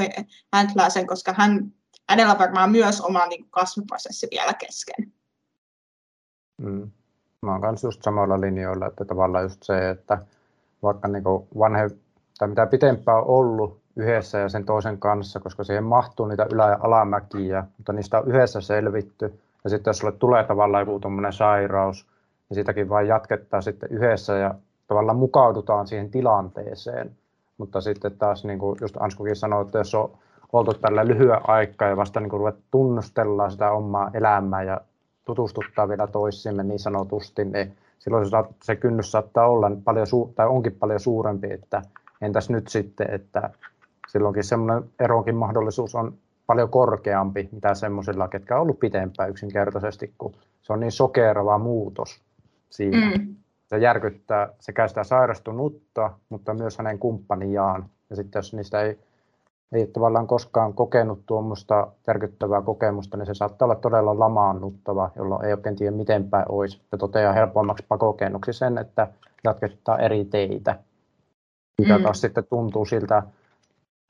häntlää 0.52 0.90
sen, 0.90 1.06
koska 1.06 1.34
hän, 1.38 1.72
hänellä 2.08 2.38
varmaan 2.38 2.70
myös 2.70 3.00
oma 3.00 3.26
niin 3.26 3.40
kuin 3.40 3.50
kasvuprosessi 3.50 4.28
vielä 4.30 4.54
kesken. 4.54 5.12
Mm. 6.60 6.90
Mä 7.42 7.52
oon 7.52 7.60
kanssa 7.60 7.86
just 7.86 8.02
samoilla 8.02 8.40
linjoilla, 8.40 8.86
että 8.86 9.04
tavallaan 9.04 9.44
just 9.44 9.62
se, 9.62 9.90
että 9.90 10.18
vaikka 10.82 11.08
niin 11.08 11.24
vanhe, 11.58 11.90
tai 12.38 12.48
mitä 12.48 12.66
pitempään 12.66 13.18
on 13.18 13.26
ollut 13.26 13.80
yhdessä 13.96 14.38
ja 14.38 14.48
sen 14.48 14.64
toisen 14.64 14.98
kanssa, 14.98 15.40
koska 15.40 15.64
siihen 15.64 15.84
mahtuu 15.84 16.26
niitä 16.26 16.46
ylä- 16.52 16.68
ja 16.68 16.78
alamäkiä, 16.80 17.64
mutta 17.78 17.92
niistä 17.92 18.18
on 18.18 18.28
yhdessä 18.28 18.60
selvitty. 18.60 19.40
Ja 19.64 19.70
sitten 19.70 19.90
jos 19.90 19.98
sulle 19.98 20.12
tulee 20.12 20.44
tavallaan 20.44 20.86
joku 20.86 21.00
tuommoinen 21.00 21.32
sairaus, 21.32 22.06
niin 22.48 22.54
sitäkin 22.54 22.88
vaan 22.88 23.08
jatkettaa 23.08 23.60
sitten 23.60 23.90
yhdessä 23.92 24.36
ja 24.36 24.54
tavallaan 24.86 25.18
mukaudutaan 25.18 25.86
siihen 25.86 26.10
tilanteeseen. 26.10 27.10
Mutta 27.58 27.80
sitten 27.80 28.12
taas, 28.18 28.44
niin 28.44 28.58
kuin 28.58 28.78
just 28.80 28.96
Anskukin 29.00 29.36
sanoi, 29.36 29.62
että 29.62 29.78
jos 29.78 29.94
on 29.94 30.10
oltu 30.52 30.74
tällä 30.74 31.06
lyhyen 31.06 31.48
aikaa 31.50 31.88
ja 31.88 31.96
vasta 31.96 32.20
niin 32.20 32.30
ruvet 32.30 32.56
tunnustellaan 32.70 33.50
sitä 33.50 33.70
omaa 33.70 34.10
elämää 34.14 34.62
ja 34.62 34.80
tutustuttaa 35.30 35.88
vielä 35.88 36.06
toisiimme 36.06 36.62
niin 36.62 36.78
sanotusti, 36.78 37.44
niin 37.44 37.76
silloin 37.98 38.26
se 38.62 38.76
kynnys 38.76 39.12
saattaa 39.12 39.48
olla 39.48 39.70
paljon, 39.84 40.06
su- 40.06 40.32
tai 40.34 40.46
onkin 40.46 40.72
paljon 40.72 41.00
suurempi, 41.00 41.52
että 41.52 41.82
entäs 42.20 42.50
nyt 42.50 42.68
sitten, 42.68 43.10
että 43.10 43.50
silloinkin 44.08 44.44
semmoinen 44.44 44.90
eronkin 45.00 45.36
mahdollisuus 45.36 45.94
on 45.94 46.14
paljon 46.46 46.68
korkeampi, 46.70 47.48
mitä 47.52 47.74
semmoisilla, 47.74 48.28
ketkä 48.28 48.56
on 48.56 48.62
ollut 48.62 48.80
pitempään 48.80 49.30
yksinkertaisesti, 49.30 50.14
kun 50.18 50.32
se 50.62 50.72
on 50.72 50.80
niin 50.80 50.92
sokerava 50.92 51.58
muutos 51.58 52.20
siinä. 52.70 53.10
Mm. 53.10 53.36
Se 53.66 53.78
järkyttää 53.78 54.48
sekä 54.60 54.88
sitä 54.88 55.04
sairastunutta, 55.04 56.10
mutta 56.28 56.54
myös 56.54 56.78
hänen 56.78 56.98
kumppaniaan. 56.98 57.84
Ja 58.10 58.16
sitten 58.16 58.38
jos 58.38 58.54
niistä 58.54 58.82
ei, 58.82 58.98
ei 59.72 59.86
tavallaan 59.86 60.26
koskaan 60.26 60.74
kokenut 60.74 61.22
tuommoista 61.26 61.86
järkyttävää 62.06 62.62
kokemusta, 62.62 63.16
niin 63.16 63.26
se 63.26 63.34
saattaa 63.34 63.66
olla 63.66 63.74
todella 63.74 64.18
lamaannuttava, 64.18 65.10
jolloin 65.16 65.44
ei 65.44 65.52
oikein 65.52 65.76
tiedä 65.76 65.96
miten 65.96 66.30
päin 66.30 66.44
olisi. 66.48 66.80
Se 66.90 66.96
toteaa 66.96 67.32
helpommaksi 67.32 67.84
pakokennuksi 67.88 68.52
sen, 68.52 68.78
että 68.78 69.08
jatketaan 69.44 70.00
eri 70.00 70.24
teitä, 70.24 70.78
mikä 71.78 71.98
mm. 71.98 72.04
taas 72.04 72.20
sitten 72.20 72.44
tuntuu 72.44 72.84
siltä, 72.84 73.22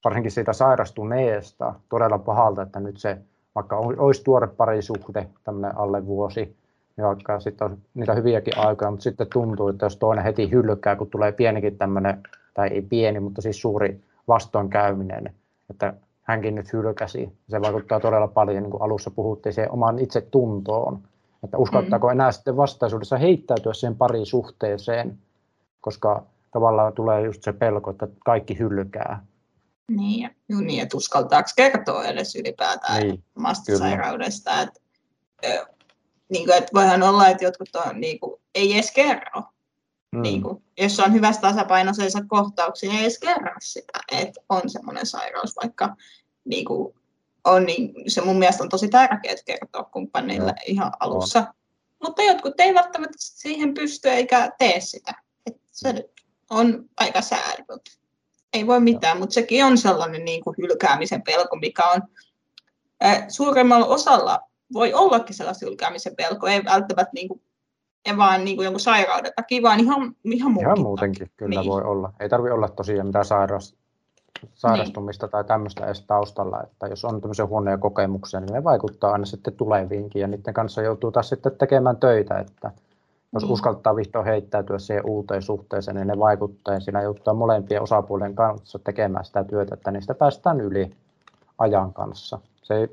varsinkin 0.05 0.33
siitä 0.33 0.53
sairastuneesta 0.53 1.75
todella 1.89 2.19
pahalta, 2.19 2.63
että 2.63 2.81
nyt 2.81 2.97
se, 2.97 3.19
vaikka 3.55 3.77
olisi 3.77 4.25
tuore 4.25 4.47
parisuhde, 4.47 5.29
tämmöinen 5.45 5.79
alle 5.79 6.07
vuosi, 6.07 6.57
niin 6.97 7.07
vaikka 7.07 7.41
sitten 7.41 7.65
on 7.65 7.79
niitä 7.95 8.15
hyviäkin 8.15 8.59
aikoja, 8.59 8.91
mutta 8.91 9.05
sitten 9.05 9.27
tuntuu, 9.33 9.69
että 9.69 9.87
jos 9.87 9.97
toinen 9.97 10.25
heti 10.25 10.51
hylkää, 10.51 10.97
kun 10.97 11.11
tulee 11.11 11.33
pienikin 11.33 11.79
tämmöinen, 11.79 12.23
tai 12.55 12.69
ei 12.69 12.83
pieni, 12.83 13.21
mutta 13.21 13.43
siis 13.43 13.61
suuri 13.61 14.01
vastoinkäyminen, 14.29 15.35
että 15.71 15.95
hänkin 16.23 16.55
nyt 16.55 16.73
hylkäsi. 16.73 17.33
Se 17.49 17.61
vaikuttaa 17.61 18.01
todella 18.01 18.29
paljon, 18.29 18.63
niin 18.63 18.71
kuin 18.71 18.83
alussa 18.83 19.11
puhuttiin, 19.11 19.53
siihen 19.53 19.73
omaan 19.73 19.99
itse 19.99 20.21
tuntoon, 20.21 21.03
että 21.45 21.59
uskaltaako 21.59 22.07
mm. 22.07 22.13
enää 22.13 22.33
sitten 22.33 22.57
vastaisuudessa 22.57 23.17
heittäytyä 23.17 23.73
siihen 23.73 23.97
parisuhteeseen, 23.97 25.19
koska 25.81 26.23
tavallaan 26.51 26.93
tulee 26.93 27.23
just 27.23 27.43
se 27.43 27.53
pelko, 27.53 27.91
että 27.91 28.09
kaikki 28.25 28.59
hylkää. 28.59 29.27
Niin, 29.89 30.23
ja, 30.23 30.31
niin 30.61 30.83
että 30.83 30.97
uskaltaako 30.97 31.49
kertoa 31.57 32.05
edes 32.05 32.37
ylipäätään 32.37 33.03
niin, 33.03 33.25
omasta 33.37 33.79
sairaudesta. 33.79 34.61
Että, 34.61 34.81
niin 36.29 36.47
kuin, 36.47 36.59
että 36.59 36.71
voihan 36.75 37.03
olla, 37.03 37.29
että 37.29 37.45
jotkut 37.45 37.69
on, 37.87 38.01
niin 38.01 38.21
kuin, 38.21 38.41
ei 38.55 38.75
edes 38.75 38.93
kerro. 38.93 39.43
Mm. 40.17 40.23
Niin 40.23 40.43
kuin, 40.43 40.63
jos 40.79 41.01
on 41.01 41.13
hyvässä 41.13 41.41
tasapainoisessa 41.41 42.25
kohtauksia, 42.29 42.91
niin 42.91 42.99
ei 42.99 43.05
edes 43.05 43.19
kerro 43.19 43.55
sitä, 43.61 43.99
että 44.13 44.41
on 44.49 44.63
semmoinen 44.67 45.07
sairaus, 45.07 45.57
vaikka 45.63 45.97
niin 46.45 46.65
kuin, 46.65 46.95
on, 47.45 47.67
niin 47.67 47.95
se 48.07 48.21
mun 48.21 48.39
mielestä 48.39 48.63
on 48.63 48.69
tosi 48.69 48.89
tärkeää 48.89 49.37
kertoa 49.45 49.85
kumppanille 49.85 50.53
no. 50.53 50.59
ihan 50.67 50.93
alussa. 51.01 51.39
On. 51.39 51.47
Mutta 52.03 52.23
jotkut 52.23 52.61
ei 52.61 52.75
välttämättä 52.75 53.17
siihen 53.19 53.75
pysty 53.75 54.09
eikä 54.09 54.53
tee 54.59 54.81
sitä. 54.81 55.15
Et 55.47 55.57
se 55.71 56.09
on 56.51 56.89
aika 56.97 57.23
sääli, 57.23 57.65
ei 58.53 58.67
voi 58.67 58.81
mitään, 58.81 59.19
mutta 59.19 59.35
sekin 59.35 59.65
on 59.65 59.79
sellainen 59.79 60.25
niin 60.25 60.45
kuin 60.45 60.57
hylkäämisen 60.59 61.23
pelko, 61.23 61.57
mikä 61.57 61.85
on 61.85 62.03
suurimmalla 63.29 63.87
osalla 63.87 64.41
voi 64.73 64.95
ollakin 64.95 65.35
sellaista 65.35 65.67
hylkäämisen 65.67 66.17
pelko, 66.17 66.47
ei 66.47 66.65
välttämättä 66.65 67.11
niin 67.15 67.29
kuin, 67.29 67.43
ei 68.05 68.17
vaan 68.17 68.45
niin 68.45 68.57
kuin 68.57 68.65
jonkun 68.65 68.81
sairauden 68.81 69.33
takia, 69.37 69.63
vaan 69.63 69.81
ihan, 69.81 70.15
ihan, 70.25 70.57
ihan 70.61 70.81
muutenkin 70.81 71.27
takia. 71.27 71.37
kyllä 71.37 71.61
niin. 71.61 71.71
voi 71.71 71.83
olla. 71.83 72.13
Ei 72.21 72.29
tarvitse 72.29 72.53
olla 72.53 72.69
tosiaan 72.69 73.07
mitään 73.07 73.25
sairaus, 73.25 73.77
sairastumista 74.55 75.27
niin. 75.27 75.31
tai 75.31 75.45
tämmöistä 75.45 75.87
edes 75.87 76.03
taustalla, 76.03 76.63
että 76.63 76.87
jos 76.87 77.05
on 77.05 77.21
tämmöisiä 77.21 77.47
huonoja 77.47 77.79
kokemuksia, 77.79 78.41
niin 78.41 78.53
ne 78.53 78.65
vaikuttaa 78.65 79.13
aina 79.13 79.25
sitten 79.25 79.55
tuleviinkin 79.55 80.21
ja 80.21 80.29
niiden 80.29 80.55
kanssa 80.55 80.83
joutuu 80.83 81.13
taas 81.13 81.29
sitten 81.29 81.57
tekemään 81.59 81.97
töitä, 81.97 82.39
että 82.39 82.71
jos 83.33 83.45
mm. 83.45 83.51
uskaltaa 83.51 83.97
vihdoin 83.97 84.25
heittäytyä 84.25 84.79
siihen 84.79 85.07
uuteen 85.07 85.43
suhteeseen, 85.43 85.97
niin 85.97 86.07
ne 86.07 86.19
vaikuttaa 86.19 86.75
ja 86.75 86.81
siinä 86.81 87.03
joutuu 87.03 87.35
molempien 87.35 87.83
osapuolien 87.83 88.35
kanssa 88.35 88.79
tekemään 88.79 89.25
sitä 89.25 89.45
työtä, 89.45 89.75
että 89.75 89.91
niistä 89.91 90.15
päästään 90.15 90.61
yli 90.61 90.91
ajan 91.59 91.93
kanssa. 91.93 92.39
Se 92.63 92.75
ei, 92.75 92.89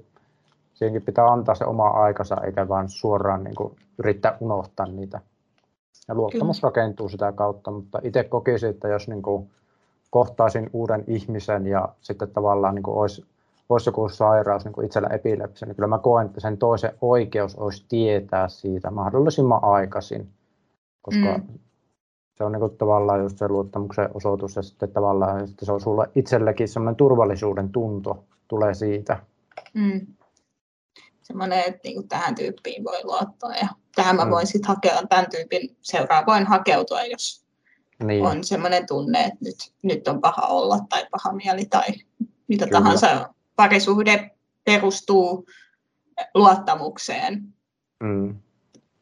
siihenkin 0.78 1.02
pitää 1.02 1.28
antaa 1.28 1.56
se 1.56 1.66
oma 1.66 1.88
aikansa, 1.88 2.38
eikä 2.46 2.68
vain 2.68 2.90
suoraan 2.90 3.44
niin 3.44 3.56
kuin, 3.56 3.76
yrittää 3.98 4.38
unohtaa 4.40 4.86
niitä. 4.86 5.22
Ja 6.08 6.16
luottamus 6.16 6.60
Kyllä. 6.60 6.70
rakentuu 6.70 7.10
sitä 7.10 7.32
kautta, 7.32 7.72
mutta 7.72 8.00
itse 8.04 8.24
kokisin, 8.24 8.70
että 8.70 8.88
jos 8.88 9.08
niin 9.08 9.22
kuin, 9.22 9.50
kohtaisin 10.10 10.70
uuden 10.74 11.04
ihmisen 11.08 11.68
ja 11.68 11.90
sitten 12.02 12.32
tavallaan 12.32 12.76
niin 12.76 12.84
kuin, 12.84 12.98
olisi 12.98 13.26
olisi 13.70 13.90
joku 13.90 14.10
sairaus, 14.10 14.66
niin 14.66 14.74
kuin 14.74 14.86
itsellä 14.86 15.08
epilepsia, 15.08 15.66
niin 15.66 15.76
kyllä 15.76 15.88
mä 15.88 16.00
koen, 16.00 16.26
että 16.26 16.40
sen 16.40 16.58
toisen 16.58 16.92
oikeus 17.02 17.56
olisi 17.56 17.86
tietää 17.90 18.48
siitä 18.48 18.92
mahdollisimman 18.92 19.64
aikaisin, 19.64 20.30
koska 21.02 21.38
mm. 21.38 21.60
se 22.38 22.44
on 22.44 22.52
niin 22.52 22.60
kuin 22.60 22.78
tavallaan 22.78 23.22
just 23.22 23.38
se 23.38 23.48
luottamuksen 23.48 24.10
osoitus 24.14 24.56
ja 24.56 24.62
sitten 24.62 24.92
tavallaan 24.92 25.44
että 25.44 25.66
se 25.66 25.72
on 25.72 25.82
sulle 25.82 26.10
itsellekin 26.16 26.68
semmoinen 26.68 26.96
turvallisuuden 26.96 27.70
tunto 27.70 28.24
tulee 28.48 28.74
siitä. 28.74 29.18
Mm. 29.74 30.08
Semmoinen, 31.28 31.60
että 31.60 31.80
niin 31.84 31.96
kuin 31.96 32.08
tähän 32.08 32.36
tyyppiin 32.36 32.84
voi 32.84 33.00
luottaa 33.04 33.56
ja 33.56 33.68
tähän 33.96 34.16
mä 34.16 34.26
mm. 34.26 34.32
voin 34.32 34.48
sitten 34.48 34.68
hakea, 34.68 35.08
tämän 35.10 35.30
tyypin 35.30 35.78
seuraa 35.82 36.26
voin 36.26 36.48
hakeutua, 36.48 37.04
jos 37.04 37.46
niin. 38.04 38.26
on 38.26 38.44
semmoinen 38.44 38.88
tunne, 38.88 39.20
että 39.24 39.40
nyt, 39.42 39.56
nyt 39.84 40.08
on 40.08 40.22
paha 40.22 40.48
olla 40.48 40.80
tai 40.90 41.06
paha 41.12 41.36
mieli 41.36 41.66
tai 41.66 41.88
mitä 42.48 42.66
Kyllä. 42.66 42.80
tahansa 42.80 43.34
parisuhde 43.56 44.32
perustuu 44.64 45.48
luottamukseen. 46.34 47.54
Mm. 48.04 48.40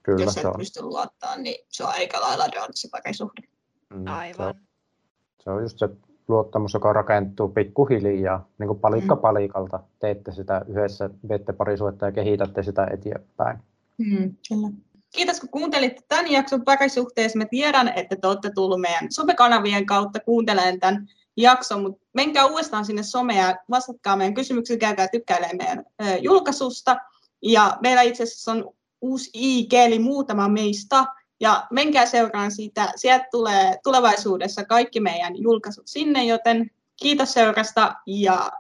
Kyllä, 0.03 0.23
Jos 0.23 0.37
et 0.37 0.45
pysty 0.57 0.81
luottamaan, 0.81 1.43
niin 1.43 1.65
se 1.69 1.83
on 1.83 1.89
aika 1.89 2.21
lailla 2.21 2.45
se 2.73 2.87
parisuhde. 2.91 3.47
Mm. 3.89 4.07
Aivan. 4.07 4.53
Se, 4.53 5.43
se 5.43 5.49
on 5.49 5.61
just 5.61 5.79
se 5.79 5.89
luottamus, 6.27 6.73
joka 6.73 6.93
rakentuu 6.93 7.49
pikkuhiljaa, 7.49 8.47
niin 8.57 8.67
kuin 8.67 8.79
palikka 8.79 9.15
mm. 9.15 9.21
palikalta. 9.21 9.79
Teette 9.99 10.31
sitä 10.31 10.61
yhdessä, 10.67 11.09
veette 11.29 11.53
parisuhdetta 11.53 12.05
ja 12.05 12.11
kehitätte 12.11 12.63
sitä 12.63 12.87
eteenpäin. 12.91 13.57
Mm, 13.97 14.35
kyllä. 14.49 14.69
Kiitos 15.15 15.39
kun 15.39 15.49
kuuntelitte 15.49 16.01
tämän 16.07 16.31
jakson 16.31 16.63
parisuhteessa. 16.63 17.37
Mä 17.37 17.45
tiedän, 17.45 17.87
että 17.95 18.15
te 18.15 18.27
olette 18.27 18.51
tullut 18.55 18.81
meidän 18.81 19.11
somekanavien 19.11 19.85
kautta 19.85 20.19
kuuntelemaan 20.19 20.79
tämän 20.79 21.09
jakson, 21.37 21.81
mutta 21.81 22.05
menkää 22.13 22.45
uudestaan 22.45 22.85
sinne 22.85 23.03
somea 23.03 23.47
ja 23.47 23.57
vastatkaa 23.69 24.15
meidän 24.15 24.33
kysymyksiä, 24.33 24.77
käykää 24.77 25.07
tykkäilemään 25.07 25.57
meidän 25.57 25.85
ö, 26.01 26.17
julkaisusta. 26.17 26.97
Ja 27.41 27.77
meillä 27.81 28.01
itse 28.01 28.23
asiassa 28.23 28.51
on 28.51 28.73
uusi 29.01 29.29
IG, 29.33 29.73
eli 29.73 29.99
muutama 29.99 30.49
meistä, 30.49 31.05
ja 31.39 31.67
menkää 31.71 32.05
seuraan 32.05 32.51
siitä. 32.51 32.91
Sieltä 32.95 33.25
tulee 33.31 33.77
tulevaisuudessa 33.83 34.65
kaikki 34.65 34.99
meidän 34.99 35.41
julkaisut 35.41 35.87
sinne, 35.87 36.23
joten 36.23 36.71
kiitos 37.01 37.33
seurasta 37.33 37.95
ja 38.07 38.51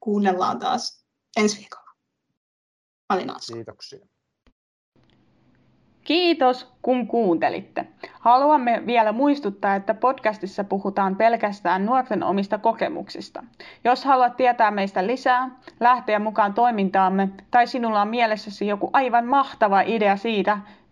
kuunnellaan 0.00 0.58
taas 0.58 1.04
ensi 1.36 1.58
viikolla. 1.58 1.90
Kiitoksia. 3.54 4.06
Kiitos, 6.04 6.72
kun 6.82 7.06
kuuntelitte. 7.06 7.86
Haluamme 8.20 8.82
vielä 8.86 9.12
muistuttaa, 9.12 9.74
että 9.74 9.94
podcastissa 9.94 10.64
puhutaan 10.64 11.16
pelkästään 11.16 11.86
nuorten 11.86 12.22
omista 12.22 12.58
kokemuksista. 12.58 13.44
Jos 13.84 14.04
haluat 14.04 14.36
tietää 14.36 14.70
meistä 14.70 15.06
lisää, 15.06 15.50
lähteä 15.80 16.18
mukaan 16.18 16.54
toimintaamme 16.54 17.28
tai 17.50 17.66
sinulla 17.66 18.02
on 18.02 18.08
mielessäsi 18.08 18.66
joku 18.66 18.90
aivan 18.92 19.26
mahtava 19.26 19.80
idea 19.80 20.16
siitä, 20.16 20.58